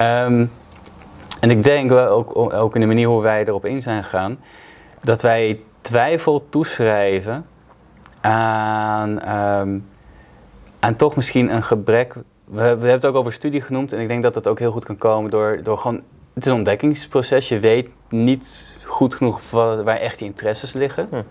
um, 0.02 0.52
en 1.40 1.50
ik 1.50 1.64
denk 1.64 1.92
ook, 1.92 2.54
ook 2.54 2.76
in 2.76 2.82
de 2.82 2.88
manier 2.88 3.08
hoe 3.08 3.22
wij 3.22 3.46
erop 3.46 3.66
in 3.66 3.82
zijn 3.82 4.04
gegaan, 4.04 4.40
dat 5.04 5.22
wij 5.22 5.60
twijfel 5.82 6.46
toeschrijven 6.50 7.46
aan, 8.22 9.36
um, 9.36 9.88
aan 10.80 10.96
toch 10.96 11.16
misschien 11.16 11.54
een 11.54 11.64
gebrek 11.64 12.16
we, 12.52 12.62
hebben 12.62 12.90
het 12.90 13.06
ook 13.06 13.16
over 13.16 13.34
studie 13.34 13.62
genoemd 13.62 13.94
en 13.94 14.00
ik 14.00 14.08
denk 14.08 14.24
dat 14.24 14.34
dat 14.34 14.48
ook 14.48 14.60
heel 14.60 14.72
goed 14.72 14.86
kan 14.86 14.98
komen 14.98 15.32
door, 15.32 15.60
door 15.64 15.78
gewoon. 15.78 16.02
Het 16.34 16.46
is 16.46 16.52
een 16.52 16.58
ontdekkingsproces. 16.58 17.48
Je 17.48 17.60
weet 17.60 17.90
niet 18.10 18.78
goed 18.86 19.16
genoeg 19.16 19.52
waar 19.52 19.88
echt 19.88 20.20
je 20.20 20.26
interesses 20.26 20.74
liggen. 20.74 21.08
Hm. 21.10 21.22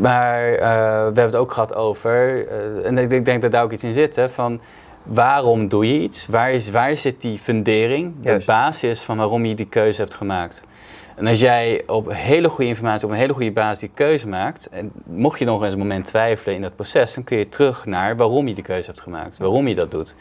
Maar 0.00 0.52
uh, 0.52 0.58
we 0.58 0.64
hebben 1.04 1.24
het 1.24 1.36
ook 1.36 1.52
gehad 1.52 1.74
over, 1.74 2.46
uh, 2.46 2.86
en 2.86 2.98
ik 2.98 3.24
denk 3.24 3.42
dat 3.42 3.52
daar 3.52 3.62
ook 3.62 3.72
iets 3.72 3.84
in 3.84 3.94
zit, 3.94 4.16
hè, 4.16 4.30
van 4.30 4.60
waarom 5.02 5.68
doe 5.68 5.86
je 5.92 6.00
iets? 6.00 6.26
Waar, 6.26 6.52
is, 6.52 6.70
waar 6.70 6.96
zit 6.96 7.20
die 7.20 7.38
fundering, 7.38 8.14
de 8.20 8.42
basis 8.46 9.02
van 9.02 9.16
waarom 9.16 9.44
je 9.44 9.54
die 9.54 9.68
keuze 9.68 10.00
hebt 10.00 10.14
gemaakt? 10.14 10.66
En 11.14 11.26
als 11.26 11.40
jij 11.40 11.82
op 11.86 12.12
hele 12.12 12.48
goede 12.48 12.70
informatie, 12.70 13.06
op 13.06 13.12
een 13.12 13.18
hele 13.18 13.32
goede 13.32 13.52
basis 13.52 13.78
die 13.78 13.90
keuze 13.94 14.28
maakt, 14.28 14.68
en 14.68 14.92
mocht 15.04 15.38
je 15.38 15.44
nog 15.44 15.62
eens 15.62 15.72
een 15.72 15.78
moment 15.78 16.06
twijfelen 16.06 16.54
in 16.54 16.62
dat 16.62 16.76
proces, 16.76 17.14
dan 17.14 17.24
kun 17.24 17.38
je 17.38 17.48
terug 17.48 17.86
naar 17.86 18.16
waarom 18.16 18.48
je 18.48 18.54
die 18.54 18.64
keuze 18.64 18.86
hebt 18.86 19.00
gemaakt, 19.00 19.38
waarom 19.38 19.68
je 19.68 19.74
dat 19.74 19.90
doet. 19.90 20.16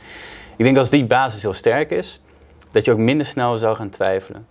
Ik 0.56 0.66
denk 0.66 0.78
als 0.78 0.90
die 0.90 1.06
basis 1.06 1.42
heel 1.42 1.54
sterk 1.54 1.92
is, 1.92 2.22
dat 2.72 2.86
je 2.86 2.92
ook 2.92 2.98
minder 2.98 3.26
snel 3.26 3.56
zou 3.56 3.76
gaan 3.76 3.90
twijfelen. 3.90 4.48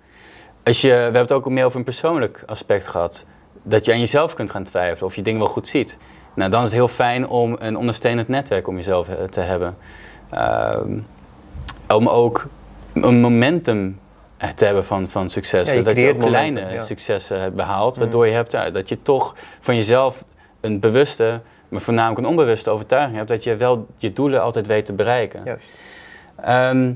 Als 0.63 0.81
je, 0.81 0.89
we 0.89 0.95
hebben 0.95 1.21
het 1.21 1.33
ook 1.33 1.49
meer 1.49 1.65
over 1.65 1.79
een 1.79 1.85
persoonlijk 1.85 2.43
aspect 2.47 2.87
gehad, 2.87 3.25
dat 3.63 3.85
je 3.85 3.93
aan 3.93 3.99
jezelf 3.99 4.35
kunt 4.35 4.51
gaan 4.51 4.65
twijfelen 4.65 5.09
of 5.09 5.15
je 5.15 5.23
dingen 5.23 5.41
wel 5.41 5.49
goed 5.49 5.69
ziet. 5.69 5.99
Nou, 6.35 6.51
dan 6.51 6.61
is 6.61 6.67
het 6.67 6.77
heel 6.77 6.89
fijn 6.89 7.29
om 7.29 7.57
een 7.59 7.77
ondersteunend 7.77 8.29
netwerk 8.29 8.69
om 8.69 8.77
jezelf 8.77 9.09
eh, 9.09 9.25
te 9.25 9.41
hebben. 9.41 9.77
Uh, 10.35 10.77
om 11.89 12.09
ook 12.09 12.47
een 12.93 13.21
momentum 13.21 13.99
te 14.57 14.65
hebben 14.65 14.85
van, 14.85 15.09
van 15.09 15.31
successen. 15.31 15.85
dat 15.85 15.97
je 15.97 16.15
ook 16.15 16.19
kleine 16.19 16.81
successen 16.81 17.41
hebt 17.41 17.55
behaald, 17.55 17.95
mm. 17.95 18.03
waardoor 18.03 18.27
je 18.27 18.33
hebt 18.33 18.51
dat 18.51 18.89
je 18.89 19.03
toch 19.03 19.35
van 19.61 19.75
jezelf 19.75 20.25
een 20.61 20.81
bewuste, 20.81 21.41
maar 21.69 21.81
voornamelijk 21.81 22.21
een 22.21 22.27
onbewuste 22.27 22.71
overtuiging 22.71 23.17
hebt 23.17 23.29
dat 23.29 23.43
je 23.43 23.57
wel 23.57 23.87
je 23.97 24.13
doelen 24.13 24.43
altijd 24.43 24.67
weet 24.67 24.85
te 24.85 24.93
bereiken. 24.93 25.41
Juist. 25.45 25.69
Ehm, 26.37 26.93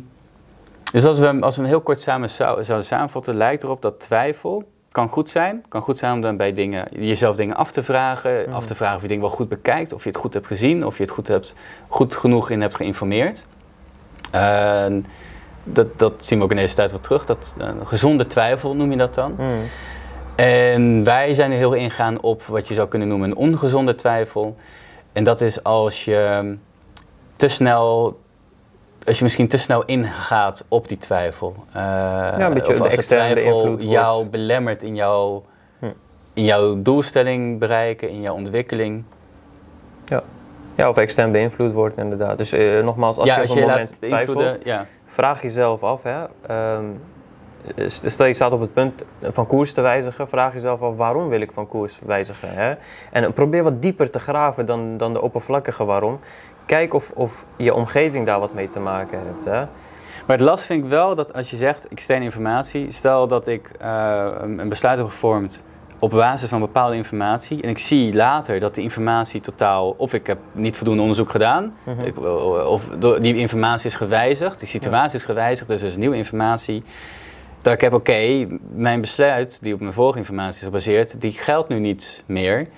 dus 0.93 1.05
als 1.05 1.19
we, 1.19 1.41
als 1.41 1.57
we 1.57 1.63
hem 1.63 1.71
heel 1.71 1.81
kort 1.81 2.01
samen 2.01 2.31
zou, 2.31 2.65
zouden 2.65 2.87
samenvatten, 2.87 3.37
lijkt 3.37 3.63
erop 3.63 3.83
dat 3.83 4.01
twijfel 4.01 4.65
kan 4.97 5.09
goed 5.09 5.29
zijn. 5.29 5.65
kan 5.69 5.81
goed 5.81 5.97
zijn 5.97 6.13
om 6.13 6.21
dan 6.21 6.37
bij 6.37 6.53
dingen, 6.53 6.89
jezelf 6.91 7.37
dingen 7.37 7.57
af 7.57 7.73
te 7.73 7.83
vragen. 7.83 8.45
Mm. 8.49 8.55
Af 8.55 8.67
te 8.67 8.75
vragen 8.75 8.97
of 8.97 9.03
je 9.03 9.09
dingen 9.09 9.23
wel 9.23 9.33
goed 9.33 9.49
bekijkt, 9.49 9.93
of 9.93 10.03
je 10.03 10.09
het 10.09 10.19
goed 10.19 10.35
hebt 10.35 10.47
gezien, 10.47 10.87
of 10.87 10.97
je 10.97 11.03
het 11.03 11.13
goed, 11.13 11.29
hebt, 11.29 11.57
goed 11.89 12.17
genoeg 12.17 12.51
in 12.51 12.61
hebt 12.61 12.77
geïnformeerd. 12.77 13.47
Uh, 14.35 14.87
dat, 15.67 15.99
dat 15.99 16.13
zien 16.25 16.39
we 16.39 16.45
ook 16.45 16.51
in 16.51 16.57
deze 16.57 16.75
tijd 16.75 16.91
wel 16.91 17.01
terug. 17.01 17.25
Dat, 17.25 17.57
uh, 17.61 17.69
gezonde 17.85 18.27
twijfel 18.27 18.75
noem 18.75 18.91
je 18.91 18.97
dat 18.97 19.15
dan. 19.15 19.35
Mm. 19.39 19.61
En 20.35 21.05
wij 21.05 21.35
zijn 21.35 21.51
er 21.51 21.57
heel 21.57 21.73
ingaan 21.73 22.21
op 22.21 22.43
wat 22.43 22.69
je 22.69 22.75
zou 22.75 22.89
kunnen 22.89 23.09
noemen 23.09 23.31
een 23.31 23.37
ongezonde 23.37 23.95
twijfel. 23.95 24.57
En 25.13 25.25
dat 25.25 25.41
is 25.41 25.63
als 25.63 26.05
je 26.05 26.55
te 27.37 27.49
snel, 27.49 28.19
als 29.07 29.19
je 29.19 29.25
misschien 29.25 29.49
te 29.49 29.57
snel 29.57 29.85
ingaat 29.85 30.65
op 30.69 30.89
die 30.89 30.99
twijfel. 30.99 31.55
Uh, 31.69 31.75
ja, 31.75 32.41
een 32.41 32.55
beetje 32.55 32.73
of 32.75 32.81
als 32.81 32.95
de 32.95 33.03
twijfel 33.03 33.79
jou 33.79 34.27
belemmert 34.27 34.83
in 34.83 34.95
jouw, 34.95 35.45
hm. 35.79 35.87
in 36.33 36.45
jouw 36.45 36.83
doelstelling 36.83 37.59
bereiken, 37.59 38.11
in 38.11 38.21
jouw 38.21 38.35
ontwikkeling. 38.35 39.05
Ja. 40.05 40.23
Ja, 40.75 40.89
of 40.89 40.97
extern 40.97 41.33
beïnvloed 41.33 41.73
wordt 41.73 41.99
inderdaad. 41.99 42.39
Dus 42.39 42.53
uh, 42.53 42.85
nogmaals, 42.85 43.19
als 43.19 43.35
je 43.35 43.43
op 43.43 43.49
een 43.49 43.61
moment 43.61 43.97
twijfelt, 44.01 44.59
ja 44.65 44.87
vraag 45.17 45.43
jezelf 45.43 45.83
af, 45.83 46.03
hè, 46.03 46.25
um, 46.77 47.01
stel 47.87 48.27
je 48.27 48.35
staat 48.35 48.53
op 48.53 48.61
het 48.61 48.73
punt 48.73 49.05
van 49.23 49.47
koers 49.47 49.73
te 49.73 49.81
wijzigen, 49.81 50.29
vraag 50.29 50.53
jezelf 50.53 50.83
af 50.83 50.97
waarom 50.97 51.29
wil 51.29 51.41
ik 51.41 51.51
van 51.53 51.69
koers 51.69 51.99
wijzigen. 52.07 52.49
Hè? 52.53 52.75
En 53.13 53.33
probeer 53.33 53.63
wat 53.63 53.83
dieper 53.83 54.11
te 54.11 54.19
graven 54.19 54.67
dan, 54.67 54.97
dan 54.97 55.13
de 55.13 55.23
oppervlakkige 55.23 55.85
waarom. 55.85 56.21
Kijk 56.67 56.95
of, 56.95 57.11
of 57.15 57.45
je 57.57 57.75
omgeving 57.75 58.27
daar 58.27 58.41
wat 58.41 58.55
mee 58.55 58.71
te 58.71 58.81
maken 58.81 59.19
hebt. 59.19 59.45
Hè? 59.45 59.61
Maar 60.27 60.37
het 60.37 60.41
last 60.41 60.65
vind 60.65 60.85
ik 60.85 60.91
wel 60.91 61.15
dat 61.15 61.33
als 61.33 61.51
je 61.51 61.57
zegt 61.57 61.89
externe 61.89 62.25
informatie, 62.25 62.93
stel 62.93 63.29
dat 63.29 63.47
ik 63.47 63.71
uh, 63.83 64.27
een 64.41 64.69
besluit 64.69 64.99
heb 64.99 65.07
gevormd 65.07 65.65
op 65.99 66.11
basis 66.11 66.49
van 66.49 66.61
bepaalde 66.61 66.97
informatie. 66.97 67.63
En 67.63 67.69
ik 67.69 67.79
zie 67.79 68.15
later 68.15 68.61
dat 68.61 68.75
die 68.75 68.85
informatie 68.85 69.41
totaal, 69.41 69.95
of 69.97 70.13
ik 70.13 70.27
heb 70.27 70.39
niet 70.53 70.77
voldoende 70.77 71.03
onderzoek 71.03 71.31
gedaan, 71.31 71.75
mhm. 71.85 72.01
ik, 72.01 72.19
of 72.67 72.85
die 73.21 73.37
informatie 73.37 73.87
is 73.87 73.97
gewijzigd, 73.97 74.59
die 74.59 74.69
situatie 74.69 75.19
is 75.19 75.25
gewijzigd, 75.25 75.69
dus 75.69 75.81
er 75.81 75.87
is 75.87 75.97
nieuwe 75.97 76.17
informatie. 76.17 76.85
Dat 77.63 77.75
ik 77.75 77.81
heb, 77.81 77.93
oké, 77.93 78.47
mijn 78.75 79.01
besluit 79.01 79.59
die 79.63 79.75
op 79.75 79.81
mijn 79.81 79.93
vorige 79.93 80.19
informatie 80.19 80.57
is 80.57 80.65
gebaseerd, 80.65 81.21
die 81.21 81.33
geldt 81.33 81.69
nu 81.69 81.79
niet 81.79 82.23
meer. 82.27 82.69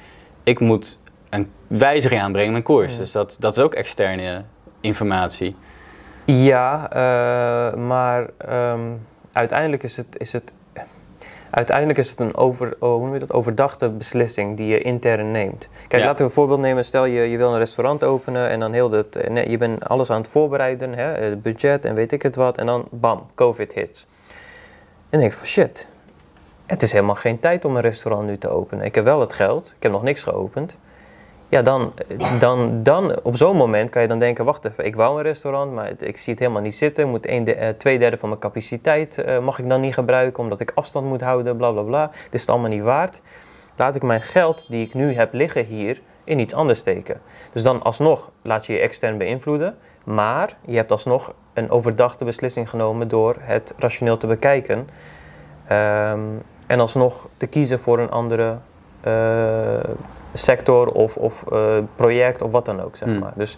Ik 0.42 0.60
moet 0.60 0.98
een 1.30 1.50
wijziging 1.66 2.20
aanbrengen 2.20 2.46
in 2.46 2.52
mijn 2.52 2.64
koers. 2.64 2.96
Dus 2.96 3.12
dat, 3.12 3.36
dat 3.38 3.56
is 3.56 3.62
ook 3.62 3.74
externe 3.74 4.44
informatie. 4.80 5.56
Ja, 6.24 6.90
uh, 6.92 7.78
maar 7.86 8.26
um, 8.72 9.06
uiteindelijk 9.32 9.82
is 9.82 9.96
het, 9.96 10.18
is 10.18 10.32
het 10.32 10.52
uiteindelijk 11.50 11.98
is 11.98 12.10
het 12.10 12.20
een 12.20 12.36
over, 12.36 12.76
oh, 12.78 12.90
hoe 12.90 13.04
noem 13.04 13.12
je 13.12 13.18
dat, 13.18 13.32
overdachte 13.32 13.88
beslissing 13.88 14.56
die 14.56 14.66
je 14.66 14.80
intern 14.80 15.30
neemt. 15.30 15.68
Kijk, 15.88 16.02
laten 16.02 16.16
we 16.16 16.24
een 16.24 16.30
voorbeeld 16.30 16.60
nemen. 16.60 16.84
Stel 16.84 17.04
je, 17.04 17.30
je 17.30 17.36
wil 17.36 17.52
een 17.52 17.58
restaurant 17.58 18.04
openen 18.04 18.48
en 18.48 18.60
dan 18.60 18.72
heel 18.72 18.88
dat, 18.88 19.16
eh, 19.16 19.46
je 19.46 19.58
bent 19.58 19.88
alles 19.88 20.10
aan 20.10 20.20
het 20.20 20.30
voorbereiden, 20.30 20.94
hè, 20.94 21.04
het 21.04 21.42
budget 21.42 21.84
en 21.84 21.94
weet 21.94 22.12
ik 22.12 22.22
het 22.22 22.36
wat. 22.36 22.58
En 22.58 22.66
dan 22.66 22.88
bam, 22.90 23.26
COVID 23.34 23.72
hits. 23.72 24.06
En 25.10 25.18
denk 25.18 25.32
ik 25.32 25.38
van 25.38 25.46
shit, 25.46 25.88
het 26.66 26.82
is 26.82 26.92
helemaal 26.92 27.14
geen 27.14 27.38
tijd 27.38 27.64
om 27.64 27.76
een 27.76 27.82
restaurant 27.82 28.26
nu 28.26 28.38
te 28.38 28.48
openen. 28.48 28.84
Ik 28.84 28.94
heb 28.94 29.04
wel 29.04 29.20
het 29.20 29.32
geld, 29.32 29.74
ik 29.76 29.82
heb 29.82 29.92
nog 29.92 30.02
niks 30.02 30.22
geopend. 30.22 30.76
Ja, 31.50 31.62
dan, 31.62 31.92
dan, 32.38 32.82
dan 32.82 33.22
op 33.22 33.36
zo'n 33.36 33.56
moment 33.56 33.90
kan 33.90 34.02
je 34.02 34.08
dan 34.08 34.18
denken, 34.18 34.44
wacht 34.44 34.64
even, 34.64 34.84
ik 34.84 34.96
wou 34.96 35.16
een 35.16 35.22
restaurant, 35.22 35.72
maar 35.72 35.90
ik 35.98 36.16
zie 36.16 36.32
het 36.32 36.42
helemaal 36.42 36.62
niet 36.62 36.74
zitten. 36.74 37.08
Moet 37.08 37.28
een 37.28 37.44
de, 37.44 37.56
uh, 37.56 37.68
twee 37.68 37.98
derde 37.98 38.18
van 38.18 38.28
mijn 38.28 38.40
capaciteit 38.40 39.24
uh, 39.26 39.38
mag 39.38 39.58
ik 39.58 39.68
dan 39.68 39.80
niet 39.80 39.94
gebruiken, 39.94 40.42
omdat 40.42 40.60
ik 40.60 40.72
afstand 40.74 41.06
moet 41.06 41.20
houden, 41.20 41.56
bla 41.56 41.70
bla 41.70 41.82
bla. 41.82 42.06
Dit 42.06 42.34
is 42.34 42.40
het 42.40 42.50
allemaal 42.50 42.70
niet 42.70 42.82
waard. 42.82 43.20
Laat 43.76 43.96
ik 43.96 44.02
mijn 44.02 44.22
geld 44.22 44.66
die 44.68 44.86
ik 44.86 44.94
nu 44.94 45.14
heb 45.14 45.32
liggen 45.32 45.64
hier 45.64 46.00
in 46.24 46.38
iets 46.38 46.54
anders 46.54 46.78
steken. 46.78 47.20
Dus 47.52 47.62
dan 47.62 47.82
alsnog 47.82 48.30
laat 48.42 48.66
je 48.66 48.72
je 48.72 48.78
extern 48.78 49.18
beïnvloeden, 49.18 49.76
maar 50.04 50.56
je 50.64 50.76
hebt 50.76 50.90
alsnog 50.90 51.32
een 51.52 51.70
overdachte 51.70 52.24
beslissing 52.24 52.70
genomen 52.70 53.08
door 53.08 53.36
het 53.38 53.74
rationeel 53.78 54.16
te 54.16 54.26
bekijken. 54.26 54.78
Um, 54.78 56.42
en 56.66 56.80
alsnog 56.80 57.28
te 57.36 57.46
kiezen 57.46 57.80
voor 57.80 57.98
een 57.98 58.10
andere 58.10 58.58
uh, 59.06 59.78
sector 60.32 60.88
of, 60.88 61.16
of 61.16 61.44
uh, 61.52 61.78
project 61.96 62.42
of 62.42 62.50
wat 62.50 62.64
dan 62.64 62.82
ook, 62.82 62.96
zeg 62.96 63.08
hmm. 63.08 63.18
maar. 63.18 63.32
Dus, 63.34 63.56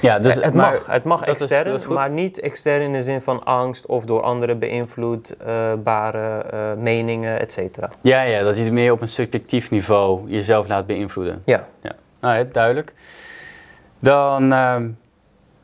ja, 0.00 0.18
dus 0.18 0.34
het, 0.34 0.54
mag, 0.54 0.86
het 0.86 1.04
mag 1.04 1.22
extern, 1.22 1.80
maar 1.88 2.10
niet 2.10 2.40
extern 2.40 2.82
in 2.82 2.92
de 2.92 3.02
zin 3.02 3.20
van 3.20 3.44
angst 3.44 3.86
of 3.86 4.04
door 4.04 4.22
anderen 4.22 4.58
beïnvloedbare 4.58 6.44
uh, 6.54 6.82
meningen, 6.82 7.40
et 7.40 7.52
cetera. 7.52 7.90
Ja, 8.00 8.22
ja, 8.22 8.42
dat 8.42 8.56
je 8.56 8.62
het 8.62 8.72
meer 8.72 8.92
op 8.92 9.00
een 9.00 9.08
subjectief 9.08 9.70
niveau 9.70 10.30
jezelf 10.30 10.68
laat 10.68 10.86
beïnvloeden. 10.86 11.42
Ja. 11.44 11.66
ja. 11.82 11.92
Nou, 12.20 12.48
duidelijk. 12.52 12.94
Dan, 13.98 14.52
uh, 14.52 14.76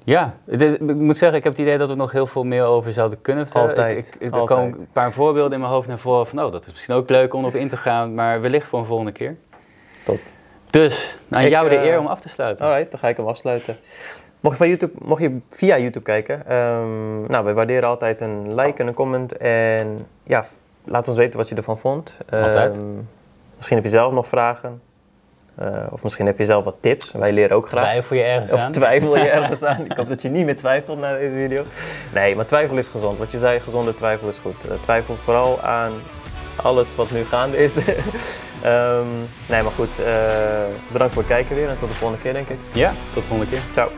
ja, 0.04 0.34
is, 0.46 0.72
ik 0.72 0.80
moet 0.80 1.16
zeggen, 1.16 1.38
ik 1.38 1.44
heb 1.44 1.52
het 1.52 1.62
idee 1.62 1.78
dat 1.78 1.88
we 1.88 1.94
nog 1.94 2.12
heel 2.12 2.26
veel 2.26 2.44
meer 2.44 2.64
over 2.64 2.92
zouden 2.92 3.22
kunnen 3.22 3.44
vertellen. 3.44 3.68
Altijd, 3.68 4.16
ik, 4.18 4.32
er 4.32 4.44
komen 4.44 4.78
een 4.78 4.86
paar 4.92 5.12
voorbeelden 5.12 5.52
in 5.52 5.61
mijn 5.61 5.72
hoofd 5.72 5.88
naar 5.88 5.98
voren 5.98 6.26
van, 6.26 6.44
oh, 6.44 6.52
dat 6.52 6.66
is 6.66 6.70
misschien 6.70 6.94
ook 6.94 7.11
leuk 7.11 7.34
om 7.34 7.44
op 7.44 7.54
in 7.54 7.68
te 7.68 7.76
gaan, 7.76 8.14
maar 8.14 8.40
wellicht 8.40 8.66
voor 8.66 8.78
een 8.78 8.84
volgende 8.84 9.12
keer. 9.12 9.36
Top. 10.05 10.20
Dus, 10.70 11.18
aan 11.30 11.48
jou 11.48 11.68
de 11.68 11.76
eer 11.76 11.92
eh, 11.92 12.00
om 12.00 12.07
af 12.07 12.20
te 12.20 12.28
sluiten. 12.28 12.66
Alright, 12.66 12.90
dan 12.90 13.00
ga 13.00 13.09
ik 13.09 13.16
hem 13.16 13.26
afsluiten. 13.26 13.76
Mocht 14.40 14.59
je, 14.59 14.59
van 14.59 14.68
YouTube, 14.68 14.92
mocht 15.05 15.22
je 15.22 15.38
via 15.50 15.78
YouTube 15.78 16.05
kijken, 16.05 16.57
um, 16.57 17.26
nou, 17.26 17.44
we 17.44 17.53
waarderen 17.53 17.88
altijd 17.88 18.20
een 18.20 18.55
like 18.55 18.80
en 18.80 18.86
een 18.86 18.94
comment. 18.94 19.36
En 19.36 20.07
ja, 20.22 20.44
laat 20.84 21.09
ons 21.09 21.16
weten 21.16 21.38
wat 21.38 21.48
je 21.48 21.55
ervan 21.55 21.78
vond. 21.78 22.16
Altijd. 22.30 22.76
Um, 22.76 23.09
misschien 23.57 23.76
heb 23.76 23.86
je 23.86 23.92
zelf 23.92 24.12
nog 24.12 24.26
vragen. 24.26 24.80
Uh, 25.61 25.68
of 25.90 26.03
misschien 26.03 26.26
heb 26.26 26.38
je 26.38 26.44
zelf 26.44 26.64
wat 26.64 26.76
tips. 26.80 27.12
Wij 27.12 27.32
leren 27.32 27.57
ook 27.57 27.68
graag. 27.68 27.84
Twijfel 27.84 28.16
je 28.16 28.22
ergens 28.22 28.53
of 28.53 28.61
aan? 28.61 28.66
Of 28.66 28.72
twijfel 28.72 29.16
je 29.16 29.28
ergens 29.40 29.64
aan. 29.64 29.84
Ik 29.84 29.92
hoop 29.92 30.09
dat 30.09 30.22
je 30.22 30.28
niet 30.28 30.44
meer 30.44 30.57
twijfelt 30.57 30.98
na 30.98 31.16
deze 31.16 31.34
video. 31.34 31.64
Nee, 32.14 32.36
maar 32.36 32.46
twijfel 32.46 32.76
is 32.76 32.88
gezond. 32.88 33.18
Wat 33.18 33.30
je 33.30 33.38
zei, 33.38 33.61
gezonde 33.61 33.94
twijfel 33.94 34.28
is 34.28 34.38
goed. 34.38 34.55
Uh, 34.66 34.72
twijfel 34.82 35.14
vooral 35.14 35.61
aan 35.61 35.92
alles 36.57 36.88
wat 36.94 37.11
nu 37.11 37.24
gaande 37.24 37.57
is. 37.57 37.72
Ehm, 38.62 39.07
nee, 39.46 39.62
maar 39.62 39.72
goed, 39.76 39.88
eh, 40.05 40.14
bedankt 40.92 41.14
voor 41.14 41.22
het 41.22 41.32
kijken 41.32 41.57
weer 41.57 41.68
en 41.68 41.78
tot 41.78 41.88
de 41.88 41.94
volgende 41.94 42.22
keer 42.22 42.32
denk 42.32 42.48
ik. 42.48 42.59
Ja, 42.72 42.92
tot 43.12 43.22
de 43.22 43.28
volgende 43.28 43.50
keer. 43.50 43.61
Ciao. 43.72 43.90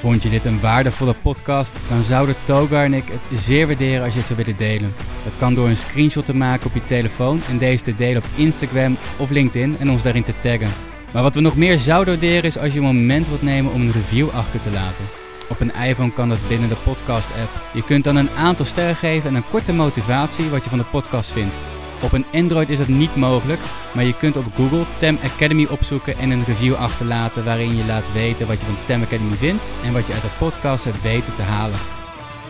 Vond 0.00 0.22
je 0.22 0.28
dit 0.28 0.44
een 0.44 0.60
waardevolle 0.60 1.14
podcast? 1.22 1.76
Dan 1.88 2.02
zouden 2.02 2.34
Togar 2.44 2.84
en 2.84 2.94
ik 2.94 3.04
het 3.08 3.40
zeer 3.40 3.66
waarderen 3.66 4.04
als 4.04 4.12
je 4.12 4.18
het 4.18 4.28
zou 4.28 4.38
willen 4.38 4.56
delen. 4.56 4.94
Dat 5.24 5.32
kan 5.38 5.54
door 5.54 5.68
een 5.68 5.76
screenshot 5.76 6.26
te 6.26 6.34
maken 6.34 6.66
op 6.66 6.74
je 6.74 6.84
telefoon 6.84 7.40
en 7.48 7.58
deze 7.58 7.84
te 7.84 7.94
delen 7.94 8.22
op 8.22 8.28
Instagram 8.34 8.96
of 9.18 9.30
LinkedIn 9.30 9.76
en 9.78 9.90
ons 9.90 10.02
daarin 10.02 10.22
te 10.22 10.34
taggen. 10.40 10.68
Maar 11.12 11.22
wat 11.22 11.34
we 11.34 11.40
nog 11.40 11.56
meer 11.56 11.78
zouden 11.78 12.14
waarderen 12.14 12.44
is 12.44 12.58
als 12.58 12.72
je 12.72 12.78
een 12.78 12.84
moment 12.84 13.28
wilt 13.28 13.42
nemen 13.42 13.72
om 13.72 13.80
een 13.80 13.92
review 13.92 14.28
achter 14.28 14.60
te 14.60 14.70
laten. 14.70 15.19
Op 15.50 15.60
een 15.60 15.74
iPhone 15.74 16.12
kan 16.12 16.28
dat 16.28 16.48
binnen 16.48 16.68
de 16.68 16.76
podcast-app. 16.84 17.50
Je 17.72 17.84
kunt 17.84 18.04
dan 18.04 18.16
een 18.16 18.30
aantal 18.30 18.64
sterren 18.64 18.96
geven 18.96 19.28
en 19.28 19.34
een 19.34 19.50
korte 19.50 19.72
motivatie 19.72 20.50
wat 20.50 20.64
je 20.64 20.70
van 20.70 20.78
de 20.78 20.84
podcast 20.84 21.30
vindt. 21.30 21.54
Op 22.02 22.12
een 22.12 22.24
Android 22.32 22.68
is 22.68 22.78
dat 22.78 22.88
niet 22.88 23.16
mogelijk, 23.16 23.60
maar 23.92 24.04
je 24.04 24.16
kunt 24.16 24.36
op 24.36 24.44
Google 24.56 24.84
Tem 24.98 25.18
Academy 25.24 25.66
opzoeken 25.70 26.18
en 26.18 26.30
een 26.30 26.44
review 26.44 26.74
achterlaten 26.74 27.44
waarin 27.44 27.76
je 27.76 27.84
laat 27.84 28.12
weten 28.12 28.46
wat 28.46 28.60
je 28.60 28.66
van 28.66 28.76
Tem 28.86 29.02
Academy 29.02 29.34
vindt 29.34 29.70
en 29.84 29.92
wat 29.92 30.06
je 30.06 30.12
uit 30.12 30.22
de 30.22 30.28
podcast 30.38 30.84
hebt 30.84 31.02
weten 31.02 31.34
te 31.34 31.42
halen. 31.42 31.78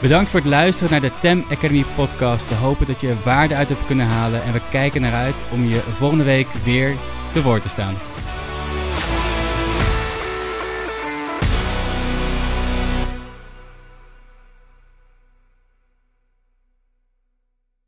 Bedankt 0.01 0.31
voor 0.31 0.41
het 0.41 0.49
luisteren 0.49 0.91
naar 0.91 1.01
de 1.01 1.19
Tem 1.21 1.45
Academy 1.51 1.85
podcast. 1.95 2.49
We 2.49 2.55
hopen 2.55 2.87
dat 2.87 3.01
je 3.01 3.09
er 3.09 3.17
waarde 3.25 3.55
uit 3.55 3.69
hebt 3.69 3.87
kunnen 3.87 4.07
halen 4.07 4.43
en 4.43 4.53
we 4.53 4.61
kijken 4.71 5.01
naar 5.01 5.15
uit 5.15 5.43
om 5.53 5.65
je 5.65 5.81
volgende 5.97 6.25
week 6.25 6.49
weer 6.65 6.97
te 7.33 7.43
woord 7.43 7.63
te 7.63 7.69
staan. 7.69 7.95